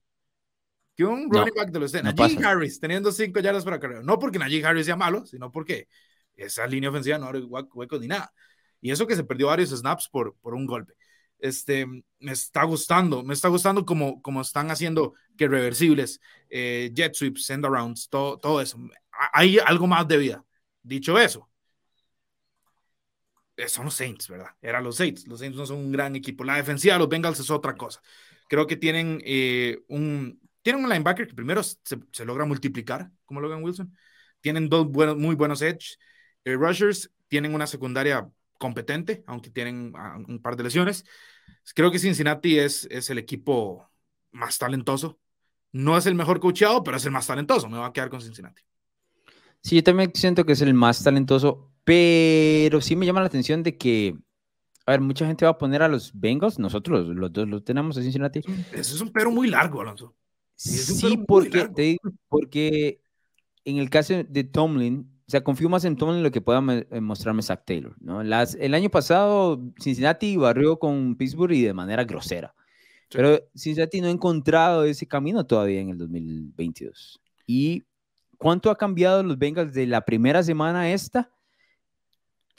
que 0.96 1.04
un 1.04 1.30
running 1.30 1.54
back 1.54 1.70
de 1.70 1.78
los 1.78 1.92
de 1.92 2.02
Najee 2.02 2.42
Harris 2.42 2.80
teniendo 2.80 3.12
cinco 3.12 3.40
yardas 3.40 3.64
para 3.64 3.78
carrera. 3.78 4.00
No 4.02 4.18
porque 4.18 4.38
Najee 4.38 4.64
Harris 4.64 4.86
sea 4.86 4.96
malo, 4.96 5.26
sino 5.26 5.52
porque 5.52 5.88
esa 6.34 6.66
línea 6.66 6.90
ofensiva 6.90 7.18
no 7.18 7.26
abre 7.26 7.40
huecos 7.42 8.00
ni 8.00 8.08
nada. 8.08 8.32
Y 8.80 8.90
eso 8.90 9.06
que 9.06 9.14
se 9.14 9.24
perdió 9.24 9.48
varios 9.48 9.70
snaps 9.70 10.08
por, 10.08 10.36
por 10.40 10.54
un 10.54 10.66
golpe. 10.66 10.94
Este, 11.38 11.86
me 11.86 12.32
está 12.32 12.64
gustando, 12.64 13.22
me 13.22 13.34
está 13.34 13.48
gustando 13.48 13.84
como, 13.84 14.22
como 14.22 14.40
están 14.40 14.70
haciendo 14.70 15.12
que 15.36 15.48
reversibles, 15.48 16.18
eh, 16.48 16.90
jet 16.94 17.14
sweeps, 17.14 17.44
send 17.44 17.66
arounds, 17.66 18.08
todo, 18.08 18.38
todo 18.38 18.62
eso. 18.62 18.78
Hay 19.34 19.58
algo 19.58 19.86
más 19.86 20.08
de 20.08 20.16
vida. 20.16 20.44
Dicho 20.82 21.18
eso, 21.18 21.50
son 23.68 23.86
los 23.86 23.94
Saints, 23.94 24.28
¿verdad? 24.28 24.50
Eran 24.60 24.84
los 24.84 24.96
Saints. 24.96 25.26
Los 25.26 25.40
Saints 25.40 25.56
no 25.56 25.66
son 25.66 25.78
un 25.78 25.92
gran 25.92 26.14
equipo. 26.16 26.44
La 26.44 26.56
defensiva 26.56 26.94
de 26.94 27.00
los 27.00 27.08
Bengals 27.08 27.40
es 27.40 27.50
otra 27.50 27.74
cosa. 27.74 28.00
Creo 28.48 28.66
que 28.66 28.76
tienen 28.76 29.20
eh, 29.24 29.78
un, 29.88 30.40
tienen 30.62 30.84
un 30.84 30.90
linebacker 30.90 31.26
que 31.26 31.34
primero 31.34 31.62
se, 31.62 31.76
se, 32.12 32.24
logra 32.24 32.44
multiplicar, 32.44 33.10
como 33.24 33.40
Logan 33.40 33.62
Wilson. 33.62 33.96
Tienen 34.40 34.68
dos 34.68 34.86
buenos, 34.86 35.16
muy 35.16 35.34
buenos 35.34 35.62
edge 35.62 35.98
rushers. 36.44 37.10
Tienen 37.28 37.54
una 37.54 37.66
secundaria 37.66 38.28
competente, 38.58 39.24
aunque 39.26 39.50
tienen 39.50 39.92
ah, 39.96 40.18
un 40.28 40.40
par 40.40 40.56
de 40.56 40.64
lesiones. 40.64 41.04
Creo 41.74 41.90
que 41.90 41.98
Cincinnati 41.98 42.58
es, 42.58 42.86
es 42.90 43.10
el 43.10 43.18
equipo 43.18 43.90
más 44.30 44.58
talentoso. 44.58 45.18
No 45.72 45.96
es 45.96 46.06
el 46.06 46.14
mejor 46.14 46.40
coachado, 46.40 46.82
pero 46.82 46.96
es 46.96 47.04
el 47.04 47.12
más 47.12 47.26
talentoso. 47.26 47.68
Me 47.68 47.78
va 47.78 47.86
a 47.86 47.92
quedar 47.92 48.08
con 48.08 48.20
Cincinnati. 48.20 48.62
Sí, 49.62 49.76
yo 49.76 49.82
también 49.82 50.12
siento 50.14 50.44
que 50.44 50.52
es 50.52 50.62
el 50.62 50.74
más 50.74 51.02
talentoso, 51.02 51.72
pero 51.86 52.80
sí 52.80 52.96
me 52.96 53.06
llama 53.06 53.20
la 53.20 53.28
atención 53.28 53.62
de 53.62 53.78
que, 53.78 54.16
a 54.86 54.90
ver, 54.90 55.00
mucha 55.00 55.24
gente 55.24 55.44
va 55.44 55.52
a 55.52 55.58
poner 55.58 55.82
a 55.82 55.88
los 55.88 56.10
Bengals, 56.12 56.58
nosotros 56.58 57.06
los 57.06 57.32
dos 57.32 57.48
lo 57.48 57.62
tenemos 57.62 57.96
a 57.96 58.02
Cincinnati. 58.02 58.40
Ese 58.72 58.94
es 58.96 59.00
un 59.00 59.12
pero 59.12 59.30
muy 59.30 59.48
largo, 59.48 59.82
Alonso. 59.82 60.12
Sí, 60.56 61.16
porque, 61.28 61.68
te 61.68 61.98
porque 62.28 63.00
en 63.64 63.76
el 63.76 63.88
caso 63.88 64.14
de 64.28 64.42
Tomlin, 64.42 65.08
o 65.28 65.30
sea, 65.30 65.44
confío 65.44 65.68
más 65.68 65.84
en 65.84 65.96
Tomlin 65.96 66.24
lo 66.24 66.32
que 66.32 66.40
pueda 66.40 66.60
eh, 66.90 67.00
mostrarme 67.00 67.42
Zach 67.42 67.62
Taylor. 67.64 67.94
¿no? 68.00 68.24
Las, 68.24 68.56
el 68.56 68.74
año 68.74 68.90
pasado, 68.90 69.62
Cincinnati 69.80 70.36
barrió 70.36 70.80
con 70.80 71.14
Pittsburgh 71.14 71.52
y 71.52 71.62
de 71.62 71.72
manera 71.72 72.02
grosera. 72.02 72.52
Pero 73.10 73.38
Cincinnati 73.54 74.00
no 74.00 74.08
ha 74.08 74.10
encontrado 74.10 74.82
ese 74.82 75.06
camino 75.06 75.46
todavía 75.46 75.80
en 75.80 75.90
el 75.90 75.98
2022. 75.98 77.20
¿Y 77.46 77.84
cuánto 78.38 78.72
ha 78.72 78.76
cambiado 78.76 79.22
los 79.22 79.38
Bengals 79.38 79.72
de 79.72 79.86
la 79.86 80.00
primera 80.00 80.42
semana 80.42 80.80
a 80.80 80.90
esta? 80.90 81.30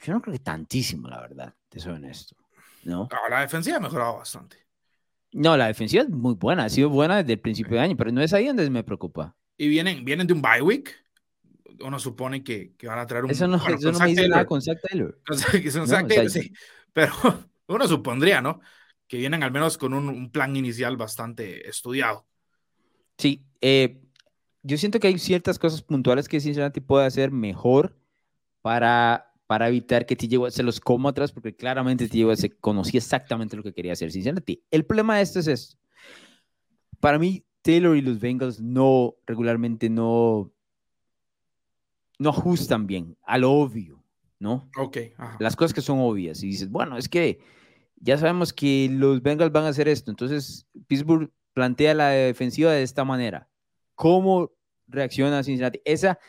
Yo 0.04 0.14
no 0.14 0.22
creo 0.22 0.34
que 0.34 0.40
tantísimo, 0.40 1.08
la 1.08 1.22
verdad, 1.22 1.54
te 1.70 1.80
soy 1.80 1.94
honesto. 1.94 2.36
¿no? 2.84 3.10
La 3.30 3.42
defensiva 3.42 3.78
ha 3.78 3.82
mejorado 3.82 4.18
bastante. 4.18 4.58
No, 5.34 5.58
la 5.58 5.68
defensiva 5.68 6.04
es 6.04 6.10
muy 6.10 6.36
buena, 6.36 6.66
ha 6.66 6.70
sido 6.70 6.90
buena 6.90 7.18
desde 7.18 7.34
el 7.34 7.40
principio 7.40 7.76
de 7.76 7.84
año, 7.84 7.98
pero 7.98 8.12
no 8.12 8.22
es 8.22 8.34
ahí 8.34 8.48
donde 8.48 8.70
me 8.70 8.84
preocupa. 8.84 9.36
Y 9.58 9.68
vienen, 9.68 10.06
vienen 10.06 10.28
de 10.28 10.34
un 10.34 10.42
bye 10.42 10.62
week 10.62 10.96
uno 11.82 12.00
supone 12.00 12.44
que, 12.44 12.74
que, 12.78 12.88
van 12.88 13.00
a 13.00 13.08
traer 13.08 13.26
un. 13.26 13.32
Eso 13.32 13.48
no, 13.48 13.58
eso 13.58 13.92
no 13.92 14.00
me 14.00 14.08
dice 14.08 14.28
nada 14.28 14.46
con 14.46 14.62
Zach 14.62 14.80
Taylor. 14.82 15.20
sí. 16.30 16.54
Pero 16.94 17.14
uno 17.68 17.88
supondría, 17.88 18.42
¿no? 18.42 18.60
Que 19.08 19.18
vienen 19.18 19.44
al 19.44 19.52
menos 19.52 19.78
con 19.78 19.94
un, 19.94 20.10
un 20.10 20.32
plan 20.32 20.56
inicial 20.56 20.98
bastante 20.98 21.68
estudiado. 21.68 22.26
Sí, 23.18 23.46
eh, 23.62 24.02
yo 24.64 24.78
siento 24.78 25.00
que 25.00 25.08
hay 25.08 25.18
ciertas 25.18 25.58
cosas 25.58 25.82
puntuales 25.82 26.28
que 26.28 26.40
Cincinnati 26.40 26.82
puede 26.82 27.06
hacer 27.06 27.32
mejor 27.32 27.96
para, 28.62 29.27
para 29.48 29.70
evitar 29.70 30.06
que 30.06 30.16
TJ 30.16 30.52
se 30.52 30.62
los 30.62 30.80
coma 30.80 31.10
atrás, 31.10 31.32
porque 31.32 31.56
claramente 31.56 32.10
TJ 32.10 32.36
se 32.36 32.50
conocía 32.52 33.00
exactamente 33.00 33.56
lo 33.56 33.64
que 33.64 33.74
quería 33.74 33.94
hacer 33.94 34.12
Cincinnati. 34.12 34.62
El 34.70 34.86
problema 34.86 35.16
de 35.16 35.24
esto 35.24 35.40
es 35.40 35.48
esto. 35.48 35.78
Para 37.00 37.18
mí, 37.18 37.46
Taylor 37.62 37.96
y 37.96 38.02
los 38.02 38.20
Bengals 38.20 38.60
no, 38.60 39.16
regularmente 39.26 39.90
no, 39.90 40.52
no 42.20 42.30
ajustan 42.30 42.88
bien 42.88 43.18
a 43.24 43.38
lo 43.38 43.54
obvio, 43.54 44.04
¿no? 44.40 44.70
Ok. 44.78 44.98
Las 45.40 45.56
cosas 45.56 45.74
que 45.74 45.82
son 45.82 46.00
obvias. 46.00 46.44
Y 46.44 46.48
dices, 46.48 46.70
bueno, 46.70 46.98
es 46.98 47.08
que 47.08 47.40
ya 47.96 48.18
sabemos 48.18 48.52
que 48.52 48.90
los 48.92 49.22
Bengals 49.22 49.52
van 49.52 49.64
a 49.64 49.70
hacer 49.70 49.88
esto. 49.88 50.12
Entonces, 50.12 50.68
Pittsburgh 50.88 51.32
plantea 51.54 51.94
la 51.94 52.10
defensiva 52.10 52.72
de 52.72 52.84
esta 52.84 53.06
manera. 53.06 53.48
¿Cómo 53.96 54.52
reacciona 54.88 55.44
Cincinnati? 55.44 55.82
Esa 55.86 56.20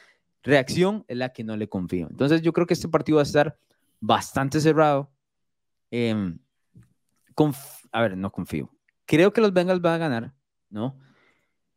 reacción 0.42 1.04
es 1.08 1.16
la 1.16 1.32
que 1.32 1.44
no 1.44 1.56
le 1.56 1.68
confío. 1.68 2.08
Entonces, 2.10 2.42
yo 2.42 2.52
creo 2.52 2.66
que 2.66 2.74
este 2.74 2.88
partido 2.88 3.16
va 3.16 3.22
a 3.22 3.24
estar 3.24 3.58
bastante 4.00 4.60
cerrado. 4.60 5.10
Em, 5.90 6.38
a 7.92 8.02
ver, 8.02 8.16
no 8.16 8.30
confío. 8.30 8.70
Creo 9.06 9.32
que 9.32 9.40
los 9.40 9.52
Bengals 9.52 9.80
van 9.80 9.94
a 9.94 9.98
ganar, 9.98 10.34
¿no? 10.70 10.98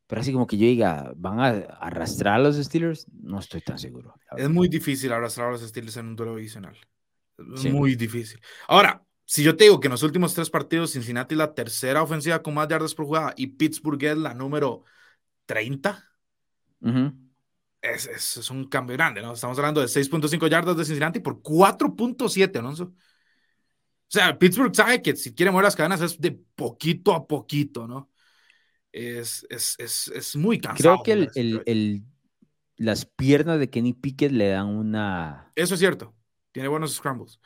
Pero 0.08 0.21
así 0.21 0.34
como 0.34 0.45
que 0.45 0.58
yo 0.58 0.65
diga, 0.65 1.13
¿van 1.15 1.39
a 1.39 1.47
arrastrar 1.80 2.36
a 2.36 2.39
los 2.39 2.58
Steelers? 2.58 3.08
No 3.13 3.39
estoy 3.39 3.62
tan 3.62 3.80
seguro. 3.80 4.13
Es 4.36 4.50
muy 4.50 4.67
difícil 4.67 5.13
arrastrar 5.13 5.47
a 5.47 5.52
los 5.52 5.62
Steelers 5.62 5.95
en 5.97 6.08
un 6.08 6.15
duelo 6.17 6.36
divisional. 6.36 6.76
Es 7.56 7.71
muy 7.71 7.95
difícil. 7.95 8.41
Ahora, 8.67 9.06
si 9.24 9.43
yo 9.43 9.56
te 9.56 9.63
digo 9.63 9.80
que 9.80 9.88
en 9.88 9.91
los 9.91 10.04
últimos 10.04 10.34
tres 10.34 10.50
partidos 10.50 10.91
Cincinnati 10.91 11.36
es 11.36 11.38
la 11.38 11.54
tercera 11.54 12.04
ofensiva 12.04 12.43
con 12.43 12.54
más 12.54 12.67
yardas 12.67 12.93
por 12.93 13.06
jugada 13.06 13.34
y 13.38 13.47
Pittsburgh 13.47 14.04
es 14.04 14.17
la 14.17 14.34
número 14.34 14.84
30, 15.45 16.04
es, 17.81 18.37
es, 18.37 18.49
un 18.49 18.67
cambio 18.67 18.95
grande, 18.95 19.21
¿no? 19.21 19.33
Estamos 19.33 19.57
hablando 19.57 19.81
de 19.81 19.87
6.5 19.87 20.47
yardas 20.47 20.77
de 20.77 20.85
Cincinnati 20.85 21.19
por 21.19 21.41
4.7, 21.41 22.59
Alonso. 22.59 22.83
O 22.85 22.93
sea, 24.13 24.37
Pittsburgh 24.37 24.75
sabe 24.75 25.01
que 25.01 25.15
si 25.15 25.33
quiere 25.33 25.51
mover 25.51 25.65
las 25.65 25.75
cadenas 25.75 26.01
es 26.01 26.19
de 26.19 26.31
poquito 26.31 27.13
a 27.13 27.25
poquito, 27.25 27.87
¿no? 27.87 28.11
es, 28.91 29.45
es, 29.49 29.75
es, 29.79 30.07
es 30.09 30.35
muy 30.35 30.59
cansado. 30.59 31.01
Creo 31.03 31.29
que 31.31 31.39
el, 31.39 31.63
el, 31.65 32.03
las 32.77 33.05
piernas 33.05 33.59
de 33.59 33.69
Kenny 33.69 33.93
Pickett 33.93 34.31
le 34.31 34.49
dan 34.49 34.67
una... 34.67 35.51
Eso 35.55 35.75
es 35.75 35.79
cierto. 35.79 36.13
Tiene 36.51 36.67
buenos 36.67 36.93
scrambles. 36.95 37.39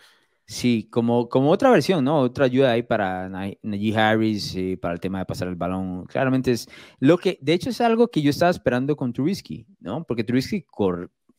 Sí, 0.48 0.88
como, 0.92 1.28
como 1.28 1.50
otra 1.50 1.72
versión, 1.72 2.04
¿no? 2.04 2.20
Otra 2.20 2.46
ayuda 2.46 2.72
ahí 2.72 2.84
para 2.84 3.28
Najee 3.30 3.98
Harris, 3.98 4.56
y 4.56 4.76
para 4.76 4.94
el 4.94 5.00
tema 5.00 5.20
de 5.20 5.26
pasar 5.26 5.48
el 5.48 5.56
balón. 5.56 6.06
Claramente 6.06 6.52
es 6.52 6.70
lo 7.00 7.18
que, 7.18 7.40
de 7.42 7.54
hecho, 7.54 7.72
es 7.72 7.82
algo 7.82 8.10
que 8.10 8.22
yo 8.22 8.30
estaba 8.30 8.52
esperando 8.52 8.96
con 8.96 9.12
Trubisky, 9.12 9.66
¿no? 9.80 10.04
Porque 10.04 10.24
Trubisky 10.24 10.64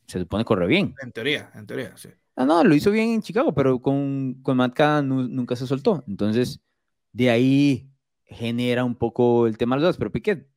se 0.05 0.19
supone 0.19 0.43
corre 0.43 0.67
bien. 0.67 0.93
En 1.01 1.11
teoría, 1.13 1.49
en 1.55 1.65
teoría, 1.65 1.95
sí. 1.95 2.09
Ah, 2.35 2.45
no, 2.45 2.63
lo 2.63 2.75
hizo 2.75 2.91
bien 2.91 3.09
en 3.09 3.21
Chicago, 3.21 3.53
pero 3.53 3.81
con, 3.81 4.35
con 4.43 4.57
Matt 4.57 4.79
nunca 5.03 5.55
se 5.55 5.65
soltó. 5.65 6.03
Entonces, 6.07 6.59
de 7.13 7.29
ahí 7.29 7.89
genera 8.25 8.83
un 8.83 8.95
poco 8.95 9.47
el 9.47 9.57
tema 9.57 9.75
de 9.75 9.81
los 9.81 9.89
dos, 9.89 9.97
pero 9.97 10.11
Piquet, 10.11 10.47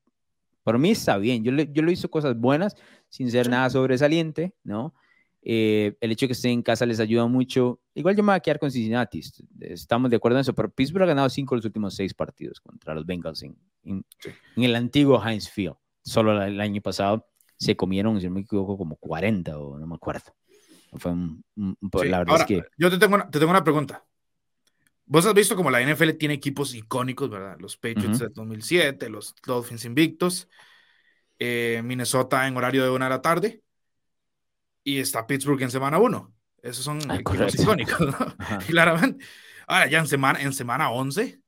por 0.65 0.79
mí 0.79 0.91
está 0.91 1.17
bien. 1.19 1.45
Yo, 1.45 1.53
le, 1.53 1.71
yo 1.73 1.83
lo 1.83 1.91
hizo 1.91 2.11
cosas 2.11 2.37
buenas, 2.37 2.77
sin 3.09 3.31
ser 3.31 3.49
nada 3.49 3.71
sobresaliente, 3.71 4.55
¿no? 4.65 4.95
Eh, 5.43 5.97
el 6.01 6.13
hecho 6.13 6.25
de 6.25 6.29
que 6.29 6.33
esté 6.33 6.51
en 6.51 6.63
casa 6.63 6.85
les 6.85 7.01
ayuda 7.01 7.27
mucho. 7.27 7.81
Igual 7.95 8.17
yo 8.17 8.23
me 8.23 8.33
voy 8.33 8.37
a 8.37 8.41
quedar 8.41 8.59
con 8.59 8.71
Cincinnati, 8.71 9.23
estamos 9.61 10.11
de 10.11 10.17
acuerdo 10.17 10.39
en 10.39 10.43
eso, 10.43 10.55
pero 10.55 10.71
Pittsburgh 10.71 11.05
ha 11.05 11.07
ganado 11.07 11.29
cinco 11.31 11.55
de 11.55 11.59
los 11.59 11.65
últimos 11.65 11.95
seis 11.95 12.13
partidos 12.15 12.61
contra 12.61 12.95
los 12.95 13.07
Bengals 13.07 13.43
en, 13.43 13.57
en, 13.85 14.05
el 14.57 14.77
antiguo 14.77 15.23
Heinz 15.25 15.49
Field. 15.49 15.77
Solo 16.03 16.43
el 16.43 16.61
año 16.61 16.81
pasado 16.83 17.27
se 17.57 17.77
comieron, 17.77 18.21
si 18.21 18.27
no 18.27 18.35
me 18.35 18.41
equivoco, 18.41 18.77
como 18.77 18.97
40 18.97 19.59
o 19.59 19.79
no 19.79 19.87
me 19.87 19.95
acuerdo. 19.95 20.35
Fue 20.93 21.13
un, 21.13 21.45
la 22.05 22.19
verdad 22.19 22.41
es 22.41 22.45
que... 22.45 22.63
Yo 22.77 22.91
te 22.91 22.99
tengo, 22.99 23.19
te 23.31 23.39
tengo 23.39 23.51
una 23.51 23.65
pregunta. 23.65 24.05
Vos 25.07 25.27
has 25.27 25.35
visto 25.35 25.57
como 25.57 25.71
la 25.71 25.81
NFL 25.81 26.11
tiene 26.13 26.35
equipos 26.35 26.75
icónicos, 26.75 27.31
¿verdad? 27.31 27.57
Los 27.59 27.77
Patriots 27.77 28.21
de 28.21 28.29
2007, 28.29 29.09
los 29.09 29.35
Dolphins 29.45 29.85
invictos, 29.85 30.49
eh, 31.39 31.81
Minnesota 31.85 32.47
en 32.47 32.57
horario 32.57 32.85
de 32.85 32.91
una 32.91 33.07
de 33.07 33.11
la 33.11 33.23
tarde 33.23 33.63
y 34.85 34.99
está 34.99 35.27
Pittsburgh 35.27 35.63
en 35.63 35.71
semana 35.71 35.99
uno. 35.99 36.35
Esos 36.63 36.85
son 36.85 36.99
ah, 37.11 37.17
equipos 37.17 37.55
icónicos, 37.55 38.01
¿no? 38.01 38.37
Claramente. 38.67 39.25
Ahora, 39.67 39.87
ya 39.89 39.99
en 39.99 40.07
semana, 40.07 40.41
en 40.41 40.53
semana 40.53 40.91
11, 40.91 41.41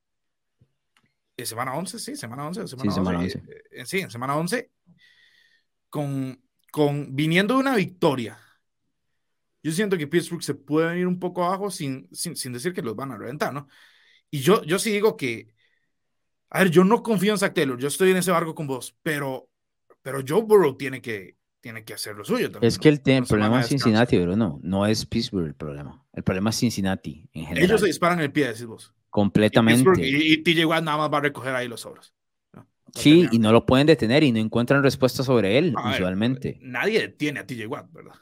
¿en 1.37 1.45
semana 1.45 1.73
11? 1.75 1.99
Sí, 1.99 2.15
semana 2.15 2.47
11. 2.47 2.67
Semana 2.67 2.91
sí, 2.91 2.99
11, 2.99 2.99
semana 2.99 3.19
11. 3.19 3.43
Eh, 3.71 3.85
sí, 3.85 3.99
en 3.99 4.09
semana 4.09 4.35
11, 4.37 4.71
con, 5.89 6.41
con, 6.71 7.15
viniendo 7.15 7.55
de 7.55 7.59
una 7.59 7.75
victoria 7.75 8.39
yo 9.63 9.71
siento 9.71 9.97
que 9.97 10.07
Pittsburgh 10.07 10.43
se 10.43 10.55
puede 10.55 10.99
ir 10.99 11.07
un 11.07 11.19
poco 11.19 11.43
abajo 11.45 11.71
sin, 11.71 12.09
sin, 12.13 12.53
decir 12.53 12.73
que 12.73 12.81
los 12.81 12.95
van 12.95 13.13
a 13.13 13.17
reventar, 13.17 13.53
¿no? 13.53 13.67
Y 14.29 14.41
yo, 14.41 14.61
yo 14.63 14.77
sí 14.77 14.91
digo 14.91 15.15
que, 15.15 15.53
a 16.49 16.59
ver, 16.59 16.69
yo 16.69 16.83
no 16.83 17.01
confío 17.01 17.31
en 17.31 17.37
Zach 17.39 17.53
Taylor, 17.53 17.79
yo 17.79 17.87
estoy 17.87 18.11
en 18.11 18.17
ese 18.17 18.31
barco 18.31 18.53
con 18.53 18.67
vos, 18.67 18.97
pero, 19.01 19.49
pero 20.01 20.21
Joe 20.27 20.41
Burrow 20.41 20.75
tiene 20.75 21.01
que, 21.01 21.37
tiene 21.63 21.85
que 21.85 21.93
hacer 21.93 22.17
lo 22.17 22.25
suyo 22.25 22.51
también. 22.51 22.67
Es 22.67 22.77
que 22.77 22.89
el, 22.89 22.99
problema 22.99 23.61
es 23.61 23.69
Cincinnati, 23.69 24.17
pero 24.17 24.35
no, 24.35 24.59
no 24.61 24.85
es 24.85 25.05
Pittsburgh 25.05 25.47
el 25.47 25.55
problema. 25.55 26.03
El 26.11 26.21
problema 26.21 26.49
es 26.49 26.57
Cincinnati 26.57 27.29
en 27.31 27.45
general. 27.45 27.69
Ellos 27.69 27.79
se 27.79 27.87
disparan 27.87 28.19
el 28.19 28.33
pie, 28.33 28.47
decís 28.47 28.65
vos. 28.65 28.93
Completamente. 29.09 30.05
Y, 30.05 30.33
y, 30.33 30.43
TJ 30.43 30.65
Watt 30.65 30.83
nada 30.83 30.97
más 30.97 31.13
va 31.13 31.19
a 31.19 31.21
recoger 31.21 31.55
ahí 31.55 31.69
los 31.69 31.79
sobros. 31.79 32.13
Sí, 32.93 33.29
y 33.31 33.39
no 33.39 33.53
lo 33.53 33.65
pueden 33.65 33.87
detener 33.87 34.23
y 34.23 34.33
no 34.33 34.39
encuentran 34.39 34.83
respuesta 34.83 35.23
sobre 35.23 35.57
él, 35.57 35.73
usualmente. 35.89 36.59
nadie 36.61 36.99
detiene 36.99 37.39
a 37.39 37.47
TJ 37.47 37.65
Watt, 37.65 37.91
¿verdad? 37.93 38.13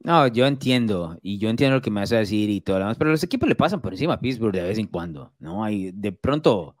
No, 0.00 0.26
yo 0.28 0.46
entiendo, 0.46 1.18
y 1.22 1.38
yo 1.38 1.48
entiendo 1.48 1.76
lo 1.76 1.82
que 1.82 1.90
me 1.90 2.00
vas 2.00 2.12
a 2.12 2.18
decir 2.18 2.50
y 2.50 2.60
todo 2.60 2.76
lo 2.76 2.84
demás, 2.84 2.98
pero 2.98 3.10
los 3.10 3.24
equipos 3.24 3.48
le 3.48 3.56
pasan 3.56 3.80
por 3.80 3.94
encima 3.94 4.14
a 4.14 4.20
Pittsburgh 4.20 4.54
de 4.54 4.62
vez 4.62 4.78
en 4.78 4.86
cuando, 4.86 5.32
¿no? 5.38 5.64
Hay, 5.64 5.92
de 5.92 6.12
pronto, 6.12 6.76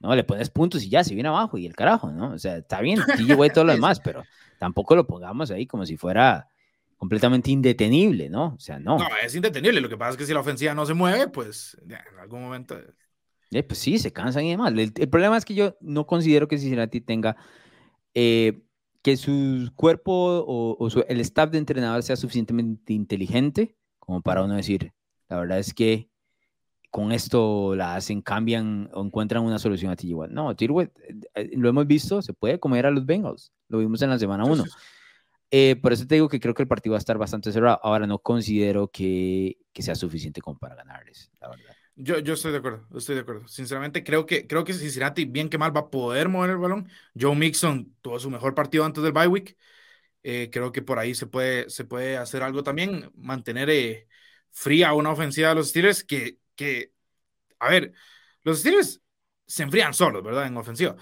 No, 0.00 0.16
le 0.16 0.24
pones 0.24 0.48
puntos 0.48 0.82
y 0.82 0.88
ya 0.88 1.04
se 1.04 1.14
viene 1.14 1.28
abajo 1.28 1.58
y 1.58 1.66
el 1.66 1.76
carajo, 1.76 2.10
¿no? 2.10 2.32
O 2.32 2.38
sea, 2.38 2.56
está 2.56 2.80
bien, 2.80 2.98
TJ 3.00 3.34
Watt 3.34 3.50
y 3.50 3.54
todo 3.54 3.64
lo 3.64 3.72
demás, 3.74 4.00
pero 4.00 4.24
tampoco 4.58 4.96
lo 4.96 5.06
pongamos 5.06 5.50
ahí 5.50 5.66
como 5.66 5.86
si 5.86 5.96
fuera 5.96 6.48
completamente 6.96 7.50
indetenible, 7.50 8.28
¿no? 8.30 8.54
O 8.56 8.60
sea, 8.60 8.78
no. 8.78 8.98
No, 8.98 9.08
es 9.22 9.34
indetenible. 9.34 9.80
Lo 9.80 9.88
que 9.88 9.96
pasa 9.96 10.12
es 10.12 10.16
que 10.16 10.26
si 10.26 10.32
la 10.32 10.40
ofensiva 10.40 10.74
no 10.74 10.86
se 10.86 10.94
mueve, 10.94 11.28
pues 11.28 11.76
en 11.82 12.18
algún 12.18 12.42
momento. 12.42 12.76
Eh, 13.50 13.62
pues 13.62 13.78
sí, 13.78 13.98
se 13.98 14.12
cansan 14.12 14.44
y 14.44 14.50
demás. 14.50 14.72
El, 14.72 15.08
problema 15.08 15.36
es 15.36 15.44
que 15.44 15.54
yo 15.54 15.76
no 15.80 16.06
considero 16.06 16.48
que 16.48 16.58
Cincinnati 16.58 17.00
tenga 17.00 17.36
eh, 18.14 18.62
que 19.02 19.16
su 19.16 19.70
cuerpo 19.76 20.44
o, 20.46 20.88
el 21.08 21.20
staff 21.20 21.50
de 21.50 21.58
entrenador 21.58 22.02
sea 22.02 22.16
suficientemente 22.16 22.94
inteligente 22.94 23.76
como 23.98 24.22
para 24.22 24.42
uno 24.42 24.54
decir, 24.54 24.92
la 25.28 25.38
verdad 25.38 25.58
es 25.58 25.72
que 25.72 26.10
con 26.94 27.10
esto 27.10 27.74
la 27.74 27.96
hacen, 27.96 28.22
cambian 28.22 28.88
o 28.92 29.04
encuentran 29.04 29.42
una 29.42 29.58
solución 29.58 29.90
a 29.90 29.96
TJ 29.96 30.28
No, 30.30 30.54
TJ 30.54 30.92
eh, 31.34 31.50
lo 31.56 31.68
hemos 31.68 31.88
visto, 31.88 32.22
se 32.22 32.32
puede 32.32 32.60
comer 32.60 32.86
a 32.86 32.92
los 32.92 33.04
Bengals. 33.04 33.50
Lo 33.66 33.78
vimos 33.78 34.00
en 34.02 34.10
la 34.10 34.18
semana 34.20 34.44
1. 34.44 34.64
Eh, 35.50 35.74
por 35.74 35.92
eso 35.92 36.06
te 36.06 36.14
digo 36.14 36.28
que 36.28 36.38
creo 36.38 36.54
que 36.54 36.62
el 36.62 36.68
partido 36.68 36.92
va 36.92 36.98
a 36.98 37.00
estar 37.00 37.18
bastante 37.18 37.50
cerrado. 37.50 37.80
Ahora 37.82 38.06
no 38.06 38.20
considero 38.20 38.86
que, 38.86 39.58
que 39.72 39.82
sea 39.82 39.96
suficiente 39.96 40.40
como 40.40 40.56
para 40.56 40.76
ganarles, 40.76 41.32
la 41.40 41.48
verdad. 41.48 41.74
Yo, 41.96 42.20
yo 42.20 42.34
estoy 42.34 42.52
de 42.52 42.58
acuerdo, 42.58 42.86
estoy 42.96 43.16
de 43.16 43.22
acuerdo. 43.22 43.48
Sinceramente, 43.48 44.04
creo 44.04 44.24
que, 44.24 44.46
creo 44.46 44.62
que 44.62 44.72
Cincinnati, 44.72 45.24
bien 45.24 45.48
que 45.48 45.58
mal, 45.58 45.76
va 45.76 45.80
a 45.80 45.90
poder 45.90 46.28
mover 46.28 46.50
el 46.50 46.58
balón. 46.58 46.88
Joe 47.20 47.34
Mixon 47.34 47.92
tuvo 48.02 48.20
su 48.20 48.30
mejor 48.30 48.54
partido 48.54 48.84
antes 48.84 49.02
del 49.02 49.12
bye 49.12 49.26
week. 49.26 49.56
Eh, 50.22 50.48
creo 50.52 50.70
que 50.70 50.80
por 50.80 51.00
ahí 51.00 51.16
se 51.16 51.26
puede, 51.26 51.68
se 51.70 51.84
puede 51.84 52.18
hacer 52.18 52.44
algo 52.44 52.62
también, 52.62 53.10
mantener 53.16 53.68
eh, 53.68 54.06
fría 54.52 54.92
una 54.92 55.10
ofensiva 55.10 55.48
de 55.48 55.56
los 55.56 55.70
Steelers 55.70 56.04
que, 56.04 56.38
que, 56.54 56.92
a 57.58 57.68
ver, 57.70 57.92
los 58.42 58.60
Steelers 58.60 59.00
se 59.46 59.62
enfrían 59.62 59.94
solos, 59.94 60.22
¿verdad? 60.22 60.46
En 60.46 60.56
ofensiva. 60.56 60.96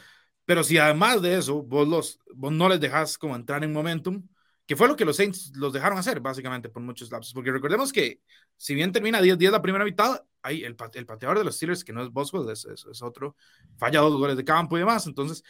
Pero 0.44 0.64
si 0.64 0.78
además 0.78 1.22
de 1.22 1.38
eso, 1.38 1.62
vos, 1.62 1.86
los, 1.86 2.18
vos 2.34 2.52
no 2.52 2.68
les 2.68 2.80
dejas 2.80 3.18
como 3.18 3.36
entrar 3.36 3.62
en 3.64 3.72
momentum, 3.72 4.26
que 4.66 4.76
fue 4.76 4.88
lo 4.88 4.96
que 4.96 5.04
los 5.04 5.16
Saints 5.16 5.52
los 5.54 5.72
dejaron 5.72 5.98
hacer, 5.98 6.20
básicamente, 6.20 6.68
por 6.68 6.82
muchos 6.82 7.10
lapsos. 7.10 7.34
Porque 7.34 7.52
recordemos 7.52 7.92
que, 7.92 8.20
si 8.56 8.74
bien 8.74 8.92
termina 8.92 9.20
10-10 9.20 9.50
la 9.50 9.62
primera 9.62 9.84
mitad, 9.84 10.24
hay 10.42 10.64
el, 10.64 10.76
el, 10.94 11.06
pateador 11.06 11.38
de 11.38 11.44
los 11.44 11.56
Steelers, 11.56 11.84
que 11.84 11.92
no 11.92 12.02
es 12.02 12.10
Boswell, 12.10 12.50
es, 12.50 12.64
es, 12.64 13.02
otro, 13.02 13.36
falla 13.76 14.00
dos 14.00 14.16
goles 14.16 14.36
de 14.36 14.44
campo 14.44 14.76
y 14.76 14.80
demás. 14.80 15.06
Entonces, 15.06 15.42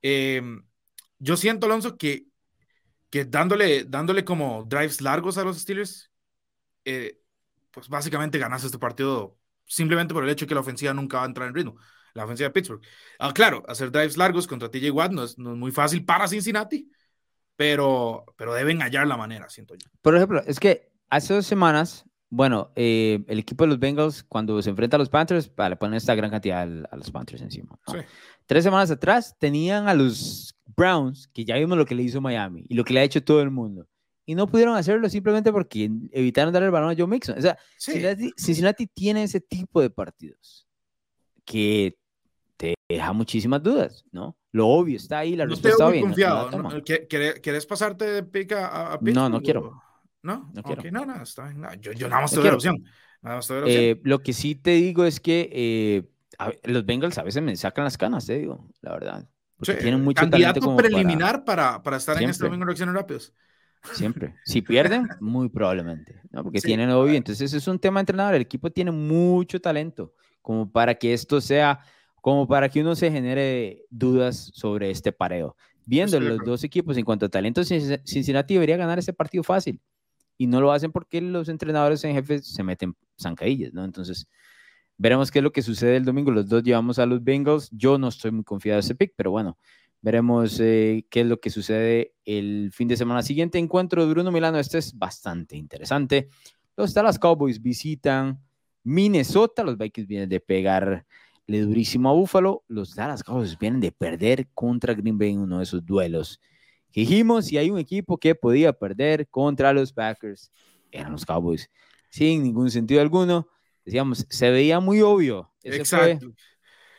em, 0.00 0.64
yo 1.18 1.36
siento, 1.36 1.66
Alonso, 1.66 1.96
que, 1.96 2.26
que 3.10 3.24
dándole, 3.24 3.84
dándole 3.84 4.24
como 4.24 4.64
drives 4.64 5.00
largos 5.00 5.38
a 5.38 5.44
los 5.44 5.58
Steelers, 5.58 6.10
eh, 6.84 7.20
pues 7.70 7.88
básicamente 7.88 8.38
ganas 8.38 8.64
este 8.64 8.78
partido 8.78 9.38
simplemente 9.72 10.14
por 10.14 10.24
el 10.24 10.30
hecho 10.30 10.44
de 10.44 10.48
que 10.48 10.54
la 10.54 10.60
ofensiva 10.60 10.92
nunca 10.94 11.18
va 11.18 11.24
a 11.24 11.26
entrar 11.26 11.48
en 11.48 11.54
ritmo. 11.54 11.76
La 12.14 12.24
ofensiva 12.24 12.48
de 12.48 12.52
Pittsburgh. 12.52 12.82
Ah, 13.18 13.32
claro, 13.32 13.62
hacer 13.66 13.90
drives 13.90 14.16
largos 14.16 14.46
contra 14.46 14.70
TJ 14.70 14.90
Watt 14.90 15.12
no 15.12 15.24
es, 15.24 15.38
no 15.38 15.52
es 15.52 15.58
muy 15.58 15.72
fácil 15.72 16.04
para 16.04 16.28
Cincinnati 16.28 16.90
pero, 17.56 18.24
pero 18.36 18.54
deben 18.54 18.80
hallar 18.80 19.06
la 19.06 19.16
manera, 19.16 19.48
siento 19.48 19.74
yo. 19.74 19.88
Por 20.00 20.16
ejemplo, 20.16 20.42
es 20.46 20.58
que 20.58 20.90
hace 21.10 21.34
dos 21.34 21.46
semanas, 21.46 22.04
bueno, 22.28 22.72
eh, 22.76 23.24
el 23.28 23.38
equipo 23.38 23.64
de 23.64 23.68
los 23.68 23.78
Bengals, 23.78 24.24
cuando 24.24 24.60
se 24.62 24.70
enfrenta 24.70 24.96
a 24.96 24.98
los 24.98 25.08
Panthers, 25.08 25.48
para 25.48 25.70
le 25.70 25.76
poner 25.76 25.98
esta 25.98 26.14
gran 26.14 26.30
cantidad 26.30 26.62
a, 26.62 26.96
los 26.96 27.10
Panthers 27.10 27.42
encima. 27.42 27.78
Tres 28.46 28.64
semanas 28.64 28.90
atrás 28.90 29.36
tenían 29.38 29.88
a 29.88 29.94
los 29.94 30.56
Browns, 30.76 31.28
que 31.28 31.44
ya 31.44 31.56
vimos 31.56 31.78
lo 31.78 31.86
que 31.86 31.94
le 31.94 32.02
hizo 32.02 32.20
Miami 32.20 32.64
y 32.68 32.74
lo 32.74 32.84
que 32.84 32.94
le 32.94 33.00
ha 33.00 33.04
hecho 33.04 33.22
todo 33.22 33.42
el 33.42 33.50
mundo. 33.50 33.86
Y 34.24 34.34
no 34.34 34.46
pudieron 34.46 34.76
hacerlo 34.76 35.08
simplemente 35.08 35.52
porque 35.52 35.90
evitaron 36.12 36.52
darle 36.52 36.66
el 36.66 36.72
balón 36.72 36.90
a 36.90 36.94
Joe 36.96 37.08
Mixon. 37.08 37.38
O 37.38 37.42
sea, 37.42 37.58
Cincinnati, 37.76 38.32
Cincinnati 38.36 38.86
tiene 38.86 39.24
ese 39.24 39.40
tipo 39.40 39.80
de 39.80 39.90
partidos 39.90 40.66
que 41.44 41.96
te 42.56 42.74
deja 42.88 43.12
muchísimas 43.12 43.62
dudas, 43.62 44.04
¿no? 44.12 44.36
Lo 44.52 44.68
obvio 44.68 44.96
está 44.96 45.20
ahí, 45.20 45.34
la 45.34 45.44
no 45.44 45.50
respuesta 45.50 45.84
está 45.84 45.90
bien. 45.90 46.04
Confiado. 46.04 46.50
No, 46.50 46.82
¿Quieres 46.84 47.66
pasarte 47.66 48.04
de 48.04 48.22
pica 48.22 48.68
a, 48.68 48.94
a 48.94 48.98
No, 49.00 49.28
no 49.28 49.40
quiero. 49.40 49.82
¿No? 50.22 50.52
No 50.54 50.62
quiero. 50.62 50.82
no, 50.92 51.04
no, 51.04 51.22
está 51.22 51.48
bien. 51.48 51.66
yo, 51.80 51.92
yo, 51.92 52.08
nada 52.08 52.22
más 52.22 52.30
te 52.30 52.36
doy 52.36 52.48
la 52.48 52.54
opción. 52.54 52.84
Nada 53.22 53.36
más 53.36 53.46
te 53.48 53.54
doy 53.54 53.60
la 53.62 53.66
opción. 53.66 53.84
Eh, 53.84 54.00
lo 54.04 54.18
que 54.20 54.32
sí 54.32 54.54
te 54.54 54.72
digo 54.72 55.04
es 55.04 55.18
que 55.18 55.50
eh, 55.52 56.02
los 56.64 56.84
Bengals 56.84 57.18
a 57.18 57.22
veces 57.22 57.42
me 57.42 57.56
sacan 57.56 57.84
las 57.84 57.98
canas, 57.98 58.26
te 58.26 58.38
digo, 58.38 58.68
la 58.82 58.92
verdad. 58.92 59.28
Porque 59.56 59.74
tienen 59.74 60.02
mucho 60.02 60.20
candidato 60.20 60.60
talento 60.60 60.76
preliminar 60.76 61.44
para, 61.44 61.82
para, 61.82 61.96
estar 61.96 62.20
en 62.20 62.30
este 62.30 62.44
domingo 62.44 62.64
de 62.64 62.66
reacciones 62.66 62.94
rápidos. 62.94 63.32
Siempre. 63.92 64.34
Si 64.44 64.62
pierden, 64.62 65.08
muy 65.20 65.48
probablemente, 65.48 66.20
¿no? 66.30 66.42
Porque 66.44 66.60
tienen 66.60 66.90
obvio. 66.90 67.14
Entonces, 67.14 67.52
es 67.52 67.66
un 67.66 67.78
tema 67.78 68.00
de 68.00 68.02
entrenador. 68.02 68.34
El 68.34 68.42
equipo 68.42 68.70
tiene 68.70 68.90
mucho 68.90 69.60
talento 69.60 70.14
como 70.40 70.70
para 70.70 70.94
que 70.94 71.12
esto 71.12 71.40
sea 71.40 71.80
como 72.20 72.46
para 72.46 72.68
que 72.68 72.80
uno 72.80 72.94
se 72.94 73.10
genere 73.10 73.84
dudas 73.90 74.52
sobre 74.54 74.90
este 74.90 75.12
pareo. 75.12 75.56
Viendo 75.84 76.20
los 76.20 76.38
dos 76.44 76.62
equipos 76.62 76.96
en 76.96 77.04
cuanto 77.04 77.26
a 77.26 77.28
talento, 77.28 77.64
Cincinnati 77.64 78.54
debería 78.54 78.76
ganar 78.76 79.00
ese 79.00 79.12
partido 79.12 79.42
fácil. 79.42 79.80
Y 80.38 80.46
no 80.46 80.60
lo 80.60 80.70
hacen 80.70 80.92
porque 80.92 81.20
los 81.20 81.48
entrenadores 81.48 82.04
en 82.04 82.14
jefe 82.14 82.40
se 82.40 82.62
meten 82.62 82.96
zancadillas, 83.20 83.72
¿no? 83.72 83.84
Entonces, 83.84 84.28
veremos 84.96 85.32
qué 85.32 85.40
es 85.40 85.42
lo 85.42 85.52
que 85.52 85.62
sucede 85.62 85.96
el 85.96 86.04
domingo. 86.04 86.30
Los 86.30 86.48
dos 86.48 86.62
llevamos 86.62 87.00
a 87.00 87.06
los 87.06 87.22
Bengals. 87.24 87.68
Yo 87.72 87.98
no 87.98 88.08
estoy 88.08 88.30
muy 88.30 88.44
confiado 88.44 88.76
de 88.76 88.80
ese 88.80 88.94
pick, 88.94 89.14
pero 89.16 89.32
bueno, 89.32 89.58
veremos 90.02 90.58
eh, 90.60 91.06
qué 91.08 91.20
es 91.20 91.26
lo 91.26 91.40
que 91.40 91.48
sucede 91.48 92.14
el 92.24 92.70
fin 92.72 92.88
de 92.88 92.96
semana. 92.96 93.22
Siguiente 93.22 93.58
encuentro 93.58 94.04
de 94.04 94.12
Bruno 94.12 94.30
Milano. 94.30 94.58
Este 94.58 94.78
es 94.78 94.98
bastante 94.98 95.56
interesante. 95.56 96.28
Los 96.76 96.92
Dallas 96.92 97.18
Cowboys 97.18 97.62
visitan 97.62 98.42
Minnesota. 98.82 99.62
Los 99.62 99.78
Vikings 99.78 100.08
vienen 100.08 100.28
de 100.28 100.40
pegar 100.40 101.06
le 101.46 101.60
durísimo 101.60 102.10
a 102.10 102.12
Buffalo. 102.12 102.64
Los 102.68 102.94
Dallas 102.94 103.22
Cowboys 103.22 103.58
vienen 103.58 103.80
de 103.80 103.92
perder 103.92 104.48
contra 104.52 104.92
Green 104.94 105.16
Bay 105.16 105.30
en 105.30 105.38
uno 105.38 105.58
de 105.58 105.64
esos 105.64 105.84
duelos. 105.86 106.40
Dijimos, 106.92 107.46
si 107.46 107.56
hay 107.56 107.70
un 107.70 107.78
equipo 107.78 108.18
que 108.18 108.34
podía 108.34 108.72
perder 108.72 109.28
contra 109.28 109.72
los 109.72 109.92
Packers, 109.92 110.50
eran 110.90 111.12
los 111.12 111.24
Cowboys. 111.24 111.70
Sin 112.10 112.42
ningún 112.42 112.70
sentido 112.70 113.00
alguno. 113.00 113.48
Decíamos, 113.84 114.26
se 114.28 114.50
veía 114.50 114.80
muy 114.80 115.00
obvio. 115.00 115.50
Exacto. 115.62 116.32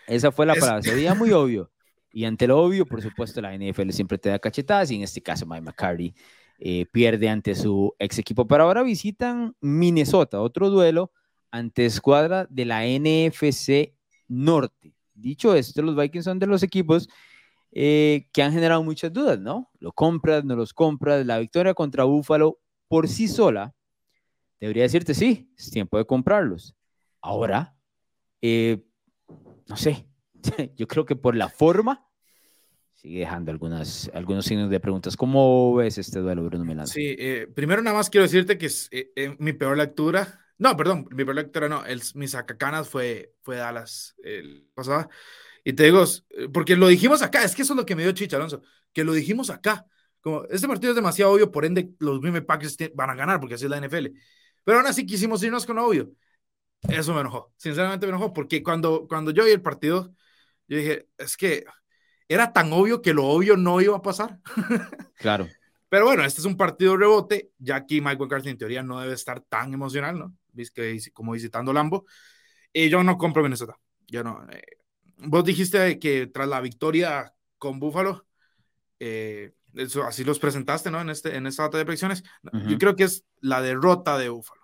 esa 0.07 0.31
fue 0.31 0.45
la 0.45 0.55
palabra, 0.55 0.81
se 0.81 0.95
veía 0.95 1.13
muy 1.13 1.31
obvio. 1.31 1.72
Y 2.13 2.25
ante 2.25 2.47
lo 2.47 2.61
obvio, 2.61 2.85
por 2.85 3.01
supuesto, 3.01 3.41
la 3.41 3.57
NFL 3.57 3.89
siempre 3.89 4.19
te 4.19 4.29
da 4.29 4.37
cachetadas 4.37 4.91
y 4.91 4.95
en 4.95 5.01
este 5.01 5.21
caso 5.21 5.47
Mike 5.47 5.63
McCarthy 5.63 6.13
eh, 6.59 6.85
pierde 6.91 7.27
ante 7.27 7.55
su 7.55 7.93
ex 7.97 8.19
equipo. 8.19 8.47
Pero 8.47 8.63
ahora 8.63 8.83
visitan 8.83 9.55
Minnesota, 9.59 10.39
otro 10.39 10.69
duelo 10.69 11.11
ante 11.49 11.85
escuadra 11.85 12.45
de 12.51 12.65
la 12.65 12.85
NFC 12.85 13.95
norte. 14.27 14.93
Dicho 15.15 15.55
esto, 15.55 15.81
los 15.81 15.95
Vikings 15.95 16.25
son 16.25 16.37
de 16.37 16.45
los 16.45 16.61
equipos 16.61 17.09
eh, 17.71 18.29
que 18.31 18.43
han 18.43 18.53
generado 18.53 18.83
muchas 18.83 19.11
dudas, 19.11 19.39
¿no? 19.39 19.71
Lo 19.79 19.91
compras, 19.91 20.45
no 20.45 20.55
los 20.55 20.71
compras. 20.71 21.25
La 21.25 21.39
victoria 21.39 21.73
contra 21.73 22.03
Buffalo 22.03 22.59
por 22.87 23.07
sí 23.07 23.27
sola 23.27 23.73
debería 24.59 24.83
decirte, 24.83 25.15
sí, 25.15 25.51
es 25.57 25.71
tiempo 25.71 25.97
de 25.97 26.05
comprarlos. 26.05 26.75
Ahora, 27.21 27.75
eh, 28.41 28.85
no 29.67 29.75
sé, 29.77 30.07
yo 30.75 30.87
creo 30.87 31.05
que 31.05 31.15
por 31.15 31.35
la 31.35 31.49
forma 31.49 32.07
sigue 32.93 33.19
dejando 33.19 33.51
algunas, 33.51 34.09
algunos 34.13 34.45
signos 34.45 34.69
de 34.69 34.79
preguntas. 34.79 35.17
¿Cómo 35.17 35.75
ves 35.75 35.97
este 35.97 36.19
duelo, 36.19 36.43
Bruno 36.43 36.63
Milano? 36.63 36.87
Sí, 36.87 37.15
eh, 37.17 37.47
primero 37.53 37.81
nada 37.81 37.97
más 37.97 38.09
quiero 38.09 38.23
decirte 38.23 38.57
que 38.57 38.67
es 38.67 38.89
mi 39.39 39.53
peor 39.53 39.77
lectura 39.77 40.39
no, 40.57 40.77
perdón, 40.77 41.07
mi 41.11 41.25
lectura 41.25 41.67
no, 41.67 41.83
el, 41.85 42.01
mi 42.15 42.27
sacacanas 42.27 42.87
fue, 42.87 43.33
fue 43.41 43.57
Dallas 43.57 44.15
el 44.23 44.67
pasado. 44.73 45.09
Y 45.63 45.73
te 45.73 45.83
digo, 45.83 46.03
eh, 46.29 46.47
porque 46.53 46.75
lo 46.75 46.87
dijimos 46.87 47.21
acá, 47.21 47.43
es 47.43 47.55
que 47.55 47.63
eso 47.63 47.73
es 47.73 47.77
lo 47.77 47.85
que 47.85 47.95
me 47.95 48.03
dio 48.03 48.11
Chicha 48.11 48.37
Alonso, 48.37 48.61
que 48.93 49.03
lo 49.03 49.13
dijimos 49.13 49.49
acá. 49.49 49.85
Como 50.21 50.45
este 50.45 50.67
partido 50.67 50.91
es 50.91 50.95
demasiado 50.95 51.33
obvio, 51.33 51.51
por 51.51 51.65
ende 51.65 51.91
los 51.99 52.21
Green 52.21 52.45
Packers 52.45 52.77
van 52.95 53.09
a 53.09 53.15
ganar, 53.15 53.39
porque 53.39 53.55
así 53.55 53.65
es 53.65 53.71
la 53.71 53.77
NFL. 53.77 54.07
Pero 54.63 54.77
aún 54.77 54.87
así 54.87 55.05
quisimos 55.05 55.43
irnos 55.43 55.65
con 55.65 55.77
obvio. 55.79 56.11
Eso 56.87 57.13
me 57.13 57.21
enojó, 57.21 57.53
sinceramente 57.57 58.05
me 58.05 58.11
enojó, 58.11 58.33
porque 58.33 58.63
cuando, 58.63 59.07
cuando 59.07 59.31
yo 59.31 59.45
vi 59.45 59.51
el 59.51 59.61
partido, 59.61 60.13
yo 60.67 60.77
dije, 60.77 61.07
es 61.17 61.37
que 61.37 61.65
era 62.27 62.53
tan 62.53 62.71
obvio 62.73 63.01
que 63.01 63.13
lo 63.13 63.25
obvio 63.25 63.57
no 63.57 63.81
iba 63.81 63.97
a 63.97 64.01
pasar. 64.01 64.39
Claro. 65.17 65.47
Pero 65.87 66.05
bueno, 66.05 66.25
este 66.25 66.41
es 66.41 66.45
un 66.45 66.57
partido 66.57 66.97
rebote, 66.97 67.51
ya 67.59 67.75
aquí 67.77 68.01
Mike 68.01 68.17
McCarthy 68.17 68.49
en 68.49 68.57
teoría 68.57 68.83
no 68.83 68.99
debe 68.99 69.13
estar 69.13 69.39
tan 69.41 69.73
emocional, 69.73 70.17
¿no? 70.17 70.35
que 70.73 70.99
como 71.13 71.33
visitando 71.33 71.71
Lambo. 71.71 72.05
y 72.73 72.89
yo 72.89 73.03
no 73.03 73.17
compro 73.17 73.43
Minnesota. 73.43 73.77
Yo 74.07 74.23
no. 74.23 74.45
Eh, 74.51 74.63
vos 75.17 75.45
dijiste 75.45 75.99
que 75.99 76.27
tras 76.27 76.47
la 76.47 76.61
victoria 76.61 77.33
con 77.57 77.79
Buffalo, 77.79 78.25
eh, 78.99 79.53
eso, 79.75 80.03
así 80.03 80.23
los 80.23 80.39
presentaste, 80.39 80.91
¿no? 80.91 80.99
En, 80.99 81.09
este, 81.09 81.35
en 81.35 81.47
esta 81.47 81.63
data 81.63 81.77
de 81.77 81.85
predicciones. 81.85 82.23
Yo 82.67 82.77
creo 82.77 82.95
que 82.95 83.05
es 83.05 83.23
la 83.39 83.61
derrota 83.61 84.17
de 84.17 84.29
Buffalo. 84.29 84.62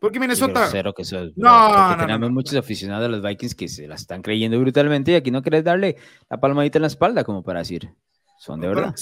Porque 0.00 0.20
Minnesota. 0.20 0.68
Cero 0.70 0.92
que 0.94 1.02
eso, 1.02 1.18
no, 1.36 1.90
no, 1.90 1.96
tenemos 1.96 2.30
muchos 2.30 2.54
aficionados 2.56 3.02
de 3.02 3.08
los 3.08 3.22
Vikings 3.22 3.54
que 3.54 3.68
se 3.68 3.86
la 3.88 3.96
están 3.96 4.22
creyendo 4.22 4.58
brutalmente 4.60 5.12
y 5.12 5.14
aquí 5.16 5.30
no 5.30 5.42
querés 5.42 5.64
darle 5.64 5.96
la 6.30 6.38
palmadita 6.38 6.78
en 6.78 6.82
la 6.82 6.88
espalda 6.88 7.24
como 7.24 7.42
para 7.42 7.60
decir. 7.60 7.90
Son 8.38 8.60
de 8.60 8.68
verdad. 8.68 8.94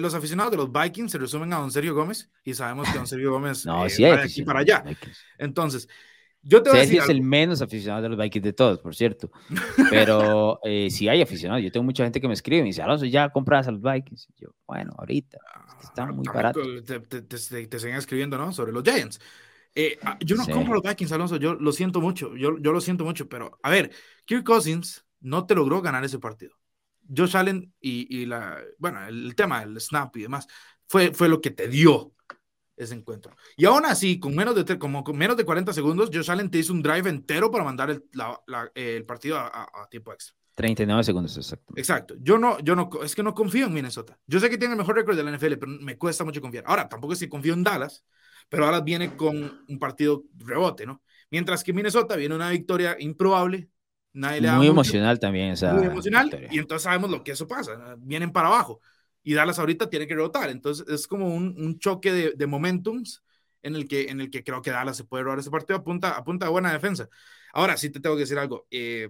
los 0.00 0.14
aficionados 0.14 0.50
de 0.50 0.58
los 0.58 0.70
Vikings 0.70 1.10
se 1.12 1.16
resumen 1.18 1.50
a 1.54 1.56
don 1.60 1.70
Sergio 1.70 1.94
Gómez 1.94 2.30
y 2.44 2.52
sabemos 2.52 2.86
que 2.90 2.98
don 2.98 3.06
Sergio 3.06 3.30
Gómez 3.32 3.64
no, 3.66 3.86
eh, 3.86 3.90
sí 3.90 4.02
de 4.02 4.12
aquí 4.12 4.42
para 4.42 4.60
allá. 4.60 4.84
Entonces, 5.38 5.88
Yo 6.42 6.62
te 6.62 6.68
voy 6.68 6.80
a 6.80 6.82
Sergio 6.82 6.96
decir 7.00 7.04
es 7.04 7.08
el 7.08 7.16
algo. 7.22 7.28
menos 7.30 7.62
aficionado 7.62 8.02
de 8.02 8.08
los 8.10 8.18
Vikings 8.18 8.44
de 8.44 8.52
todos, 8.52 8.80
por 8.80 8.94
cierto. 8.94 9.30
Pero 9.90 10.60
eh, 10.64 10.90
sí 10.90 11.08
hay 11.08 11.22
aficionados. 11.22 11.62
Yo 11.64 11.72
tengo 11.72 11.84
mucha 11.84 12.04
gente 12.04 12.20
que 12.20 12.28
me 12.28 12.34
escribe 12.34 12.58
y 12.58 12.62
me 12.62 12.66
dice, 12.66 12.82
Alonso, 12.82 13.06
¿ya 13.06 13.30
compras 13.30 13.66
a 13.66 13.70
los 13.70 13.80
Vikings? 13.80 14.28
Y 14.36 14.42
yo, 14.44 14.50
bueno, 14.66 14.92
ahorita. 14.98 15.38
es 15.68 15.74
que 15.76 15.84
Está 15.86 16.02
Ah, 16.02 16.12
muy 16.12 16.26
barato. 16.26 16.60
Te, 16.84 17.00
te, 17.00 17.22
te- 17.22 17.66
te 17.66 17.78
siguen 17.78 17.96
escribiendo, 17.96 18.36
¿no? 18.36 18.52
Sobre 18.52 18.72
los 18.72 18.82
Giants. 18.82 19.18
Eh, 19.74 19.98
ah, 20.02 20.18
yo 20.20 20.36
no 20.36 20.44
Sí. 20.44 20.52
compro 20.52 20.74
los 20.74 20.82
Vikings, 20.82 21.12
Alonso. 21.12 21.36
Yo 21.36 21.54
lo 21.54 21.72
siento 21.72 22.00
mucho. 22.00 22.36
Yo, 22.36 22.58
yo 22.58 22.72
lo 22.72 22.80
siento 22.80 23.04
mucho. 23.04 23.28
Pero, 23.28 23.58
a 23.62 23.70
ver, 23.70 23.90
Kirk 24.24 24.44
Cousins 24.44 25.04
no 25.20 25.46
te 25.46 25.54
logró 25.54 25.80
ganar 25.80 26.04
ese 26.04 26.18
partido. 26.18 26.54
Josh 27.14 27.36
Allen 27.36 27.72
y, 27.80 28.16
y 28.22 28.26
la, 28.26 28.58
bueno, 28.78 29.06
el 29.06 29.34
tema 29.34 29.60
del 29.60 29.80
snap 29.80 30.16
y 30.16 30.22
demás 30.22 30.46
fue, 30.88 31.12
fue 31.12 31.28
lo 31.28 31.40
que 31.40 31.50
te 31.50 31.68
dio 31.68 32.12
ese 32.76 32.94
encuentro. 32.94 33.34
Y 33.56 33.64
aún 33.64 33.84
así, 33.86 34.18
con 34.18 34.34
menos 34.34 34.54
de, 34.54 34.78
como 34.78 35.04
con 35.04 35.16
menos 35.16 35.36
de 35.36 35.44
40 35.44 35.72
segundos, 35.72 36.10
Josh 36.12 36.30
Allen 36.30 36.50
te 36.50 36.58
hizo 36.58 36.72
un 36.72 36.82
drive 36.82 37.08
entero 37.08 37.50
para 37.50 37.64
mandar 37.64 37.90
el, 37.90 38.04
la- 38.12 38.40
la- 38.46 38.70
el 38.74 39.04
partido 39.04 39.36
a, 39.38 39.46
a- 39.46 39.82
a 39.82 39.88
tiempo 39.88 40.12
extra. 40.12 40.36
39 40.54 41.02
segundos, 41.04 41.36
exacto. 41.36 41.72
Exacto. 41.76 42.14
Yo 42.20 42.38
no, 42.38 42.58
yo 42.60 42.76
no, 42.76 42.90
es 43.02 43.14
que 43.14 43.22
no 43.22 43.34
confío 43.34 43.66
en 43.66 43.72
Minnesota. 43.74 44.18
Yo 44.26 44.38
sé 44.38 44.50
que 44.50 44.58
tiene 44.58 44.74
el 44.74 44.78
mejor 44.78 44.96
récord 44.96 45.16
de 45.16 45.22
la 45.24 45.30
NFL, 45.30 45.56
pero 45.58 45.72
me 45.80 45.96
cuesta 45.96 46.24
mucho 46.24 46.40
confiar. 46.42 46.64
Ahora, 46.66 46.88
tampoco 46.88 47.14
es 47.14 47.18
que 47.20 47.28
confío 47.28 47.54
en 47.54 47.62
Dallas, 47.64 48.04
pero 48.52 48.66
Dallas 48.66 48.84
viene 48.84 49.16
con 49.16 49.64
un 49.68 49.78
partido 49.80 50.24
rebote, 50.38 50.86
¿no? 50.86 51.02
Mientras 51.30 51.64
que 51.64 51.72
Minnesota 51.72 52.16
viene 52.16 52.34
una 52.34 52.50
victoria 52.50 52.96
improbable. 53.00 53.68
Nadie 54.14 54.42
le 54.42 54.48
Muy 54.48 54.70
mucho, 54.70 54.70
emocional 54.70 55.18
también 55.18 55.52
esa 55.52 55.72
muy 55.72 55.86
emocional, 55.86 56.26
victoria. 56.26 56.48
y 56.50 56.58
entonces 56.58 56.84
sabemos 56.84 57.10
lo 57.10 57.24
que 57.24 57.32
eso 57.32 57.48
pasa. 57.48 57.96
Vienen 57.98 58.32
para 58.32 58.48
abajo. 58.48 58.80
Y 59.22 59.34
Dallas 59.34 59.58
ahorita 59.58 59.88
tiene 59.88 60.06
que 60.06 60.14
rebotar. 60.14 60.50
Entonces 60.50 60.86
es 60.88 61.06
como 61.06 61.34
un, 61.34 61.54
un 61.58 61.78
choque 61.78 62.12
de, 62.12 62.32
de 62.36 62.46
momentums 62.46 63.22
en 63.62 63.76
el, 63.76 63.88
que, 63.88 64.10
en 64.10 64.20
el 64.20 64.30
que 64.30 64.44
creo 64.44 64.60
que 64.62 64.70
Dallas 64.70 64.96
se 64.98 65.04
puede 65.04 65.24
robar 65.24 65.38
ese 65.38 65.50
partido 65.50 65.78
a 65.78 65.84
punta, 65.84 66.10
a 66.16 66.24
punta 66.24 66.46
de 66.46 66.52
buena 66.52 66.72
defensa. 66.72 67.08
Ahora 67.54 67.76
sí 67.76 67.90
te 67.90 68.00
tengo 68.00 68.16
que 68.16 68.20
decir 68.22 68.38
algo. 68.38 68.66
Eh, 68.70 69.08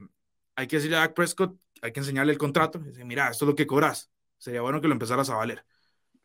hay 0.57 0.66
que 0.68 0.76
decirle 0.76 0.97
a 0.99 1.01
Dak 1.01 1.14
Prescott, 1.14 1.57
hay 1.80 1.93
que 1.93 2.01
enseñarle 2.01 2.32
el 2.32 2.38
contrato. 2.38 2.78
Dice, 2.78 3.05
mira, 3.05 3.30
esto 3.30 3.45
es 3.45 3.49
lo 3.51 3.55
que 3.57 3.66
cobras. 3.66 4.11
Sería 4.38 4.61
bueno 4.62 4.80
que 4.80 4.88
lo 4.88 4.93
empezaras 4.95 5.30
a 5.30 5.36
valer. 5.36 5.64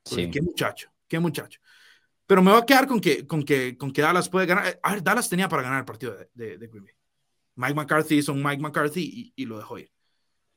Porque 0.03 0.25
Sí. 0.25 0.31
Qué 0.31 0.41
muchacho, 0.41 0.91
qué 1.07 1.19
muchacho. 1.19 1.59
Pero 2.27 2.41
me 2.41 2.51
voy 2.51 2.61
a 2.61 2.65
quedar 2.65 2.87
con 2.87 2.99
que, 2.99 3.25
con 3.25 3.41
que, 3.43 3.77
con 3.77 3.91
que 3.91 4.01
Dallas 4.01 4.29
puede 4.29 4.45
ganar. 4.45 4.79
A 4.83 4.91
ver, 4.91 5.01
Dallas 5.03 5.29
tenía 5.29 5.47
para 5.49 5.63
ganar 5.63 5.79
el 5.79 5.85
partido 5.85 6.13
de, 6.15 6.29
de, 6.33 6.57
de 6.57 6.67
Green 6.67 6.83
Bay. 6.85 6.93
Mike 7.55 7.73
McCarthy 7.73 8.15
hizo 8.17 8.33
un 8.33 8.43
Mike 8.43 8.61
McCarthy 8.61 9.01
y, 9.35 9.41
y 9.41 9.45
lo 9.45 9.57
dejó 9.57 9.79
ir. 9.79 9.89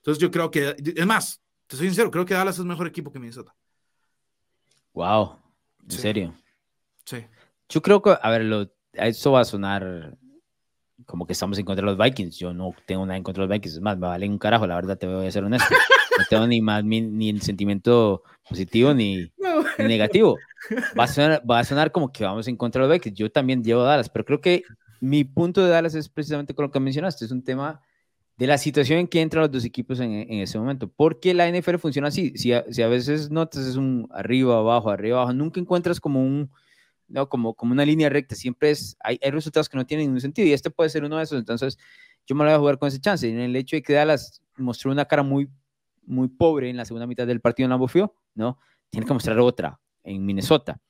Entonces 0.00 0.20
yo 0.20 0.30
creo 0.30 0.50
que, 0.50 0.74
es 0.96 1.06
más, 1.06 1.40
te 1.66 1.76
soy 1.76 1.86
sincero, 1.86 2.10
creo 2.10 2.26
que 2.26 2.34
Dallas 2.34 2.58
es 2.58 2.64
mejor 2.64 2.86
equipo 2.88 3.10
que 3.12 3.18
Minnesota. 3.18 3.54
Wow, 4.92 5.38
en 5.84 5.90
Sí. 5.90 5.98
serio. 5.98 6.34
Sí. 7.04 7.24
Yo 7.68 7.80
creo 7.80 8.02
que, 8.02 8.16
a 8.20 8.30
ver, 8.30 8.42
lo, 8.42 8.68
esto 8.92 9.32
va 9.32 9.40
a 9.40 9.44
sonar 9.44 10.16
como 11.06 11.26
que 11.26 11.32
estamos 11.32 11.58
en 11.58 11.64
contra 11.64 11.86
de 11.86 11.92
los 11.94 11.98
Vikings. 12.04 12.36
Yo 12.36 12.52
no 12.52 12.74
tengo 12.86 13.06
nada 13.06 13.16
en 13.16 13.22
contra 13.22 13.42
de 13.42 13.48
los 13.48 13.54
Vikings. 13.54 13.76
Es 13.76 13.80
más, 13.80 13.96
me 13.96 14.06
vale 14.08 14.28
un 14.28 14.38
carajo, 14.38 14.66
la 14.66 14.74
verdad, 14.74 14.98
te 14.98 15.06
voy 15.06 15.26
a 15.26 15.30
ser 15.30 15.44
honesto. 15.44 15.72
No 16.18 16.24
tengo 16.28 16.46
ni 16.46 16.60
más 16.60 16.84
ni, 16.84 17.00
ni 17.00 17.30
el 17.30 17.42
sentimiento 17.42 18.22
positivo 18.48 18.94
ni, 18.94 19.32
ni 19.78 19.84
negativo. 19.84 20.36
Va 20.98 21.04
a, 21.04 21.08
sonar, 21.08 21.42
va 21.48 21.58
a 21.60 21.64
sonar 21.64 21.92
como 21.92 22.12
que 22.12 22.24
vamos 22.24 22.48
en 22.48 22.56
contra 22.56 22.82
de 22.82 22.88
los 22.88 22.94
Vikings. 22.96 23.18
Yo 23.18 23.30
también 23.30 23.62
llevo 23.62 23.82
Dallas, 23.82 24.08
pero 24.08 24.24
creo 24.24 24.40
que 24.40 24.62
mi 25.00 25.24
punto 25.24 25.64
de 25.64 25.70
Dallas 25.70 25.94
es 25.94 26.08
precisamente 26.08 26.54
con 26.54 26.64
lo 26.64 26.70
que 26.70 26.80
mencionaste. 26.80 27.24
Es 27.24 27.30
un 27.30 27.42
tema 27.42 27.80
de 28.36 28.46
la 28.46 28.58
situación 28.58 28.98
en 28.98 29.08
que 29.08 29.20
entran 29.20 29.42
los 29.42 29.52
dos 29.52 29.64
equipos 29.64 30.00
en, 30.00 30.12
en 30.12 30.40
ese 30.40 30.58
momento. 30.58 30.88
Porque 30.88 31.34
la 31.34 31.50
NFL 31.50 31.76
funciona 31.76 32.08
así. 32.08 32.32
Si 32.36 32.52
a, 32.52 32.64
si 32.70 32.82
a 32.82 32.88
veces 32.88 33.30
notas 33.30 33.66
es 33.66 33.76
un 33.76 34.08
arriba, 34.10 34.58
abajo, 34.58 34.90
arriba, 34.90 35.18
abajo, 35.18 35.32
nunca 35.32 35.60
encuentras 35.60 36.00
como 36.00 36.22
un 36.22 36.50
no, 37.10 37.28
como, 37.28 37.54
como 37.54 37.72
una 37.72 37.84
línea 37.84 38.08
recta, 38.08 38.34
siempre 38.34 38.70
es, 38.70 38.96
hay, 39.00 39.18
hay 39.22 39.30
resultados 39.30 39.68
que 39.68 39.76
no 39.76 39.84
tienen 39.84 40.06
ningún 40.06 40.20
sentido 40.20 40.48
y 40.48 40.52
este 40.52 40.70
puede 40.70 40.90
ser 40.90 41.04
uno 41.04 41.16
de 41.18 41.24
esos, 41.24 41.38
entonces 41.38 41.76
yo 42.26 42.34
me 42.34 42.44
lo 42.44 42.50
voy 42.50 42.56
a 42.56 42.58
jugar 42.58 42.78
con 42.78 42.88
ese 42.88 43.00
chance, 43.00 43.28
en 43.28 43.40
el 43.40 43.54
hecho 43.56 43.76
de 43.76 43.82
que 43.82 43.92
Dallas 43.92 44.40
mostró 44.56 44.92
una 44.92 45.04
cara 45.04 45.22
muy, 45.22 45.48
muy 46.10 46.28
pobre 46.28 46.68
en 46.68 46.76
la 46.76 46.84
segunda 46.84 47.06
mitad 47.06 47.26
del 47.26 47.40
partido 47.40 47.66
en 47.66 47.70
Lambeau 47.70 47.88
Field, 47.88 48.10
¿no? 48.34 48.58
Tiene 48.90 49.06
que 49.06 49.12
mostrar 49.12 49.38
otra 49.38 49.80
en 50.02 50.24
Minnesota. 50.24 50.80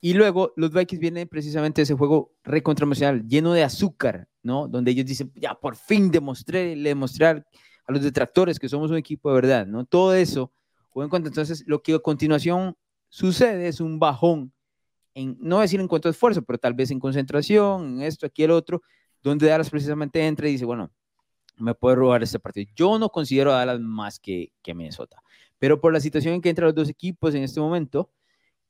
Y 0.00 0.14
luego 0.14 0.52
los 0.56 0.72
Vikings 0.72 1.00
vienen 1.00 1.28
precisamente 1.28 1.80
de 1.80 1.84
ese 1.84 1.94
juego 1.94 2.32
recontra 2.42 2.84
emocional, 2.84 3.26
lleno 3.26 3.52
de 3.52 3.62
azúcar, 3.62 4.28
¿no? 4.42 4.66
Donde 4.66 4.90
ellos 4.90 5.06
dicen, 5.06 5.32
ya 5.36 5.54
por 5.54 5.76
fin 5.76 6.10
demostré, 6.10 6.74
le 6.74 6.88
demostré 6.88 7.26
a 7.26 7.44
los 7.88 8.02
detractores 8.02 8.58
que 8.58 8.68
somos 8.68 8.90
un 8.90 8.96
equipo 8.96 9.28
de 9.28 9.34
verdad, 9.36 9.66
¿no? 9.66 9.84
Todo 9.84 10.14
eso, 10.14 10.52
en 10.96 11.08
cuanto 11.08 11.28
entonces 11.28 11.62
lo 11.66 11.82
que 11.82 11.94
a 11.94 11.98
continuación 12.00 12.76
sucede 13.08 13.68
es 13.68 13.80
un 13.80 13.98
bajón 13.98 14.52
en, 15.14 15.36
no 15.40 15.60
decir 15.60 15.80
en 15.80 15.88
cuanto 15.88 16.08
a 16.08 16.10
esfuerzo, 16.10 16.42
pero 16.42 16.58
tal 16.58 16.74
vez 16.74 16.90
en 16.90 16.98
concentración, 16.98 17.96
en 17.96 18.02
esto, 18.02 18.26
aquí, 18.26 18.42
el 18.42 18.50
otro, 18.50 18.82
donde 19.22 19.46
Dallas 19.46 19.70
precisamente 19.70 20.26
entra 20.26 20.48
y 20.48 20.52
dice, 20.52 20.64
bueno, 20.64 20.90
me 21.56 21.74
puede 21.74 21.96
robar 21.96 22.22
este 22.22 22.38
partido. 22.38 22.70
Yo 22.74 22.98
no 22.98 23.08
considero 23.08 23.52
a 23.52 23.58
Dallas 23.58 23.80
más 23.80 24.18
que, 24.18 24.52
que 24.62 24.74
Minnesota, 24.74 25.22
pero 25.58 25.80
por 25.80 25.92
la 25.92 26.00
situación 26.00 26.34
en 26.34 26.42
que 26.42 26.48
entran 26.48 26.66
los 26.66 26.74
dos 26.74 26.88
equipos 26.88 27.34
en 27.34 27.42
este 27.42 27.60
momento, 27.60 28.10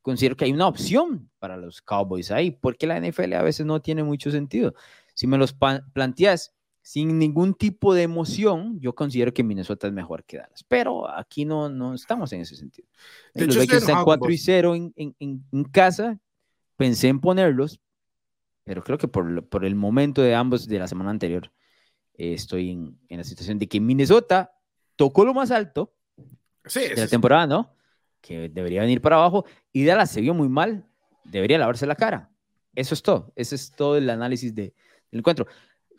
considero 0.02 0.36
que 0.36 0.44
hay 0.44 0.52
una 0.52 0.66
opción 0.66 1.30
para 1.38 1.56
los 1.56 1.80
Cowboys 1.80 2.30
ahí, 2.30 2.50
porque 2.50 2.86
la 2.86 3.00
NFL 3.00 3.32
a 3.34 3.42
veces 3.42 3.64
no 3.64 3.80
tiene 3.80 4.02
mucho 4.02 4.30
sentido. 4.30 4.74
Si 5.14 5.26
me 5.26 5.38
los 5.38 5.54
planteas 5.92 6.54
sin 6.82 7.18
ningún 7.18 7.54
tipo 7.54 7.94
de 7.94 8.02
emoción, 8.02 8.80
yo 8.80 8.94
considero 8.94 9.32
que 9.32 9.44
Minnesota 9.44 9.86
es 9.86 9.92
mejor 9.92 10.24
que 10.24 10.38
Dallas, 10.38 10.64
pero 10.66 11.08
aquí 11.08 11.44
no, 11.44 11.68
no 11.68 11.94
estamos 11.94 12.32
en 12.32 12.40
ese 12.40 12.56
sentido. 12.56 12.88
De 13.32 13.46
los 13.46 13.56
estoy 13.56 13.78
están 13.78 13.90
enojado 13.90 14.04
con 14.04 14.18
4 14.18 14.32
y 14.32 14.38
0 14.38 14.74
en, 14.74 14.92
en, 14.96 15.16
en, 15.20 15.44
en 15.52 15.64
casa, 15.64 16.18
pensé 16.76 17.08
en 17.08 17.20
ponerlos, 17.20 17.80
pero 18.64 18.82
creo 18.82 18.98
que 18.98 19.08
por, 19.08 19.48
por 19.48 19.64
el 19.64 19.76
momento 19.76 20.22
de 20.22 20.34
ambos 20.34 20.66
de 20.66 20.78
la 20.78 20.88
semana 20.88 21.10
anterior, 21.10 21.52
eh, 22.14 22.34
estoy 22.34 22.70
en, 22.70 22.98
en, 23.08 23.18
la 23.18 23.24
situación 23.24 23.58
de 23.58 23.68
que 23.68 23.80
Minnesota 23.80 24.52
tocó 24.96 25.24
lo 25.24 25.34
más 25.34 25.50
alto 25.50 25.94
Sí, 26.64 26.80
de 26.80 26.96
la 26.96 27.08
temporada, 27.08 27.46
¿no? 27.46 27.74
Que 28.20 28.48
debería 28.48 28.82
venir 28.82 29.00
para 29.00 29.16
abajo 29.16 29.44
y 29.72 29.84
Dallas 29.84 30.10
se 30.10 30.20
vio 30.20 30.32
muy 30.34 30.48
mal, 30.48 30.86
debería 31.24 31.58
lavarse 31.58 31.86
la 31.86 31.96
cara. 31.96 32.30
Eso 32.74 32.94
es 32.94 33.02
todo, 33.02 33.32
ese 33.36 33.56
es 33.56 33.72
todo 33.72 33.96
el 33.96 34.08
análisis 34.08 34.54
de, 34.54 34.74
del 35.10 35.20
encuentro. 35.20 35.46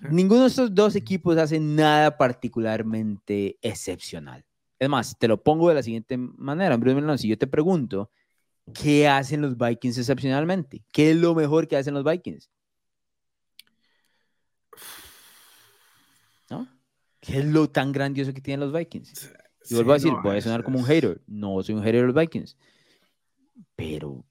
Sí. 0.02 0.08
Ninguno 0.10 0.42
de 0.42 0.48
estos 0.48 0.74
dos 0.74 0.96
equipos 0.96 1.38
hace 1.38 1.60
nada 1.60 2.18
particularmente 2.18 3.58
excepcional. 3.62 4.46
Es 4.80 4.90
más, 4.90 5.18
te 5.18 5.28
lo 5.28 5.42
pongo 5.42 5.70
de 5.70 5.76
la 5.76 5.84
siguiente 5.84 6.18
manera, 6.18 6.76
Bruce 6.78 6.96
Melón, 6.96 7.18
si 7.18 7.28
yo 7.28 7.38
te 7.38 7.48
pregunto, 7.48 8.10
¿qué 8.74 9.08
hacen 9.08 9.42
los 9.42 9.58
Vikings 9.58 9.98
excepcionalmente? 9.98 10.84
¿Qué 10.92 11.12
es 11.12 11.18
lo 11.18 11.36
mejor 11.36 11.68
que 11.68 11.78
hacen 11.78 11.94
los 11.94 12.04
Vikings? 12.04 12.50
¿No? 16.50 16.68
¿Qué 17.26 17.40
es 17.40 17.46
lo 17.46 17.70
tan 17.70 17.94
grandioso 17.94 18.34
que 18.34 18.42
tienen 18.42 18.60
los 18.60 18.78
Vikings? 18.78 19.32
Y 19.64 19.68
sí, 19.70 19.76
vuelvo 19.76 19.92
a 19.92 19.94
decir, 19.96 20.12
no, 20.12 20.22
voy 20.22 20.36
a 20.36 20.38
es- 20.40 20.44
sonar 20.44 20.62
como 20.62 20.78
un 20.78 20.86
hater. 20.86 21.22
No 21.26 21.64
soy 21.64 21.74
un 21.76 21.82
hater 21.82 22.02
de 22.02 22.08
los 22.08 22.16
Vikings. 22.16 22.58
Pero, 23.78 24.26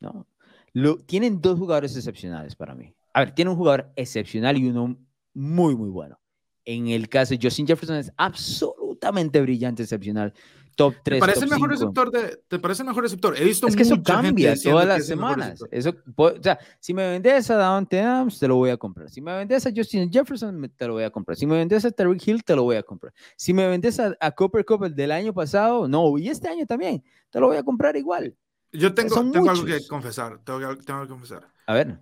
no. 0.00 0.26
Lo, 0.72 0.96
tienen 0.98 1.40
dos 1.42 1.58
jugadores 1.58 1.94
excepcionales 1.96 2.56
para 2.56 2.74
mí. 2.74 2.94
A 3.12 3.20
ver, 3.20 3.34
tienen 3.34 3.52
un 3.52 3.58
jugador 3.58 3.92
excepcional 3.94 4.56
y 4.56 4.66
uno 4.68 4.98
muy, 5.34 5.76
muy 5.76 5.90
bueno. 5.90 6.18
En 6.64 6.88
el 6.88 7.10
caso 7.10 7.34
de 7.34 7.40
Justin 7.42 7.66
Jefferson 7.66 7.96
es 7.96 8.10
absolutamente 8.16 9.40
brillante, 9.42 9.82
excepcional. 9.82 10.32
Top 10.76 10.94
3, 11.04 11.16
¿Te 11.16 11.20
parece 11.20 11.40
top 11.40 11.44
el 11.44 11.50
mejor 11.50 11.76
5. 11.76 11.92
receptor? 11.94 12.10
De, 12.10 12.36
¿Te 12.48 12.58
parece 12.58 12.82
el 12.82 12.88
mejor 12.88 13.02
receptor? 13.04 13.38
He 13.38 13.44
visto 13.44 13.66
Es 13.66 13.76
que 13.76 13.82
eso 13.82 14.02
cambia 14.02 14.54
todas 14.62 14.86
las 14.86 15.06
semanas. 15.06 15.64
Eso, 15.70 15.94
o 16.16 16.42
sea, 16.42 16.58
si 16.80 16.92
me 16.94 17.08
vendes 17.08 17.50
a 17.50 17.56
Davante 17.56 18.00
Adams, 18.00 18.38
te 18.38 18.48
lo 18.48 18.56
voy 18.56 18.70
a 18.70 18.76
comprar. 18.76 19.08
Si 19.10 19.20
me 19.20 19.36
vendes 19.36 19.66
a 19.66 19.70
Justin 19.74 20.10
Jefferson, 20.12 20.70
te 20.76 20.86
lo 20.86 20.94
voy 20.94 21.04
a 21.04 21.10
comprar. 21.10 21.36
Si 21.36 21.46
me 21.46 21.56
vendes 21.56 21.84
a 21.84 21.90
Terry 21.90 22.20
Hill, 22.24 22.42
te 22.44 22.56
lo 22.56 22.64
voy 22.64 22.76
a 22.76 22.82
comprar. 22.82 23.12
Si 23.36 23.52
me 23.54 23.66
vendes 23.68 23.98
a, 24.00 24.16
a 24.20 24.30
Cooper 24.32 24.64
Cup 24.64 24.84
el 24.84 24.94
del 24.94 25.12
año 25.12 25.32
pasado, 25.32 25.86
no, 25.88 26.18
y 26.18 26.28
este 26.28 26.48
año 26.48 26.66
también, 26.66 27.02
te 27.30 27.40
lo 27.40 27.46
voy 27.46 27.56
a 27.56 27.62
comprar 27.62 27.96
igual. 27.96 28.36
Yo 28.72 28.92
tengo, 28.92 29.14
son 29.14 29.30
tengo 29.30 29.48
algo 29.50 29.64
que 29.64 29.86
confesar. 29.86 30.40
Tengo, 30.44 30.58
que- 30.58 30.82
tengo 30.82 31.02
que 31.02 31.08
confesar. 31.08 31.48
A 31.66 31.74
ver, 31.74 31.98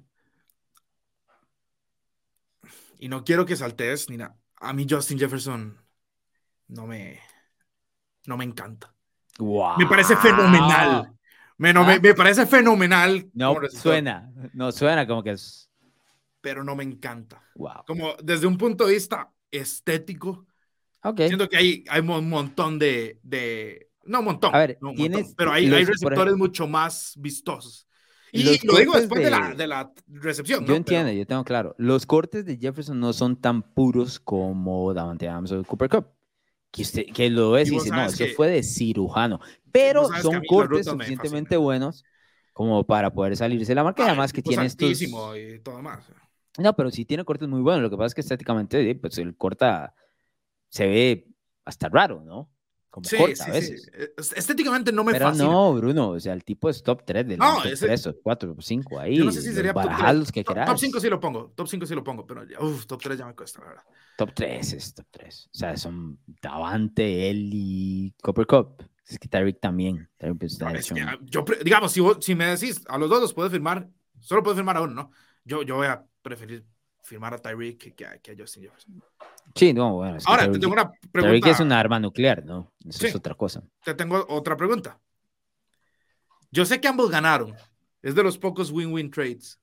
Y 2.98 3.08
no 3.08 3.24
quiero 3.24 3.44
que 3.44 3.56
saltes 3.56 4.08
ni 4.08 4.16
nada. 4.16 4.36
A 4.60 4.72
mí 4.72 4.86
Justin 4.88 5.18
Jefferson 5.18 5.76
no 6.68 6.86
me, 6.86 7.18
no 8.26 8.36
me 8.36 8.44
encanta. 8.44 8.92
wow. 9.38 9.76
Me 9.78 9.86
parece 9.86 10.16
fenomenal. 10.16 11.12
Me, 11.58 11.72
no, 11.72 11.84
me, 11.84 11.94
¿Ah? 11.94 12.00
me 12.02 12.14
parece 12.14 12.46
fenomenal. 12.46 13.28
No 13.34 13.54
suena, 13.70 14.30
no 14.52 14.72
suena 14.72 15.06
como 15.06 15.22
que 15.22 15.30
es. 15.32 15.68
Pero 16.40 16.64
no 16.64 16.74
me 16.74 16.82
encanta. 16.82 17.40
Wow. 17.54 17.84
Como 17.86 18.14
desde 18.22 18.46
un 18.46 18.58
punto 18.58 18.86
de 18.86 18.94
vista 18.94 19.30
estético, 19.50 20.46
Ok. 21.04 21.18
siento 21.26 21.48
que 21.48 21.56
hay, 21.56 21.84
hay 21.88 22.00
un 22.00 22.28
montón 22.28 22.78
de, 22.78 23.20
de- 23.22 23.88
No, 24.06 24.20
un 24.20 24.24
montón. 24.24 24.54
A 24.54 24.58
ver, 24.58 24.78
no 24.80 24.90
un 24.90 24.96
tienes 24.96 25.18
montón, 25.18 25.34
pero 25.36 25.52
hay, 25.52 25.66
los- 25.66 25.78
hay 25.78 25.84
receptores 25.84 26.34
mucho 26.36 26.66
más 26.66 27.14
vistosos. 27.18 27.86
Y 28.32 28.44
Los 28.44 28.64
lo 28.64 28.76
digo 28.78 28.94
después 28.94 29.22
de, 29.22 29.30
la, 29.30 29.48
de- 29.50 29.54
de 29.56 29.66
la 29.66 29.92
recepción. 30.08 30.64
Yo 30.64 30.70
¿no? 30.70 30.76
entiendo, 30.76 31.08
Pero- 31.08 31.18
yo 31.18 31.26
tengo 31.26 31.44
claro. 31.44 31.74
Los 31.78 32.06
cortes 32.06 32.44
de 32.46 32.56
Jefferson 32.56 32.98
no 32.98 33.12
son 33.12 33.36
tan 33.36 33.62
puros 33.62 34.18
como 34.18 34.92
Davante 34.94 35.28
Adams 35.28 35.52
o 35.52 35.62
Cooper 35.64 35.88
Cup. 35.90 36.06
Que, 36.72 36.82
usted, 36.82 37.04
que 37.14 37.30
lo 37.30 37.52
ves 37.52 37.68
Y 37.68 37.74
dice, 37.74 37.90
no, 37.90 38.04
eso 38.06 38.24
fue 38.34 38.48
de 38.48 38.62
cirujano. 38.62 39.38
Pero 39.70 40.08
son 40.20 40.42
cortes 40.44 40.86
suficientemente 40.86 41.56
buenos 41.56 42.04
como 42.52 42.84
para 42.84 43.12
poder 43.12 43.36
salirse 43.36 43.70
de 43.70 43.76
la 43.76 43.84
marca. 43.84 44.02
Ah, 44.02 44.08
además 44.08 44.32
que 44.32 44.42
tipo 44.42 44.50
tiene 44.50 44.66
es 44.66 44.72
estos... 44.72 45.00
y 45.00 45.58
todo 45.60 45.80
más. 45.80 46.04
No, 46.58 46.74
pero 46.74 46.90
sí 46.90 47.04
tiene 47.04 47.24
cortes 47.24 47.48
muy 47.48 47.60
buenos. 47.60 47.82
Lo 47.82 47.90
que 47.90 47.96
pasa 47.96 48.08
es 48.08 48.14
que 48.14 48.20
estéticamente, 48.22 48.94
pues 48.96 49.16
el 49.18 49.36
corta 49.36 49.94
se 50.68 50.86
ve 50.86 51.28
hasta 51.64 51.88
raro, 51.88 52.22
¿no? 52.24 52.50
Como 52.92 53.08
sí, 53.08 53.16
corta 53.16 53.44
sí, 53.44 53.50
a 53.50 53.54
veces. 53.54 53.90
Sí. 54.18 54.34
Estéticamente 54.36 54.92
no 54.92 55.02
me 55.02 55.12
Pero 55.12 55.32
no, 55.32 55.72
Bruno, 55.72 56.10
o 56.10 56.20
sea, 56.20 56.34
el 56.34 56.44
tipo 56.44 56.68
es 56.68 56.82
top 56.82 57.04
3 57.06 57.26
del 57.26 57.38
no, 57.38 57.62
top 57.62 57.72
ese... 57.72 57.86
3 57.86 58.06
o 58.08 58.20
4 58.22 58.54
o 58.58 58.60
5 58.60 59.00
ahí. 59.00 59.16
Yo 59.16 59.24
no 59.24 59.32
sé 59.32 59.40
si 59.40 59.50
sería 59.50 59.72
top 59.72 59.88
3. 59.98 60.30
que 60.30 60.44
top, 60.44 60.62
top 60.66 60.78
5 60.78 61.00
sí 61.00 61.08
lo 61.08 61.18
pongo, 61.18 61.52
top 61.56 61.68
5 61.68 61.86
sí 61.86 61.94
lo 61.94 62.04
pongo, 62.04 62.26
pero 62.26 62.44
uf, 62.60 62.84
top 62.84 63.00
3 63.00 63.18
ya 63.18 63.26
me 63.26 63.34
cuesta, 63.34 63.62
la 63.62 63.68
verdad. 63.68 63.84
Top 64.18 64.32
3 64.34 64.72
es 64.74 64.92
top 64.92 65.06
3. 65.10 65.46
O 65.54 65.56
sea, 65.56 65.74
son 65.78 66.18
Davante, 66.42 67.30
él 67.30 67.48
y 67.50 68.14
Copper 68.22 68.46
Cup. 68.46 68.84
Es 69.08 69.18
que 69.18 69.26
Tyreek 69.26 69.58
también. 69.58 70.10
Tyreek 70.18 70.38
pues, 70.38 70.60
no, 70.60 70.68
es 70.68 70.92
que, 70.92 71.02
yo, 71.22 71.46
digamos, 71.64 71.92
si, 71.92 72.00
vos, 72.00 72.18
si 72.20 72.34
me 72.34 72.44
decís, 72.44 72.84
a 72.88 72.98
los 72.98 73.08
dos 73.08 73.22
los 73.22 73.32
puedes 73.32 73.50
firmar, 73.50 73.88
solo 74.20 74.42
puedes 74.42 74.58
firmar 74.58 74.76
a 74.76 74.82
uno, 74.82 74.92
¿no? 74.92 75.10
Yo, 75.46 75.62
yo 75.62 75.76
voy 75.76 75.86
a 75.86 76.04
preferir 76.20 76.66
firmar 77.02 77.32
a 77.32 77.38
Tyreek 77.38 77.78
que, 77.78 77.94
que, 77.94 78.20
que, 78.22 78.32
a 78.32 78.34
Justin 78.36 78.64
Jefferson. 78.64 79.02
Sí, 79.54 79.72
no, 79.72 79.94
bueno. 79.96 80.16
Es 80.16 80.26
Ahora, 80.26 80.50
te 80.50 80.58
tengo 80.58 80.72
una 80.72 80.90
pregunta. 81.10 81.50
Es 81.50 81.60
una 81.60 81.78
arma 81.78 82.00
nuclear, 82.00 82.44
¿no? 82.44 82.72
Eso 82.86 83.00
sí, 83.00 83.06
es 83.06 83.14
otra 83.14 83.34
cosa. 83.34 83.62
Te 83.84 83.94
tengo 83.94 84.24
otra 84.28 84.56
pregunta. 84.56 84.98
Yo 86.50 86.64
sé 86.64 86.80
que 86.80 86.88
ambos 86.88 87.10
ganaron. 87.10 87.54
Es 88.02 88.14
de 88.14 88.22
los 88.22 88.38
pocos 88.38 88.70
win-win 88.70 89.10
trades. 89.10 89.58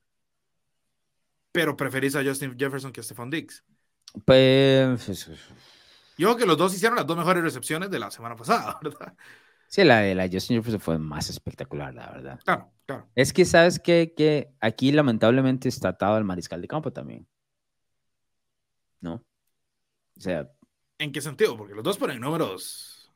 Pero 1.52 1.76
preferís 1.76 2.16
a 2.16 2.24
Justin 2.24 2.56
Jefferson 2.58 2.92
que 2.92 3.02
a 3.02 3.04
Stephon 3.04 3.30
Diggs. 3.30 3.64
Pues. 4.26 5.28
Yo 6.18 6.28
creo 6.28 6.38
que 6.38 6.46
los 6.46 6.58
dos 6.58 6.74
hicieron 6.74 6.98
las 6.98 7.08
dos 7.08 7.18
mejores 7.18 7.44
recepciones 7.44 7.90
de 7.90 8.00
la 8.00 8.12
semana 8.12 8.36
pasada, 8.36 8.78
¿verdad? 8.84 9.14
Sí, 9.68 9.84
la 9.84 10.00
de 10.00 10.16
la 10.16 10.28
Justin 10.32 10.58
Jefferson 10.58 10.82
fue 10.82 11.00
más 11.00 11.30
espectacular, 11.30 11.94
la 11.94 12.12
verdad. 12.12 12.40
Claro, 12.44 12.72
claro. 12.86 13.10
Es 13.16 13.34
que 13.34 13.46
sabes 13.46 13.80
que, 13.80 14.14
que 14.16 14.52
aquí 14.60 14.92
lamentablemente 14.92 15.70
está 15.70 15.90
atado 15.90 16.18
el 16.18 16.24
mariscal 16.24 16.62
de 16.62 16.68
campo 16.68 16.92
también. 16.92 17.28
¿No? 19.00 19.24
O 20.20 20.22
sea. 20.22 20.50
¿En 20.98 21.12
qué 21.12 21.22
sentido? 21.22 21.58
Porque 21.58 21.74
los 21.74 21.84
dos 21.84 21.98
ponen 21.98 22.20
números. 22.20 23.10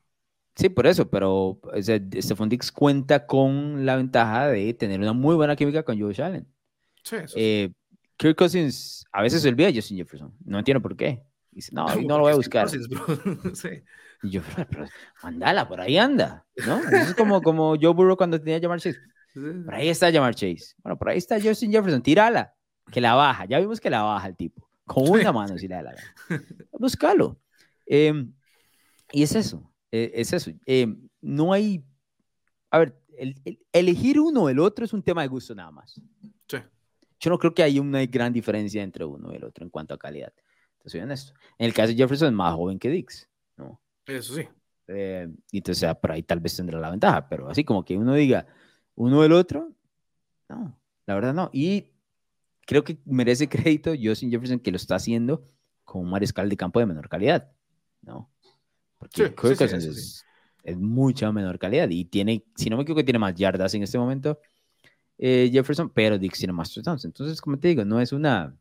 Sí, 0.56 0.68
por 0.68 0.86
eso, 0.86 1.08
pero 1.08 1.58
o 1.62 1.82
sea, 1.82 2.00
Stephon 2.14 2.48
Dix 2.48 2.72
cuenta 2.72 3.26
con 3.26 3.84
la 3.84 3.96
ventaja 3.96 4.48
de 4.48 4.72
tener 4.72 5.00
una 5.00 5.12
muy 5.12 5.34
buena 5.34 5.54
química 5.54 5.82
con 5.82 6.00
Josh 6.00 6.22
Allen. 6.22 6.46
Sí, 7.02 7.16
eso 7.16 7.34
eh, 7.36 7.72
Kirk 8.16 8.36
Cousins 8.36 9.04
a 9.12 9.20
veces 9.20 9.42
se 9.42 9.48
olvida 9.48 9.66
de 9.66 9.74
Justin 9.74 9.98
Jefferson. 9.98 10.32
No 10.44 10.58
entiendo 10.58 10.80
por 10.80 10.96
qué. 10.96 11.22
Dice, 11.50 11.72
no, 11.74 11.86
no, 11.86 11.94
no 12.08 12.18
lo 12.18 12.24
voy 12.24 12.32
a 12.32 12.36
buscar. 12.36 12.68
Cousins, 12.68 12.88
sí. 13.60 13.68
Y 14.22 14.30
yo, 14.30 14.42
pero, 14.54 14.68
pero, 14.70 14.86
mandala, 15.22 15.68
por 15.68 15.80
ahí 15.80 15.98
anda, 15.98 16.46
¿no? 16.66 16.78
es 16.88 17.14
como, 17.14 17.42
como 17.42 17.76
Joe 17.78 17.92
Burrow 17.92 18.16
cuando 18.16 18.38
tenía 18.38 18.56
a 18.56 18.60
Jamar 18.60 18.80
Chase. 18.80 18.98
Por 19.34 19.74
ahí 19.74 19.88
está 19.88 20.10
Jamar 20.10 20.34
Chase. 20.34 20.76
Bueno, 20.82 20.96
por 20.96 21.10
ahí 21.10 21.18
está 21.18 21.38
Justin 21.40 21.72
Jefferson, 21.72 22.02
tírala, 22.02 22.54
que 22.90 23.00
la 23.00 23.14
baja. 23.14 23.44
Ya 23.46 23.58
vimos 23.58 23.80
que 23.80 23.90
la 23.90 24.02
baja 24.02 24.28
el 24.28 24.36
tipo. 24.36 24.66
Con 24.86 25.08
una 25.08 25.32
mano 25.32 25.56
si 25.58 25.68
le 25.68 25.74
da 25.76 25.82
la 25.82 25.94
gana. 25.94 26.44
Búscalo. 26.72 27.40
Eh, 27.86 28.26
y 29.12 29.22
es 29.22 29.34
eso, 29.34 29.72
eh, 29.90 30.12
es 30.14 30.32
eso. 30.32 30.50
Eh, 30.66 30.86
no 31.20 31.52
hay, 31.52 31.84
a 32.70 32.78
ver, 32.78 33.00
el, 33.16 33.40
el, 33.44 33.58
elegir 33.72 34.18
uno 34.18 34.44
o 34.44 34.48
el 34.48 34.58
otro 34.58 34.84
es 34.84 34.92
un 34.92 35.02
tema 35.02 35.22
de 35.22 35.28
gusto 35.28 35.54
nada 35.54 35.70
más. 35.70 36.00
Sí. 36.48 36.58
Yo 37.20 37.30
no 37.30 37.38
creo 37.38 37.54
que 37.54 37.62
haya 37.62 37.80
una 37.80 38.04
gran 38.06 38.32
diferencia 38.32 38.82
entre 38.82 39.04
uno 39.04 39.32
y 39.32 39.36
el 39.36 39.44
otro 39.44 39.64
en 39.64 39.70
cuanto 39.70 39.94
a 39.94 39.98
calidad. 39.98 40.32
Te 40.78 40.90
soy 40.90 41.00
honesto. 41.00 41.32
En 41.58 41.66
el 41.66 41.72
caso 41.72 41.88
de 41.88 41.94
Jefferson 41.94 42.28
es 42.28 42.34
más 42.34 42.54
joven 42.54 42.78
que 42.78 42.90
Dix, 42.90 43.28
¿no? 43.56 43.80
Eso 44.06 44.34
sí. 44.34 44.46
Eh, 44.88 45.28
entonces, 45.52 45.94
por 45.96 46.12
ahí 46.12 46.22
tal 46.22 46.40
vez 46.40 46.56
tendrá 46.56 46.78
la 46.78 46.90
ventaja, 46.90 47.26
pero 47.28 47.48
así 47.48 47.64
como 47.64 47.84
que 47.84 47.96
uno 47.96 48.14
diga 48.14 48.46
uno 48.94 49.22
del 49.22 49.32
otro, 49.32 49.72
no, 50.48 50.78
la 51.06 51.14
verdad 51.14 51.32
no. 51.32 51.50
Y 51.52 51.93
creo 52.66 52.84
que 52.84 52.98
merece 53.04 53.48
crédito 53.48 53.92
Justin 54.00 54.30
Jefferson 54.30 54.60
que 54.60 54.70
lo 54.70 54.76
está 54.76 54.96
haciendo 54.96 55.44
con 55.84 56.02
un 56.02 56.10
mariscal 56.10 56.48
de 56.48 56.56
campo 56.56 56.80
de 56.80 56.86
menor 56.86 57.08
calidad, 57.08 57.50
¿no? 58.02 58.30
Porque 58.98 59.26
sí, 59.26 59.34
Kirk 59.34 59.58
sí, 59.58 59.80
sí, 59.80 59.88
es, 59.88 60.24
es, 60.62 60.76
mucha 60.78 61.30
menor 61.30 61.58
calidad 61.58 61.88
y 61.90 62.04
tiene, 62.06 62.44
si 62.56 62.70
no 62.70 62.76
me 62.76 62.82
equivoco, 62.82 63.04
tiene 63.04 63.18
más 63.18 63.34
yardas 63.34 63.74
en 63.74 63.82
este 63.82 63.98
momento 63.98 64.38
eh, 65.18 65.50
Jefferson, 65.52 65.90
pero 65.90 66.18
Dix 66.18 66.38
tiene 66.38 66.52
más 66.52 66.72
touchdowns. 66.72 67.04
Entonces, 67.04 67.40
como 67.40 67.58
te 67.58 67.68
digo, 67.68 67.84
no 67.84 68.00
es 68.00 68.12
una. 68.12 68.56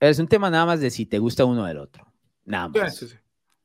Es 0.00 0.18
un 0.18 0.28
tema 0.28 0.50
nada 0.50 0.66
más 0.66 0.80
de 0.80 0.90
si 0.90 1.06
te 1.06 1.18
gusta 1.18 1.44
uno 1.44 1.64
del 1.64 1.78
otro. 1.78 2.06
Nada 2.44 2.68
más. 2.68 3.16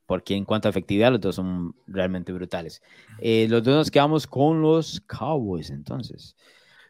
Porque 0.04 0.36
en 0.36 0.44
cuanto 0.44 0.68
a 0.68 0.70
efectividad, 0.70 1.10
los 1.10 1.20
dos 1.20 1.34
son 1.34 1.74
realmente 1.86 2.32
brutales. 2.32 2.80
Eh, 3.18 3.48
los 3.48 3.62
dos 3.64 3.74
nos 3.74 3.90
quedamos 3.90 4.26
con 4.26 4.62
los 4.62 5.00
Cowboys, 5.00 5.70
entonces. 5.70 6.36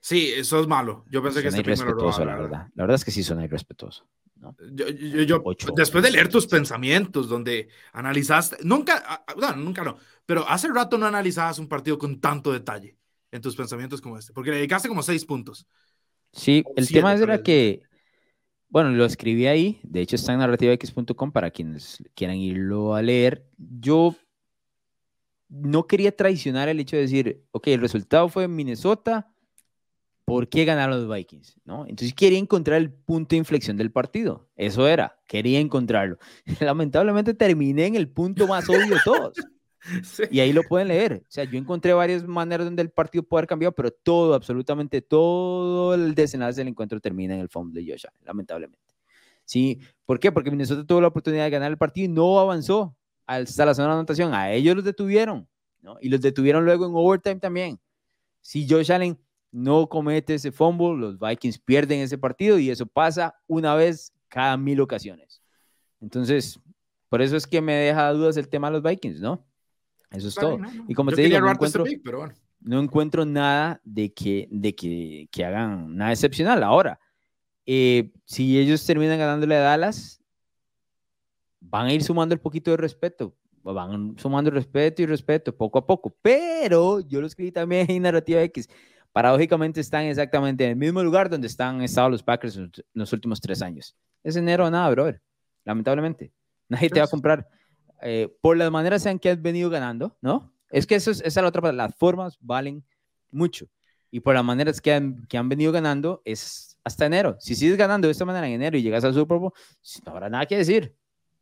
Sí, 0.07 0.33
eso 0.37 0.61
es 0.61 0.69
malo. 0.69 1.05
Yo 1.11 1.21
pensé 1.21 1.41
suena 1.41 1.51
que 1.51 1.73
este 1.73 1.83
irrespetuoso, 1.83 2.25
la 2.25 2.37
verdad. 2.37 2.69
La 2.77 2.85
verdad 2.85 2.95
es 2.95 3.05
que 3.05 3.11
sí 3.11 3.25
suena 3.25 3.45
irrespetuoso. 3.45 4.07
¿no? 4.37 4.57
Yo, 4.71 4.87
yo, 4.89 5.25
yo 5.25 5.43
después 5.75 6.05
de 6.05 6.13
leer 6.13 6.29
tus 6.29 6.47
pensamientos, 6.47 7.29
donde 7.29 7.71
analizaste, 7.93 8.59
nunca, 8.63 9.25
no, 9.37 9.57
nunca 9.57 9.83
no, 9.83 9.97
pero 10.25 10.49
hace 10.49 10.69
rato 10.69 10.97
no 10.97 11.07
analizabas 11.07 11.59
un 11.59 11.67
partido 11.67 11.99
con 11.99 12.21
tanto 12.21 12.53
detalle 12.53 12.97
en 13.33 13.43
tus 13.43 13.57
pensamientos 13.57 14.01
como 14.01 14.17
este, 14.17 14.33
porque 14.33 14.51
le 14.51 14.59
dedicaste 14.59 14.87
como 14.87 15.03
seis 15.03 15.25
puntos. 15.25 15.67
Sí, 16.31 16.63
el 16.77 16.87
tema 16.87 17.13
es 17.13 17.21
era 17.21 17.43
que, 17.43 17.83
bueno, 18.69 18.91
lo 18.91 19.07
escribí 19.07 19.49
ahí, 19.49 19.81
de 19.83 20.03
hecho 20.03 20.15
está 20.15 20.33
en 20.33 20.39
narrativax.com 20.39 21.33
para 21.33 21.51
quienes 21.51 22.01
quieran 22.15 22.37
irlo 22.37 22.95
a 22.95 23.03
leer. 23.03 23.45
Yo 23.59 24.15
no 25.49 25.89
quería 25.89 26.15
traicionar 26.15 26.69
el 26.69 26.79
hecho 26.79 26.95
de 26.95 27.03
decir, 27.03 27.43
ok, 27.51 27.67
el 27.67 27.81
resultado 27.81 28.29
fue 28.29 28.45
en 28.45 28.55
Minnesota, 28.55 29.33
¿por 30.27 30.49
qué 30.49 30.65
ganaron 30.67 30.99
los 30.99 31.09
Vikings? 31.09 31.59
¿No? 31.65 31.87
Entonces 31.87 32.13
quería 32.13 32.39
encontrar 32.39 32.79
el 32.79 32.93
punto 32.93 33.31
de 33.31 33.39
inflexión 33.39 33.79
del 33.79 33.91
partido. 33.91 34.49
Eso 34.57 34.87
era, 34.87 35.19
quería 35.27 35.61
encontrarlo. 35.61 36.19
Lamentablemente 36.61 37.33
terminé 37.33 37.87
en 37.87 37.95
el 37.95 38.09
punto 38.09 38.47
más 38.47 38.69
obvio 38.69 38.89
de 38.89 39.01
todos. 39.03 39.35
Sí. 40.03 40.25
Y 40.33 40.41
ahí 40.41 40.53
lo 40.53 40.65
pueden 40.65 40.89
leer. 40.89 41.23
O 41.23 41.31
sea, 41.31 41.45
yo 41.45 41.57
encontré 41.57 41.93
varias 41.93 42.27
maneras 42.27 42.67
donde 42.67 42.83
el 42.83 42.91
partido 42.91 43.23
puede 43.23 43.43
haber 43.43 43.49
cambiado, 43.49 43.73
pero 43.73 43.93
todo, 43.93 44.35
absolutamente 44.35 45.01
todo 45.01 45.95
el 45.95 46.13
desenlace 46.13 46.61
del 46.61 46.67
encuentro 46.67 46.99
termina 46.99 47.35
en 47.35 47.41
el 47.41 47.49
fumble 47.49 47.81
de 47.81 47.93
Josh 47.93 48.07
lamentablemente. 48.25 48.97
¿Sí? 49.45 49.79
¿Por 50.05 50.19
qué? 50.19 50.33
Porque 50.33 50.51
Minnesota 50.51 50.85
tuvo 50.85 51.01
la 51.01 51.07
oportunidad 51.07 51.45
de 51.45 51.51
ganar 51.51 51.71
el 51.71 51.79
partido 51.79 52.07
y 52.07 52.09
no 52.09 52.41
avanzó 52.41 52.97
hasta 53.27 53.65
la 53.65 53.77
zona 53.77 53.91
de 53.91 53.95
anotación. 53.95 54.35
A 54.35 54.51
ellos 54.51 54.75
los 54.75 54.85
detuvieron, 54.85 55.47
¿no? 55.83 55.99
Y 56.01 56.09
los 56.09 56.21
detuvieron 56.21 56.65
luego 56.65 56.85
en 56.85 56.93
overtime 56.93 57.37
también. 57.37 57.79
Si 58.41 58.69
Josh 58.69 58.91
Allen 58.91 59.17
no 59.57 59.89
comete 59.89 60.35
ese 60.35 60.53
fumble, 60.53 60.99
los 60.99 61.19
Vikings 61.19 61.59
pierden 61.59 62.01
ese 62.01 62.19
partido 62.19 62.59
y 62.59 62.69
eso 62.69 62.85
pasa 62.85 63.35
una 63.47 63.75
vez 63.75 64.13
cada 64.29 64.55
mil 64.59 64.79
ocasiones. 64.83 65.41
Entonces, 65.99 66.61
por 67.09 67.23
eso 67.23 67.39
es 67.39 67.47
que 67.47 67.63
me 67.63 67.73
deja 67.73 68.13
dudas 68.13 68.37
el 68.37 68.49
tema 68.49 68.69
de 68.69 68.75
los 68.75 68.83
Vikings, 68.83 69.19
¿no? 69.19 69.47
Eso 70.11 70.29
es 70.29 70.35
todo. 70.35 70.59
No, 70.59 70.71
no. 70.71 70.85
Y 70.87 70.93
como 70.95 71.11
Yo 71.11 71.17
te 71.17 71.23
digo, 71.23 71.41
no 71.41 71.51
encuentro, 71.51 71.85
pick, 71.85 72.03
pero 72.05 72.19
bueno. 72.19 72.35
no 72.61 72.81
encuentro 72.81 73.25
nada 73.25 73.81
de 73.83 74.13
que, 74.13 74.47
de 74.51 74.75
que, 74.75 75.27
que 75.33 75.45
hagan 75.47 75.97
nada 75.97 76.13
excepcional. 76.13 76.63
Ahora, 76.63 77.01
eh, 77.65 78.13
si 78.27 78.59
ellos 78.59 78.85
terminan 78.85 79.19
ganándole 79.19 79.57
a 79.57 79.61
Dallas, 79.61 80.21
van 81.61 81.87
a 81.87 81.95
ir 81.95 82.03
sumando 82.03 82.35
el 82.35 82.41
poquito 82.43 82.73
de 82.73 82.77
respeto. 82.77 83.35
Van 83.63 84.17
sumando 84.19 84.51
respeto 84.51 85.01
y 85.01 85.07
respeto 85.07 85.57
poco 85.57 85.79
a 85.79 85.87
poco. 85.87 86.15
Pero 86.21 87.01
yo 87.01 87.23
lo 87.23 87.27
escribí 87.27 87.51
también 87.51 87.91
en 87.91 88.03
Narrativa 88.03 88.43
X. 88.43 88.69
Paradójicamente 89.17 89.81
están 89.81 90.05
exactamente 90.05 90.65
en 90.65 90.73
el 90.73 90.77
mismo 90.77 91.03
lugar 91.03 91.31
donde 91.31 91.47
están 91.47 91.81
estado 91.81 92.11
los 92.11 92.23
Packers 92.23 92.59
en 92.59 92.71
los 92.93 93.15
últimos 93.15 93.41
tres 93.41 93.63
años. 93.63 93.97
Es 94.23 94.37
enero 94.37 94.71
nada, 94.71 94.91
brother. 94.91 95.23
Lamentablemente. 95.65 96.35
Nadie 96.69 96.91
te 96.91 96.99
va 96.99 97.07
a 97.07 97.09
comprar 97.09 97.49
eh, 98.03 98.29
por 98.43 98.59
las 98.59 98.71
maneras 98.71 99.07
en 99.07 99.19
que 99.19 99.31
has 99.31 99.41
venido 99.41 99.71
ganando, 99.71 100.19
¿no? 100.21 100.53
Es 100.69 100.87
que 100.87 100.97
eso 100.97 101.11
es, 101.11 101.21
esa 101.21 101.41
es 101.41 101.43
la 101.43 101.49
otra 101.49 101.63
parte, 101.63 101.75
las 101.79 101.95
formas 101.97 102.37
valen 102.43 102.85
mucho. 103.31 103.67
Y 104.11 104.21
por 104.21 104.35
las 104.35 104.45
maneras 104.45 104.83
que 104.83 104.93
han, 104.93 105.27
que 105.29 105.39
han 105.39 105.49
venido 105.49 105.73
ganando 105.73 106.21
es 106.27 106.77
hasta 106.85 107.07
enero. 107.07 107.39
Si 107.41 107.55
sigues 107.55 107.79
ganando 107.79 108.09
de 108.09 108.13
esta 108.13 108.27
manera 108.27 108.47
en 108.47 108.53
enero 108.53 108.77
y 108.77 108.83
llegas 108.83 109.03
al 109.03 109.15
Super 109.15 109.39
Bowl, 109.39 109.55
no 110.05 110.13
habrá 110.13 110.29
nada 110.29 110.45
que 110.45 110.59
decir, 110.59 110.95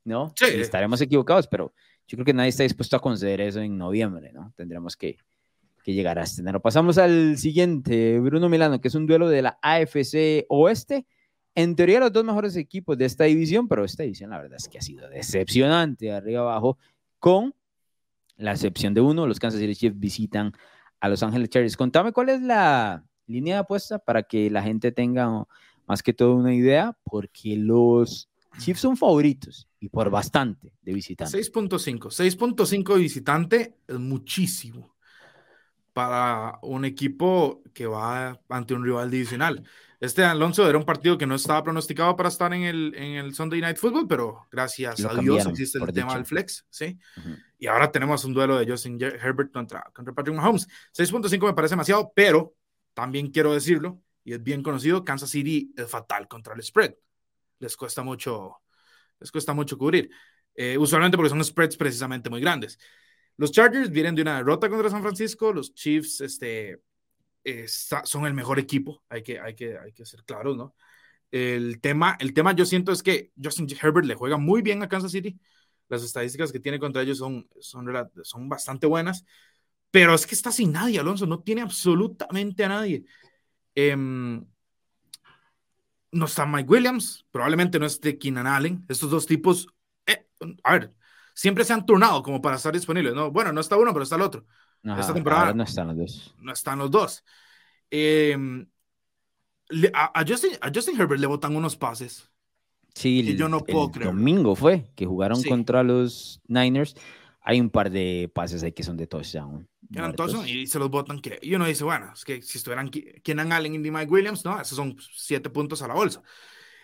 ¿no? 0.05 0.33
Sí. 0.37 0.45
Estaremos 0.61 1.01
equivocados, 1.01 1.49
pero 1.49 1.75
yo 2.07 2.17
creo 2.19 2.25
que 2.25 2.35
nadie 2.35 2.51
está 2.51 2.63
dispuesto 2.63 2.95
a 2.95 3.01
conceder 3.01 3.41
eso 3.41 3.59
en 3.59 3.77
noviembre, 3.77 4.31
¿no? 4.33 4.53
Tendremos 4.57 4.97
que, 4.97 5.17
que 5.85 5.93
llegar 5.93 6.19
a 6.19 6.25
enero. 6.39 6.61
Pasamos 6.61 6.99
al 6.99 7.39
siguiente, 7.39 8.19
Bruno 8.19 8.49
Milano, 8.49 8.81
que 8.81 8.89
es 8.89 8.95
un 8.95 9.07
duelo 9.07 9.29
de 9.29 9.43
la 9.43 9.59
AFC 9.63 10.47
Oeste 10.49 11.07
en 11.55 11.77
teoría 11.77 12.01
los 12.01 12.13
dos 12.13 12.25
mejores 12.25 12.57
equipos 12.57 12.99
de 12.99 13.05
esta 13.05 13.25
división, 13.25 13.69
pero 13.69 13.85
esta 13.85 14.03
división 14.03 14.31
la 14.31 14.39
verdad 14.39 14.57
es 14.57 14.69
que 14.69 14.79
ha 14.79 14.83
sido 14.83 15.09
decepcionante 15.09 16.07
de 16.07 16.13
arriba 16.13 16.41
abajo, 16.41 16.79
con 17.21 17.55
la 18.37 18.53
excepción 18.53 18.95
de 18.95 19.01
uno, 19.01 19.27
los 19.27 19.39
Kansas 19.39 19.61
City 19.61 19.77
Chiefs 19.77 19.99
visitan 19.99 20.53
a 20.99 21.09
Los 21.09 21.23
Ángeles 21.23 21.49
Chargers. 21.51 21.77
Contame 21.77 22.13
cuál 22.13 22.31
es 22.31 22.43
la 22.43 23.05
línea 23.27 23.57
de 23.57 23.61
apuesta 23.61 23.99
para 23.99 24.25
que 24.25 24.51
la 24.51 24.63
gente 24.63 24.91
tenga 24.91 25.47
más 25.87 26.03
que 26.03 26.13
todo 26.13 26.35
una 26.35 26.53
idea, 26.53 26.97
porque 27.05 27.57
los 27.57 28.29
Chiefs 28.59 28.81
son 28.81 28.97
favoritos 28.97 29.69
y 29.79 29.89
por 29.89 30.11
bastante 30.11 30.73
de 30.83 30.93
visitante. 30.93 31.39
6.5, 31.39 31.99
6.5 32.09 32.95
de 32.95 33.01
visitante 33.01 33.77
es 33.87 33.99
muchísimo. 33.99 34.94
Para 35.95 36.59
un 36.63 36.85
equipo 36.85 37.63
que 37.73 37.87
va 37.87 38.39
ante 38.51 38.75
un 38.75 38.85
rival 38.85 39.11
divisional. 39.11 39.65
Este 40.01 40.23
Alonso 40.25 40.69
era 40.69 40.77
un 40.77 40.85
partido 40.85 41.17
que 41.17 41.27
no 41.27 41.37
estaba 41.37 41.63
pronosticado 41.63 42.15
para 42.17 42.29
estar 42.29 42.53
en 42.53 42.65
el, 42.65 42.95
en 42.95 43.13
el 43.15 43.35
Sunday 43.35 43.61
Night 43.61 43.79
Football, 43.79 44.07
pero 44.07 44.47
gracias 44.51 45.03
a 45.05 45.15
Dios 45.15 45.47
existe 45.47 45.79
el 45.79 45.93
tema 45.93 46.15
del 46.15 46.27
flex, 46.27 46.67
¿sí? 46.69 46.99
Y 47.59 47.69
ahora 47.69 47.91
tenemos 47.91 48.25
un 48.25 48.35
duelo 48.35 48.59
de 48.59 48.71
Justin 48.71 49.01
Herbert 49.01 49.53
contra, 49.53 49.83
contra 49.95 50.13
Patrick 50.13 50.37
Mahomes. 50.37 50.69
6.5 50.93 51.47
me 51.47 51.55
parece 51.55 51.73
demasiado, 51.73 52.13
pero 52.15 52.55
también 52.93 53.31
quiero 53.31 53.55
decirlo, 53.55 54.03
y 54.25 54.35
es 54.35 54.43
bien 54.43 54.63
conocido, 54.63 55.05
Kansas 55.05 55.31
City 55.31 55.73
es 55.77 55.89
fatal 55.89 56.29
contra 56.29 56.55
el 56.55 56.63
spread. 56.63 56.95
Les 57.61 57.77
cuesta 57.77 58.03
mucho, 58.03 58.57
les 59.21 59.31
cuesta 59.31 59.55
mucho 59.55 59.79
cubrir. 59.79 60.11
Eh, 60.57 60.77
usualmente 60.77 61.17
porque 61.17 61.31
son 61.31 61.43
spreads 61.43 61.77
precisamente 61.77 62.29
muy 62.29 62.41
grandes. 62.41 62.79
Los 63.37 63.53
Chargers 63.53 63.91
vienen 63.91 64.15
de 64.15 64.23
una 64.23 64.37
derrota 64.37 64.69
contra 64.69 64.91
San 64.91 65.03
Francisco, 65.03 65.53
los 65.53 65.75
Chiefs 65.75 66.21
este, 66.21 66.81
son 68.05 68.27
el 68.27 68.35
mejor 68.35 68.59
equipo, 68.59 69.03
hay 69.09 69.23
que, 69.23 69.41
hay 69.41 69.55
que, 69.55 69.79
hay 69.79 69.93
que 69.93 70.07
ser 70.07 70.25
claros, 70.25 70.57
¿no? 70.57 70.75
El 71.31 71.81
tema, 71.81 72.17
el 72.21 72.33
tema 72.33 72.53
yo 72.53 72.65
siento 72.65 72.93
es 72.93 73.03
que 73.03 73.33
Justin 73.43 73.67
Herbert 73.81 74.07
le 74.07 74.15
juega 74.15 74.37
muy 74.37 74.63
bien 74.63 74.83
a 74.83 74.89
Kansas 74.89 75.11
City, 75.11 75.39
las 75.89 76.05
estadísticas 76.05 76.53
que 76.53 76.61
tiene 76.61 76.79
contra 76.79 77.03
ellos 77.03 77.19
son, 77.19 77.49
son, 77.61 78.49
bastante 78.49 78.87
buenas, 78.87 79.25
pero 79.91 80.15
es 80.15 80.27
que 80.27 80.35
está 80.35 80.53
sin 80.53 80.73
nadie, 80.73 81.01
Alonso, 81.01 81.27
no 81.27 81.41
tiene 81.41 81.63
absolutamente 81.63 82.65
a 82.65 82.69
nadie. 82.69 83.05
Em, 83.75 84.45
no 86.13 86.27
está 86.27 86.47
Mike 86.47 86.71
Williams, 86.71 87.27
probablemente 87.31 87.79
no 87.79 87.87
esté 87.87 88.19
Keenan 88.19 88.47
Allen, 88.47 88.85
estos 88.89 89.11
dos 89.11 89.27
tipos, 89.27 89.67
eh, 90.07 90.27
a 90.63 90.73
ver, 90.75 90.95
siempre 91.35 91.65
se 91.65 91.73
han 91.73 91.85
turnado 91.85 92.23
como 92.23 92.41
para 92.41 92.57
estar 92.57 92.73
disponibles, 92.73 93.13
¿no? 93.13 93.31
Bueno, 93.31 93.53
no 93.53 93.61
está 93.61 93.77
uno, 93.77 93.93
pero 93.93 94.05
está 94.05 94.17
el 94.17 94.23
otro. 94.23 94.47
Esta 94.83 95.15
temporada 95.15 95.53
no 95.53 95.65
están 95.65 95.89
los 95.89 95.97
dos. 95.97 96.35
No 96.39 96.53
están 96.53 96.79
los 96.79 96.91
dos. 96.91 97.25
Em, 97.91 98.67
a, 99.93 100.25
Justin, 100.27 101.01
Herbert 101.01 101.21
le 101.21 101.27
botan 101.27 101.57
unos 101.57 101.77
pases. 101.77 102.31
Sí, 102.95 103.37
yo 103.37 103.49
no 103.49 103.61
puedo 103.61 103.91
creer. 103.91 104.07
domingo 104.07 104.55
fue 104.55 104.91
que 104.95 105.07
jugaron 105.07 105.43
contra 105.43 105.83
los 105.83 106.41
Niners. 106.47 106.95
Hay 107.41 107.61
un 107.61 107.69
par 107.69 107.91
de 107.91 108.31
pases 108.33 108.63
ahí 108.63 108.73
que 108.73 108.83
son 108.83 108.97
de 108.97 109.07
touchdown. 109.07 109.69
y 110.47 110.67
se 110.67 110.79
los 110.79 110.91
botan 110.91 111.21
que 111.21 111.39
y 111.43 111.55
uno 111.55 111.67
dice, 111.67 111.85
bueno, 111.85 112.13
es 112.15 112.25
que 112.25 112.41
si 112.41 112.59
estuvieran 112.59 112.91
Kenan 112.91 113.53
Allen 113.53 113.75
y 113.75 113.91
Mike 113.91 114.11
Williams, 114.11 114.45
no, 114.45 114.61
esos 114.61 114.77
son 114.77 114.97
siete 115.13 115.51
puntos 115.51 115.83
a 115.83 115.89
la 115.89 115.95
bolsa. 115.95 116.23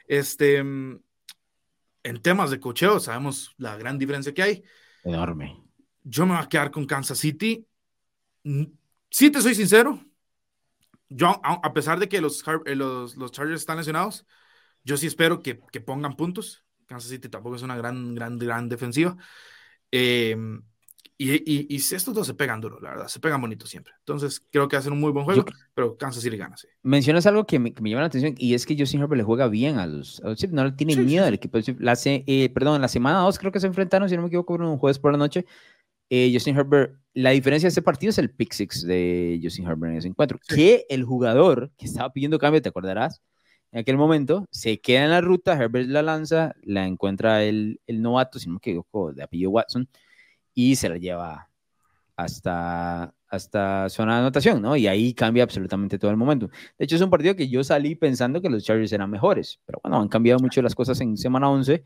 Este, 0.06 0.56
em, 0.56 1.00
en 2.02 2.22
temas 2.22 2.50
de 2.50 2.60
cocheo, 2.60 3.00
sabemos 3.00 3.54
la 3.58 3.76
gran 3.76 3.98
diferencia 3.98 4.34
que 4.34 4.42
hay. 4.42 4.64
Enorme. 5.04 5.62
Yo 6.02 6.26
me 6.26 6.34
voy 6.34 6.42
a 6.42 6.48
quedar 6.48 6.70
con 6.70 6.86
Kansas 6.86 7.18
City. 7.18 7.66
Si 9.10 9.30
te 9.30 9.40
soy 9.40 9.54
sincero, 9.54 10.00
yo, 11.08 11.40
a 11.42 11.72
pesar 11.72 11.98
de 11.98 12.08
que 12.08 12.20
los, 12.20 12.44
eh, 12.64 12.74
los, 12.74 13.16
los 13.16 13.32
Chargers 13.32 13.60
están 13.60 13.76
lesionados, 13.76 14.26
yo 14.84 14.96
sí 14.96 15.06
espero 15.06 15.42
que, 15.42 15.60
que, 15.72 15.80
pongan 15.80 16.16
puntos. 16.16 16.64
Kansas 16.86 17.10
City 17.10 17.28
tampoco 17.28 17.56
es 17.56 17.62
una 17.62 17.76
gran, 17.76 18.14
gran, 18.14 18.38
gran 18.38 18.68
defensiva. 18.68 19.16
Eh, 19.90 20.36
y, 21.16 21.32
y, 21.32 21.66
y, 21.68 21.76
estos 21.76 22.14
dos 22.14 22.26
se 22.26 22.34
pegan 22.34 22.60
duro, 22.60 22.80
la 22.80 22.90
verdad, 22.90 23.08
se 23.08 23.20
pegan 23.20 23.40
bonito 23.40 23.66
siempre. 23.66 23.92
Entonces, 23.98 24.42
creo 24.50 24.68
que 24.68 24.76
hacen 24.76 24.92
un 24.92 25.00
muy 25.00 25.12
buen 25.12 25.24
juego, 25.24 25.44
pero 25.74 25.96
Kansas 25.96 26.22
City 26.22 26.36
gana, 26.36 26.56
sí. 26.56 26.66
Mencionas 26.82 27.26
algo 27.26 27.46
que 27.46 27.58
me, 27.58 27.74
que 27.74 27.82
me, 27.82 27.90
llama 27.90 28.02
la 28.02 28.06
atención 28.06 28.34
y 28.38 28.54
es 28.54 28.64
que 28.64 28.76
Justin 28.78 29.00
Herbert 29.02 29.18
le 29.18 29.24
juega 29.24 29.48
bien 29.48 29.78
a 29.78 29.86
los, 29.86 30.22
a 30.24 30.34
Chiefs, 30.34 30.52
no 30.52 30.64
le 30.64 30.72
tiene 30.72 30.96
miedo 30.96 31.26
al 31.26 31.34
equipo. 31.34 31.58
La, 31.78 31.98
eh, 32.04 32.50
perdón, 32.54 32.76
en 32.76 32.82
la 32.82 32.88
semana 32.88 33.18
2 33.20 33.38
creo 33.38 33.52
que 33.52 33.60
se 33.60 33.66
enfrentaron, 33.66 34.08
si 34.08 34.16
no 34.16 34.22
me 34.22 34.28
equivoco, 34.28 34.54
un 34.54 34.78
jueves 34.78 34.98
por 34.98 35.12
la 35.12 35.18
noche. 35.18 35.44
Eh, 36.08 36.30
Justin 36.32 36.56
Herbert, 36.56 36.98
la 37.14 37.30
diferencia 37.30 37.66
de 37.66 37.70
este 37.70 37.82
partido 37.82 38.10
es 38.10 38.18
el 38.18 38.30
pick 38.30 38.52
six 38.52 38.82
de 38.82 39.38
Justin 39.42 39.66
Herbert 39.66 39.92
en 39.92 39.98
ese 39.98 40.08
encuentro, 40.08 40.38
que 40.48 40.86
el 40.88 41.04
jugador 41.04 41.70
que 41.76 41.86
estaba 41.86 42.12
pidiendo 42.12 42.38
cambio, 42.38 42.60
te 42.60 42.68
acordarás, 42.68 43.22
en 43.72 43.80
aquel 43.80 43.96
momento, 43.96 44.48
se 44.50 44.80
queda 44.80 45.04
en 45.04 45.10
la 45.10 45.20
ruta, 45.20 45.52
Herbert 45.52 45.88
la 45.88 46.02
lanza, 46.02 46.54
la 46.62 46.86
encuentra 46.86 47.44
el, 47.44 47.80
el 47.86 48.02
novato, 48.02 48.40
si 48.40 48.48
no 48.48 48.54
me 48.54 48.58
equivoco, 48.58 49.12
de 49.12 49.22
apellido 49.22 49.50
Watson, 49.50 49.88
y 50.54 50.76
se 50.76 50.88
la 50.88 50.96
lleva 50.96 51.50
hasta, 52.16 53.14
hasta 53.28 53.88
zona 53.88 54.14
de 54.14 54.20
anotación, 54.20 54.60
¿no? 54.60 54.76
Y 54.76 54.86
ahí 54.86 55.14
cambia 55.14 55.44
absolutamente 55.44 55.98
todo 55.98 56.10
el 56.10 56.16
momento. 56.16 56.48
De 56.78 56.84
hecho, 56.84 56.96
es 56.96 57.02
un 57.02 57.10
partido 57.10 57.34
que 57.36 57.48
yo 57.48 57.64
salí 57.64 57.94
pensando 57.94 58.40
que 58.42 58.50
los 58.50 58.64
Chargers 58.64 58.92
eran 58.92 59.10
mejores, 59.10 59.60
pero 59.64 59.80
bueno, 59.82 60.00
han 60.00 60.08
cambiado 60.08 60.40
mucho 60.40 60.60
las 60.62 60.74
cosas 60.74 61.00
en 61.00 61.16
semana 61.16 61.50
11. 61.50 61.82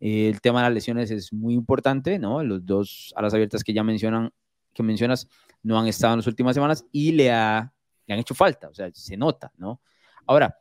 el 0.00 0.40
tema 0.40 0.60
de 0.60 0.68
las 0.68 0.74
lesiones 0.74 1.10
es 1.10 1.32
muy 1.32 1.54
importante, 1.54 2.18
¿no? 2.18 2.42
Los 2.42 2.64
dos 2.64 3.12
a 3.16 3.22
las 3.22 3.34
abiertas 3.34 3.62
que 3.62 3.72
ya 3.72 3.82
mencionan, 3.82 4.32
que 4.72 4.82
mencionas 4.82 5.28
no 5.62 5.78
han 5.78 5.86
estado 5.86 6.14
en 6.14 6.18
las 6.18 6.26
últimas 6.26 6.54
semanas 6.54 6.84
y 6.92 7.12
le, 7.12 7.32
ha, 7.32 7.72
le 8.06 8.14
han 8.14 8.20
hecho 8.20 8.34
falta, 8.34 8.68
o 8.68 8.74
sea, 8.74 8.90
se 8.92 9.16
nota, 9.16 9.52
¿no? 9.56 9.80
Ahora, 10.26 10.58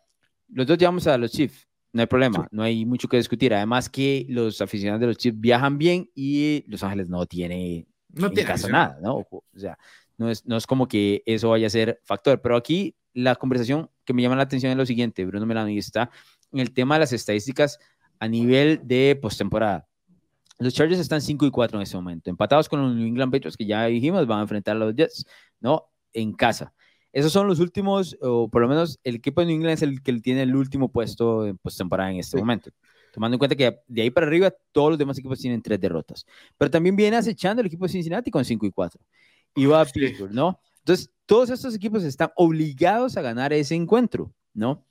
los 0.49 0.68
dos 0.68 0.78
llevamos 0.78 1.08
a 1.08 1.18
los 1.18 1.32
Chiefs. 1.32 1.68
No 1.94 2.02
hay 2.02 2.08
problema, 2.08 2.48
no 2.52 2.64
hay 2.64 2.86
mucho 2.86 3.08
que 3.08 3.18
discutir. 3.18 3.54
Además 3.54 3.88
que 3.88 4.26
los 4.28 4.60
aficionados 4.62 5.00
de 5.00 5.08
los 5.08 5.18
Chiefs 5.18 5.39
viajan 5.39 5.78
bien 5.78 6.10
y 6.16 6.66
Los 6.68 6.82
Ángeles 6.84 7.08
no 7.08 7.26
tiene, 7.28 7.86
no 8.10 8.32
tiene 8.32 8.48
caso 8.48 8.68
nada, 8.68 8.98
¿no? 9.00 9.18
O 9.30 9.44
sea, 9.56 9.78
no 10.18 10.30
es, 10.30 10.44
no 10.46 10.58
es 10.58 10.66
como 10.66 10.88
que 10.88 11.22
eso 11.28 11.52
vaya 11.52 11.68
a 11.68 11.70
ser 11.70 12.02
factor. 12.04 12.41
Pero 12.41 12.56
aquí 12.56 12.96
la 13.14 13.36
conversación 13.36 13.91
que 14.06 14.14
me 14.14 14.24
llama 14.24 14.36
la 14.36 14.41
atención 14.41 14.72
es 14.72 14.78
lo 14.78 14.88
siguiente, 14.88 15.24
Bruno 15.24 15.46
Melano, 15.46 15.70
y 15.70 15.78
está 15.78 16.10
en 16.52 16.60
el 16.60 16.74
tema 16.74 16.96
de 16.96 17.02
las 17.02 17.14
estadísticas 17.14 17.80
a 18.20 18.28
nivel 18.28 18.82
de 18.84 19.18
postemporada. 19.22 19.88
Los 20.58 20.74
Chargers 20.74 21.00
están 21.00 21.22
5 21.22 21.46
y 21.46 21.52
4 21.52 21.78
en 21.78 21.84
este 21.84 21.96
momento, 21.96 22.30
empatados 22.30 22.70
con 22.70 22.82
los 22.82 22.96
New 22.96 23.06
England 23.06 23.32
Patriots, 23.32 23.58
que 23.58 23.66
ya 23.66 23.86
dijimos, 23.86 24.26
van 24.26 24.39
a 24.39 24.41
enfrentar 24.44 24.76
a 24.76 24.80
los 24.80 24.96
Jets, 24.96 25.26
¿no? 25.60 25.91
En 26.12 26.34
casa. 26.34 26.74
Esos 27.14 27.32
son 27.32 27.47
los 27.47 27.59
últimos, 27.59 28.18
o 28.22 28.49
por 28.49 28.64
lo 28.64 28.68
menos 28.68 28.99
el 29.03 29.16
equipo 29.16 29.39
de 29.39 29.47
New 29.47 29.55
England 29.57 29.76
es 29.76 29.82
el 29.84 30.01
que 30.01 30.14
tiene 30.20 30.41
el 30.41 30.55
último 30.55 30.89
puesto 30.89 31.45
en 31.45 31.57
postemporada 31.59 32.11
en 32.11 32.18
este 32.18 32.38
momento. 32.38 32.72
Tomando 33.14 33.36
en 33.36 33.39
cuenta 33.39 33.55
que 33.55 33.82
de 33.88 34.01
ahí 34.01 34.09
para 34.09 34.26
arriba 34.26 34.51
todos 34.72 34.89
los 34.89 34.97
demás 34.97 35.20
equipos 35.20 35.39
tienen 35.39 35.61
tres 35.61 35.80
derrotas. 35.80 36.26
Pero 36.57 36.72
también 36.72 36.95
viene 36.95 37.16
acechando 37.16 37.61
el 37.61 37.68
equipo 37.68 37.86
de 37.86 37.91
Cincinnati 37.91 38.32
con 38.32 38.43
5 38.43 38.66
y 38.66 38.72
4. 38.72 38.99
Y 39.55 39.68
va 39.68 39.82
a 39.82 39.86
Pittsburgh, 39.86 40.34
¿no? 40.34 40.59
Entonces, 40.80 41.11
todos 41.28 41.51
estos 41.51 41.76
equipos 41.76 42.03
están 42.03 42.32
obligados 42.36 43.16
a 43.16 43.22
ganar 43.22 43.53
ese 43.53 43.76
encuentro, 43.76 44.34
¿no? 44.55 44.84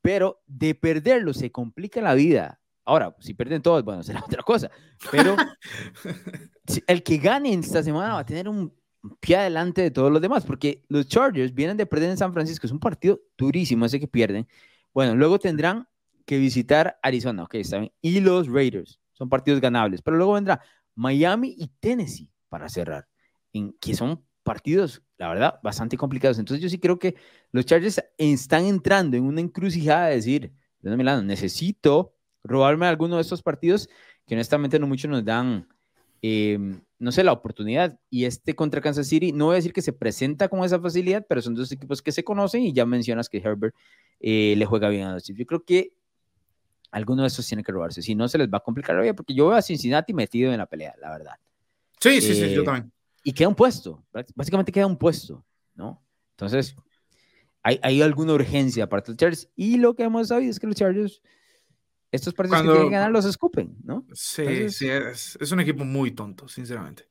Pero 0.00 0.40
de 0.46 0.74
perderlo 0.74 1.34
se 1.34 1.52
complica 1.52 2.00
la 2.00 2.14
vida. 2.14 2.58
Ahora, 2.86 3.14
si 3.20 3.34
pierden 3.34 3.60
todos, 3.60 3.84
bueno, 3.84 4.02
será 4.02 4.24
otra 4.24 4.42
cosa. 4.42 4.70
Pero 5.10 5.36
el 6.86 7.02
que 7.02 7.18
gane 7.18 7.52
esta 7.52 7.82
semana 7.82 8.14
va 8.14 8.20
a 8.20 8.26
tener 8.26 8.48
un 8.48 8.72
pie 9.20 9.36
adelante 9.36 9.82
de 9.82 9.90
todos 9.90 10.10
los 10.10 10.20
demás, 10.20 10.44
porque 10.44 10.82
los 10.88 11.06
Chargers 11.08 11.54
vienen 11.54 11.76
de 11.76 11.86
perder 11.86 12.10
en 12.10 12.16
San 12.16 12.32
Francisco, 12.32 12.66
es 12.66 12.72
un 12.72 12.80
partido 12.80 13.20
durísimo 13.36 13.84
ese 13.84 14.00
que 14.00 14.08
pierden. 14.08 14.46
Bueno, 14.92 15.14
luego 15.14 15.38
tendrán 15.38 15.88
que 16.24 16.38
visitar 16.38 16.98
Arizona, 17.02 17.44
ok, 17.44 17.54
está 17.56 17.78
bien, 17.78 17.92
y 18.00 18.20
los 18.20 18.48
Raiders, 18.48 19.00
son 19.12 19.28
partidos 19.28 19.60
ganables, 19.60 20.02
pero 20.02 20.16
luego 20.16 20.34
vendrá 20.34 20.60
Miami 20.94 21.54
y 21.56 21.68
Tennessee 21.80 22.30
para 22.48 22.68
cerrar, 22.68 23.06
en, 23.52 23.72
que 23.80 23.94
son 23.94 24.24
partidos, 24.42 25.02
la 25.18 25.28
verdad, 25.28 25.60
bastante 25.62 25.96
complicados. 25.96 26.38
Entonces 26.38 26.62
yo 26.62 26.68
sí 26.68 26.78
creo 26.78 26.98
que 26.98 27.16
los 27.50 27.66
Chargers 27.66 28.00
están 28.16 28.64
entrando 28.64 29.16
en 29.16 29.24
una 29.24 29.40
encrucijada 29.40 30.06
de 30.06 30.14
decir, 30.14 30.52
Milano, 30.82 31.22
necesito 31.22 32.14
robarme 32.44 32.86
alguno 32.86 33.16
de 33.16 33.22
estos 33.22 33.42
partidos 33.42 33.88
que 34.24 34.34
honestamente 34.34 34.78
no 34.78 34.86
mucho 34.86 35.08
nos 35.08 35.24
dan 35.24 35.68
eh, 36.22 36.78
no 36.98 37.12
sé, 37.12 37.24
la 37.24 37.32
oportunidad. 37.32 37.98
Y 38.10 38.24
este 38.24 38.54
contra 38.54 38.80
Kansas 38.80 39.06
City, 39.06 39.32
no 39.32 39.46
voy 39.46 39.54
a 39.54 39.56
decir 39.56 39.72
que 39.72 39.82
se 39.82 39.92
presenta 39.92 40.48
con 40.48 40.64
esa 40.64 40.80
facilidad, 40.80 41.24
pero 41.28 41.42
son 41.42 41.54
dos 41.54 41.70
equipos 41.72 42.02
que 42.02 42.12
se 42.12 42.24
conocen 42.24 42.62
y 42.62 42.72
ya 42.72 42.86
mencionas 42.86 43.28
que 43.28 43.38
Herbert 43.38 43.74
eh, 44.20 44.54
le 44.56 44.64
juega 44.64 44.88
bien 44.88 45.06
a 45.06 45.14
los 45.14 45.22
Chiefs. 45.22 45.38
Yo 45.38 45.46
creo 45.46 45.64
que 45.64 45.92
alguno 46.90 47.22
de 47.22 47.28
esos 47.28 47.46
tiene 47.46 47.62
que 47.62 47.72
robarse, 47.72 48.00
si 48.00 48.14
no 48.14 48.28
se 48.28 48.38
les 48.38 48.48
va 48.48 48.58
a 48.58 48.62
complicar 48.62 48.96
la 48.96 49.02
vida, 49.02 49.14
porque 49.14 49.34
yo 49.34 49.48
veo 49.48 49.56
a 49.56 49.62
Cincinnati 49.62 50.14
metido 50.14 50.52
en 50.52 50.58
la 50.58 50.66
pelea, 50.66 50.94
la 51.00 51.10
verdad. 51.10 51.34
Sí, 52.00 52.20
sí, 52.20 52.34
sí, 52.34 52.54
yo 52.54 52.62
eh, 52.62 52.64
también. 52.64 52.92
Y 53.22 53.32
queda 53.32 53.48
un 53.48 53.54
puesto, 53.54 54.04
básicamente 54.34 54.72
queda 54.72 54.86
un 54.86 54.96
puesto, 54.96 55.44
¿no? 55.74 56.02
Entonces, 56.30 56.76
hay, 57.62 57.80
hay 57.82 58.00
alguna 58.00 58.34
urgencia 58.34 58.88
para 58.88 59.02
los 59.06 59.16
Chargers 59.16 59.48
y 59.56 59.78
lo 59.78 59.94
que 59.94 60.04
hemos 60.04 60.28
sabido 60.28 60.50
es 60.50 60.60
que 60.60 60.66
los 60.66 60.76
Chargers 60.76 61.20
estos 62.16 62.34
partidos 62.34 62.62
que 62.62 62.68
quieren 62.68 62.90
ganar 62.90 63.10
los 63.10 63.24
escupen, 63.24 63.76
¿no? 63.84 64.04
Sí, 64.12 64.70
sí, 64.70 64.88
es, 64.88 65.38
es, 65.40 65.52
un 65.52 65.60
equipo 65.60 65.84
muy 65.84 66.10
tonto, 66.10 66.48
sinceramente. 66.48 67.08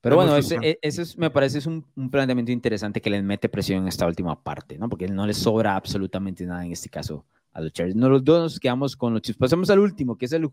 Pero 0.00 0.16
bueno, 0.16 0.34
ese, 0.36 0.56
e, 0.62 0.78
es, 0.80 1.18
me 1.18 1.30
parece 1.30 1.58
es 1.58 1.66
un, 1.66 1.86
un, 1.94 2.10
planteamiento 2.10 2.50
interesante 2.50 3.00
que 3.02 3.10
les 3.10 3.22
mete 3.22 3.50
presión 3.50 3.82
en 3.82 3.88
esta 3.88 4.06
última 4.06 4.42
parte, 4.42 4.78
¿no? 4.78 4.88
Porque 4.88 5.08
no 5.08 5.26
les 5.26 5.36
sobra 5.36 5.76
absolutamente 5.76 6.46
nada 6.46 6.64
en 6.64 6.72
este 6.72 6.88
caso 6.88 7.26
a 7.52 7.60
los 7.60 7.72
Chargers. 7.72 7.96
No, 7.96 8.08
los 8.08 8.24
dos 8.24 8.40
nos 8.40 8.60
quedamos 8.60 8.96
con 8.96 9.12
los 9.12 9.22
Chiefs. 9.22 9.38
Pasamos 9.38 9.70
al 9.70 9.78
último, 9.78 10.16
que 10.16 10.26
es 10.26 10.32
el 10.32 10.48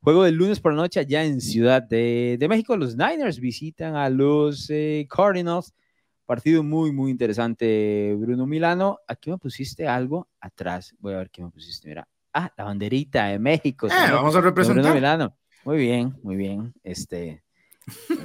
juego 0.00 0.24
del 0.24 0.34
lunes 0.34 0.60
por 0.60 0.72
la 0.72 0.82
noche 0.82 1.00
allá 1.00 1.24
en 1.24 1.40
Ciudad 1.40 1.82
de, 1.82 2.36
de 2.38 2.48
México. 2.48 2.76
Los 2.76 2.96
Niners 2.96 3.40
visitan 3.40 3.96
a 3.96 4.08
los 4.08 4.68
eh, 4.70 5.06
Cardinals. 5.10 5.74
Partido 6.24 6.62
muy, 6.62 6.90
muy 6.90 7.10
interesante, 7.10 8.14
Bruno 8.18 8.46
Milano. 8.46 8.98
Aquí 9.06 9.30
me 9.30 9.38
pusiste 9.38 9.86
algo 9.86 10.28
atrás. 10.40 10.94
Voy 10.98 11.14
a 11.14 11.18
ver 11.18 11.30
qué 11.30 11.42
me 11.42 11.50
pusiste. 11.50 11.88
Mira, 11.88 12.08
Ah, 12.38 12.52
la 12.54 12.64
banderita 12.64 13.28
de 13.28 13.38
México. 13.38 13.86
Eh, 13.86 14.12
vamos 14.12 14.36
a 14.36 14.42
representar. 14.42 15.32
Muy 15.64 15.78
bien, 15.78 16.14
muy 16.22 16.36
bien. 16.36 16.74
Este, 16.82 17.42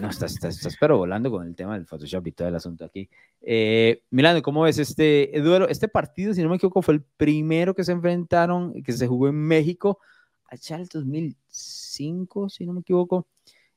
No, 0.01 0.09
estás, 0.09 0.43
estás, 0.43 0.76
pero 0.78 0.97
volando 0.97 1.32
con 1.32 1.47
el 1.47 1.55
tema 1.55 1.76
del 1.76 1.86
Photoshop 1.86 2.28
y 2.28 2.32
todo 2.34 2.49
el 2.49 2.55
asunto 2.55 2.84
aquí. 2.84 3.09
Eh, 3.41 4.03
Milano, 4.09 4.41
¿cómo 4.41 4.64
ves 4.64 4.80
este 4.80 5.32
duelo? 5.41 5.66
Este 5.70 5.88
partido, 5.88 6.34
si 6.34 6.43
no 6.43 6.49
me 6.49 6.57
equivoco, 6.57 6.82
fue 6.82 6.95
el 6.95 7.03
primero 7.03 7.74
que 7.74 7.86
se 7.86 7.93
enfrentaron, 7.93 8.84
que 8.84 8.91
se 8.91 9.07
jugó 9.07 9.30
en 9.30 9.36
México 9.36 9.99
allá 10.45 10.76
el 10.76 10.88
2005, 10.88 12.49
si 12.49 12.66
no 12.66 12.74
me 12.74 12.82
equivoco. 12.82 13.30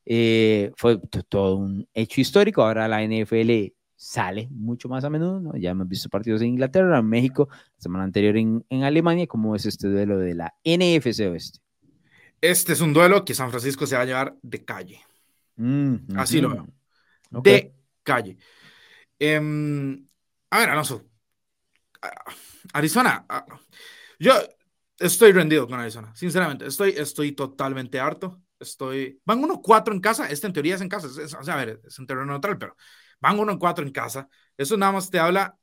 Eh, 0.05 0.73
fue 0.77 0.99
todo 1.29 1.59
un 1.59 1.87
hecho 1.95 2.21
histórico. 2.21 2.63
Ahora 2.63 2.89
la 2.89 3.05
NFL 3.05 3.73
sale 4.05 4.49
mucho 4.51 4.87
más 4.91 5.03
a 5.05 5.11
menudo. 5.11 5.41
¿no? 5.41 5.57
Ya 5.57 5.71
hemos 5.71 5.89
visto 5.89 6.11
partidos 6.11 6.43
en 6.43 6.49
Inglaterra, 6.49 6.99
en 6.99 7.09
México, 7.09 7.49
la 7.51 7.81
semana 7.81 8.05
anterior 8.05 8.37
en, 8.37 8.65
en 8.69 8.85
Alemania. 8.85 9.27
¿Cómo 9.27 9.57
es 9.57 9.65
este 9.65 9.89
duelo 9.89 10.19
de 10.19 10.35
la 10.35 10.55
NFC 10.63 11.21
Oeste? 11.21 11.61
Este 12.39 12.75
es 12.75 12.83
un 12.83 12.93
duelo 12.93 13.25
que 13.25 13.35
San 13.35 13.49
Francisco 13.49 13.87
se 13.87 13.97
va 13.97 14.03
a 14.03 14.05
llevar 14.05 14.37
de 14.43 14.63
calle. 14.63 15.01
Mm, 15.57 16.19
Así 16.19 16.43
lo 16.43 16.51
veo. 16.51 16.69
De 17.31 17.75
calle. 18.03 18.37
Em, 19.19 20.07
a 20.51 20.59
ver, 20.59 20.69
Alonso. 20.69 21.03
Arizona. 22.75 23.25
Yo 24.19 24.35
estoy 24.99 25.33
rendido 25.33 25.67
con 25.67 25.81
Arizona. 25.81 26.15
Sinceramente, 26.15 26.67
estoy, 26.67 26.91
estoy 26.91 27.33
totalmente 27.33 27.99
harto. 27.99 28.43
Estoy. 28.69 29.21
Van 29.25 29.41
1-4 29.43 29.93
en 29.93 30.01
casa. 30.01 30.29
Este 30.29 30.47
en 30.47 30.53
teoría 30.53 30.75
es 30.75 30.81
en 30.81 30.89
casa. 30.89 31.09
o 31.09 31.45
sea, 31.45 31.55
a 31.55 31.57
ver, 31.57 31.81
es 31.85 31.99
en 31.99 32.07
terreno 32.07 32.27
neutral, 32.27 32.59
pero 32.59 32.77
van 33.21 33.39
1-4 33.39 33.83
en 33.83 33.93
casa. 33.93 34.29
Eso 34.57 34.77
nada 34.77 34.93
más 34.93 35.11
te 35.11 35.19
habla 35.19 35.57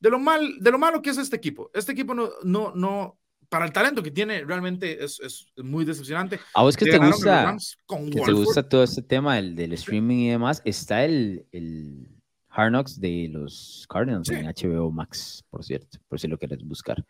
de 0.00 0.10
lo, 0.10 0.18
mal, 0.18 0.58
de 0.60 0.70
lo 0.70 0.78
malo 0.78 1.02
que 1.02 1.10
es 1.10 1.18
este 1.18 1.36
equipo. 1.36 1.70
Este 1.74 1.92
equipo 1.92 2.14
no, 2.14 2.30
no, 2.44 2.72
no, 2.74 3.18
para 3.48 3.64
el 3.64 3.72
talento 3.72 4.02
que 4.02 4.10
tiene, 4.10 4.44
realmente 4.44 5.02
es, 5.04 5.20
es 5.20 5.46
muy 5.56 5.84
decepcionante. 5.84 6.38
¿A 6.54 6.62
vos 6.62 6.76
que 6.76 6.84
te 6.84 6.98
gusta, 6.98 7.56
que 7.86 8.20
te 8.20 8.32
gusta 8.32 8.68
todo 8.68 8.84
este 8.84 9.02
tema 9.02 9.36
del, 9.36 9.54
del, 9.54 9.72
streaming 9.72 10.16
y 10.18 10.30
demás? 10.30 10.62
Está 10.64 11.04
el, 11.04 11.46
el 11.52 12.08
Hard 12.50 12.70
Knocks 12.70 13.00
de 13.00 13.28
los 13.30 13.86
Cardinals 13.88 14.28
en 14.30 14.46
HBO 14.46 14.90
Max, 14.90 15.44
por 15.50 15.64
cierto, 15.64 15.98
por 16.08 16.18
si 16.20 16.28
lo 16.28 16.38
quieres 16.38 16.62
buscar. 16.64 17.04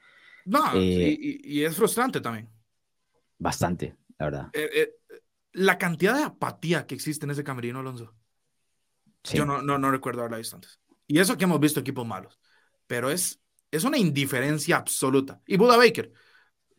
No, 0.45 0.73
eh, 0.75 1.17
y, 1.19 1.63
es 1.63 1.77
frustrante 1.77 2.21
también. 2.21 2.49
Bastante, 3.39 3.97
la 4.19 4.25
verdad. 4.27 4.49
Eh, 4.53 4.71
eh, 4.75 4.95
la 5.53 5.79
cantidad 5.79 6.15
de 6.15 6.25
apatía 6.25 6.87
que 6.87 6.95
existe 6.95 7.25
en 7.27 7.31
ese 7.31 7.45
camerino, 7.45 7.81
Alonso. 7.81 8.15
Yo 9.25 9.45
no, 9.45 9.63
no, 9.63 9.79
no 9.79 9.91
recuerdo 9.91 10.21
haberla 10.21 10.39
visto 10.39 10.57
antes. 10.57 10.81
Y 11.07 11.19
eso 11.19 11.37
que 11.37 11.45
hemos 11.45 11.61
visto 11.61 11.81
equipos 11.81 12.07
malos. 12.07 12.39
Pero 12.87 13.11
es, 13.11 13.41
es 13.71 13.85
una 13.85 13.99
indiferencia 13.99 14.77
absoluta. 14.77 15.41
Y 15.47 15.57
Buda 15.57 15.77
Baker, 15.77 16.13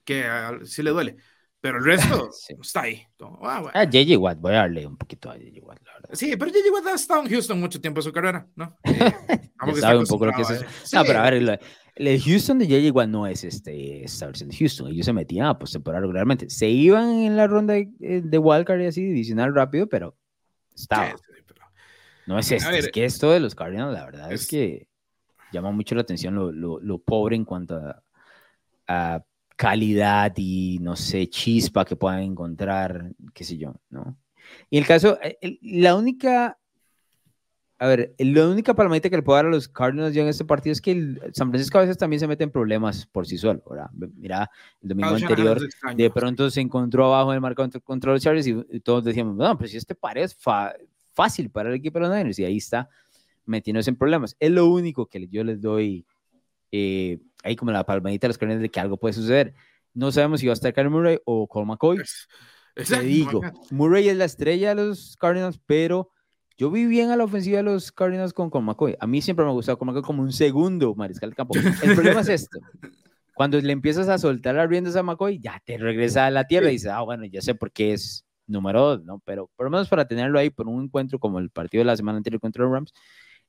que 0.03 0.25
sí 0.65 0.83
le 0.83 0.91
duele. 0.91 1.17
Pero 1.61 1.77
el 1.77 1.83
resto 1.83 2.29
está 2.61 2.81
ahí. 2.81 3.05
Ah, 3.41 3.69
a 3.73 3.83
JJ 3.83 4.17
Watt, 4.17 4.39
voy 4.39 4.53
a 4.53 4.59
darle 4.59 4.85
un 4.87 4.97
poquito 4.97 5.29
a 5.29 5.37
JJ 5.37 5.61
Watt, 5.61 5.79
la 5.85 5.93
verdad. 5.93 6.09
Sí, 6.13 6.35
pero 6.37 6.51
JJ 6.51 6.71
Watt 6.71 6.87
ha 6.87 6.93
estado 6.93 7.21
en 7.23 7.29
Houston 7.29 7.59
mucho 7.59 7.81
tiempo 7.81 7.99
de 7.99 8.03
su 8.03 8.13
carrera, 8.13 8.47
¿no? 8.55 8.77
Eh, 9.67 9.73
sabe 9.75 9.99
un 9.99 10.05
poco 10.05 10.25
lo 10.25 10.31
que 10.31 10.41
es 10.43 10.49
eso. 10.51 10.65
No, 10.93 11.03
pero 11.03 11.19
a 11.19 11.29
ver, 11.29 11.59
el, 11.99 12.21
Houston 12.21 12.59
de 12.59 12.67
JJ 12.67 12.91
Watt 12.91 13.09
no 13.09 13.27
es 13.27 13.43
este 13.43 14.03
Star 14.05 14.33
de 14.33 14.55
Houston. 14.55 14.87
Ellos 14.89 15.05
se 15.05 15.13
metían 15.13 15.47
a 15.47 15.59
postemporada 15.59 16.01
regularmente. 16.01 16.49
Se 16.49 16.67
iban 16.67 17.09
en 17.09 17.35
la 17.35 17.47
ronda 17.47 17.73
de, 17.73 17.89
eh, 17.99 18.21
de 18.23 18.37
wildcard 18.37 18.81
y 18.81 18.85
así, 18.85 19.03
divisional 19.03 19.53
rápido, 19.53 19.87
pero 19.87 20.15
estaba. 20.73 21.15
No 22.25 22.37
es 22.37 22.51
este, 22.51 22.77
es 22.77 22.89
que 22.89 23.05
esto 23.05 23.31
de 23.31 23.39
los 23.39 23.55
Cardinals, 23.55 23.93
la 23.93 24.05
verdad 24.05 24.31
es, 24.31 24.47
que 24.47 24.87
llama 25.51 25.71
mucho 25.71 25.95
la 25.95 26.01
atención 26.01 26.35
lo, 26.35 26.51
lo, 26.51 26.79
lo 26.79 26.99
pobre 26.99 27.35
en 27.35 27.43
cuanto 27.43 27.75
a, 27.75 28.03
a 28.87 29.23
calidad 29.55 30.31
y, 30.37 30.77
no 30.79 30.95
sé, 30.95 31.27
chispa 31.27 31.85
que 31.85 31.95
puedan 31.95 32.21
encontrar, 32.21 33.13
qué 33.33 33.43
sé 33.43 33.57
yo, 33.57 33.73
¿no? 33.89 34.15
Y 34.69 34.77
el 34.77 34.85
caso, 34.85 35.17
eh, 35.21 35.57
la 35.61 35.95
única, 35.95 36.58
a 37.81 37.87
ver, 37.87 38.13
la 38.17 38.45
única 38.45 38.73
palmadita 38.73 39.09
que 39.09 39.15
le 39.15 39.23
puedo 39.23 39.37
dar 39.37 39.45
a 39.45 39.49
los 39.49 39.69
Cardinals 39.69 40.13
ya 40.13 40.21
en 40.21 40.27
este 40.27 40.43
partido 40.43 40.73
es 40.73 40.81
que 40.81 40.91
el 40.91 41.21
San 41.33 41.49
Francisco 41.49 41.77
a 41.77 41.81
veces 41.81 41.97
también 41.97 42.19
se 42.19 42.27
mete 42.27 42.43
en 42.43 42.51
problemas 42.51 43.05
por 43.05 43.25
sí 43.25 43.37
solo, 43.37 43.63
¿verdad? 43.69 43.89
Mira, 44.17 44.51
el 44.81 44.89
domingo 44.89 45.15
anterior 45.15 45.61
de 45.95 46.09
pronto 46.09 46.49
se 46.51 46.59
encontró 46.59 47.05
abajo 47.05 47.31
el 47.31 47.39
marcador 47.39 47.81
contra 47.81 48.11
los 48.11 48.21
Chargers 48.21 48.47
y, 48.47 48.79
todos 48.81 49.05
decíamos, 49.05 49.37
no, 49.37 49.57
pero 49.57 49.69
si 49.69 49.77
este 49.77 49.95
par 49.95 50.17
es 50.17 50.37
fácil 51.13 51.49
para 51.49 51.69
el 51.69 51.75
equipo 51.75 51.99
de 51.99 52.07
los 52.07 52.15
Niners 52.17 52.37
y 52.39 52.43
ahí 52.43 52.57
está 52.57 52.89
metiéndose 53.45 53.89
en 53.89 53.95
problemas. 53.95 54.35
Es 54.41 54.51
lo 54.51 54.65
único 54.65 55.05
que 55.05 55.29
yo 55.29 55.45
les 55.45 55.61
doy 55.61 56.05
eh, 56.73 57.19
ahí 57.45 57.55
como 57.55 57.71
la 57.71 57.85
palmadita 57.85 58.27
de 58.27 58.29
los 58.29 58.37
Cardinals 58.37 58.61
de 58.61 58.69
que 58.69 58.79
algo 58.81 58.97
puede 58.97 59.13
suceder. 59.13 59.53
No 59.93 60.11
sabemos 60.11 60.41
si 60.41 60.47
va 60.47 60.51
a 60.51 60.55
estar 60.55 60.73
Kyle 60.73 60.89
Murray 60.89 61.17
o 61.23 61.47
Cole 61.47 61.65
McCoy. 61.65 62.01
Te 62.75 62.99
digo, 62.99 63.41
Murray 63.71 64.09
es 64.09 64.17
la 64.17 64.25
estrella 64.25 64.75
de 64.75 64.85
los 64.85 65.15
Cardinals, 65.15 65.61
pero 65.65 66.11
yo 66.59 66.69
vi 66.69 66.85
bien 66.85 67.09
a 67.09 67.15
la 67.15 67.23
ofensiva 67.23 67.57
de 67.57 67.63
los 67.63 67.89
Cardinals 67.89 68.33
con 68.33 68.51
McCoy. 68.65 68.97
A 68.99 69.07
mí 69.07 69.21
siempre 69.21 69.45
me 69.45 69.51
ha 69.51 69.53
gustado 69.53 69.77
McCoy 69.81 70.01
como 70.01 70.21
un 70.21 70.33
segundo 70.33 70.93
mariscal 70.93 71.29
de 71.29 71.35
campo. 71.37 71.55
El 71.55 71.95
problema 71.95 72.19
es 72.19 72.27
esto. 72.27 72.59
Cuando 73.33 73.57
le 73.61 73.71
empiezas 73.71 74.09
a 74.09 74.17
soltar 74.17 74.55
las 74.55 74.67
riendas 74.67 74.97
a 74.97 75.01
McCoy, 75.01 75.39
ya 75.39 75.61
te 75.65 75.77
regresa 75.77 76.25
a 76.25 76.31
la 76.31 76.43
tierra 76.43 76.67
y 76.67 76.73
dices, 76.73 76.91
ah, 76.91 76.99
bueno, 76.99 77.23
ya 77.23 77.41
sé 77.41 77.55
por 77.55 77.71
qué 77.71 77.93
es 77.93 78.25
número 78.45 78.81
dos, 78.81 79.05
¿no? 79.05 79.19
Pero 79.23 79.49
por 79.55 79.67
lo 79.67 79.69
menos 79.69 79.87
para 79.87 80.05
tenerlo 80.05 80.37
ahí 80.37 80.49
por 80.49 80.67
un 80.67 80.83
encuentro 80.83 81.17
como 81.17 81.39
el 81.39 81.49
partido 81.49 81.79
de 81.79 81.85
la 81.85 81.95
semana 81.95 82.17
anterior 82.17 82.41
contra 82.41 82.65
los 82.65 82.73
Rams, 82.73 82.93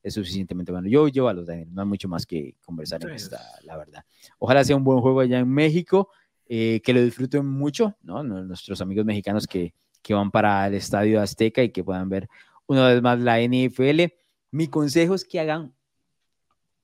es 0.01 0.13
suficientemente 0.13 0.71
bueno. 0.71 0.87
Yo 0.87 1.09
llevo 1.09 1.27
a 1.27 1.33
los 1.33 1.45
Niners, 1.45 1.69
no 1.69 1.81
hay 1.81 1.87
mucho 1.89 2.07
más 2.07 2.25
que 2.25 2.55
conversar 2.61 3.03
en 3.03 3.09
esta, 3.09 3.41
la 3.63 3.75
verdad. 3.75 4.05
Ojalá 4.39 4.63
sea 4.63 4.77
un 4.77 4.85
buen 4.85 5.01
juego 5.01 5.19
allá 5.19 5.39
en 5.39 5.49
México, 5.49 6.07
eh, 6.47 6.79
que 6.81 6.93
lo 6.93 7.03
disfruten 7.03 7.45
mucho, 7.45 7.97
¿no? 8.03 8.23
Nuestros 8.23 8.79
amigos 8.79 9.03
mexicanos 9.03 9.47
que, 9.47 9.73
que 10.01 10.13
van 10.13 10.31
para 10.31 10.65
el 10.67 10.75
Estadio 10.75 11.19
Azteca 11.19 11.61
y 11.61 11.71
que 11.71 11.83
puedan 11.83 12.07
ver 12.07 12.29
una 12.71 12.87
vez 12.87 13.01
más 13.01 13.19
la 13.19 13.39
NFL. 13.41 14.13
Mi 14.51 14.67
consejo 14.67 15.15
es 15.15 15.25
que 15.25 15.39
hagan 15.39 15.73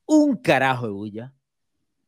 un 0.06 0.36
carajo 0.36 0.88
de 0.88 0.92
bulla. 0.92 1.34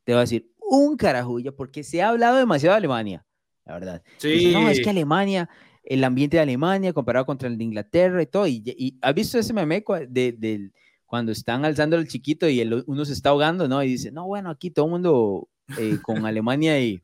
Te 0.03 0.13
voy 0.13 0.19
a 0.19 0.21
decir, 0.21 0.51
un 0.59 0.97
carajo 0.97 1.29
de 1.29 1.33
bulla, 1.33 1.51
porque 1.51 1.83
se 1.83 2.01
ha 2.01 2.09
hablado 2.09 2.37
demasiado 2.37 2.73
de 2.73 2.77
Alemania, 2.77 3.25
la 3.65 3.73
verdad. 3.73 4.03
Sí. 4.17 4.51
no, 4.53 4.69
es 4.69 4.81
que 4.81 4.89
Alemania, 4.89 5.49
el 5.83 6.03
ambiente 6.03 6.37
de 6.37 6.43
Alemania 6.43 6.93
comparado 6.93 7.25
contra 7.25 7.47
el 7.47 7.57
de 7.57 7.63
Inglaterra 7.63 8.21
y 8.21 8.25
todo. 8.25 8.47
Y, 8.47 8.63
y 8.65 8.97
¿has 9.01 9.13
visto 9.13 9.39
ese 9.39 9.53
meme 9.53 9.83
de, 10.09 10.31
de, 10.33 10.71
cuando 11.05 11.31
están 11.31 11.65
alzando 11.65 11.95
al 11.95 12.07
chiquito 12.07 12.47
y 12.49 12.61
uno 12.85 13.05
se 13.05 13.13
está 13.13 13.29
ahogando, 13.29 13.67
¿no? 13.67 13.81
Y 13.83 13.87
dice, 13.87 14.11
no, 14.11 14.27
bueno, 14.27 14.49
aquí 14.49 14.71
todo 14.71 14.85
el 14.85 14.91
mundo 14.91 15.49
eh, 15.77 15.97
con 16.01 16.25
Alemania 16.25 16.79
y 16.79 17.01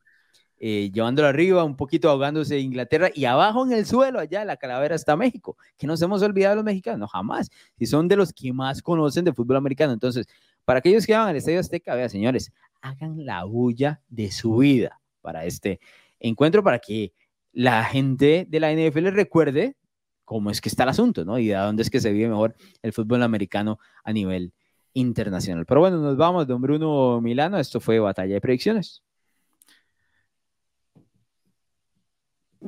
eh, 0.58 0.90
llevándolo 0.92 1.28
arriba, 1.28 1.64
un 1.64 1.76
poquito 1.76 2.08
ahogándose 2.08 2.58
Inglaterra 2.58 3.10
y 3.14 3.26
abajo 3.26 3.66
en 3.66 3.72
el 3.72 3.84
suelo, 3.86 4.18
allá 4.18 4.44
la 4.44 4.56
calavera 4.56 4.94
está 4.94 5.16
México, 5.16 5.56
que 5.76 5.86
nos 5.86 6.00
hemos 6.00 6.22
olvidado 6.22 6.56
los 6.56 6.64
mexicanos, 6.64 7.00
no, 7.00 7.08
jamás, 7.08 7.50
si 7.78 7.86
son 7.86 8.08
de 8.08 8.16
los 8.16 8.32
que 8.32 8.52
más 8.52 8.82
conocen 8.82 9.24
de 9.24 9.34
fútbol 9.34 9.56
americano. 9.56 9.92
Entonces, 9.92 10.26
para 10.64 10.78
aquellos 10.78 11.06
que 11.06 11.12
van 11.12 11.28
al 11.28 11.36
Estadio 11.36 11.60
Azteca, 11.60 11.94
vean, 11.94 12.10
señores, 12.10 12.52
hagan 12.80 13.24
la 13.24 13.44
bulla 13.44 14.00
de 14.08 14.30
su 14.30 14.56
vida 14.56 15.00
para 15.20 15.44
este 15.44 15.80
encuentro, 16.20 16.62
para 16.62 16.78
que 16.78 17.12
la 17.52 17.84
gente 17.84 18.46
de 18.48 18.60
la 18.60 18.72
NFL 18.72 19.08
recuerde 19.08 19.76
cómo 20.24 20.50
es 20.50 20.60
que 20.60 20.68
está 20.68 20.82
el 20.82 20.90
asunto, 20.90 21.24
¿no? 21.24 21.38
Y 21.38 21.48
de 21.48 21.54
dónde 21.54 21.82
es 21.82 21.90
que 21.90 22.00
se 22.00 22.12
vive 22.12 22.28
mejor 22.28 22.56
el 22.82 22.92
fútbol 22.92 23.22
americano 23.22 23.78
a 24.04 24.12
nivel 24.12 24.52
internacional. 24.92 25.64
Pero 25.66 25.80
bueno, 25.80 25.98
nos 25.98 26.16
vamos, 26.16 26.46
don 26.46 26.60
Bruno 26.60 27.20
Milano. 27.20 27.58
Esto 27.58 27.80
fue 27.80 27.98
Batalla 27.98 28.34
de 28.34 28.40
Predicciones. 28.40 29.05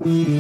Mm-hmm. 0.01 0.39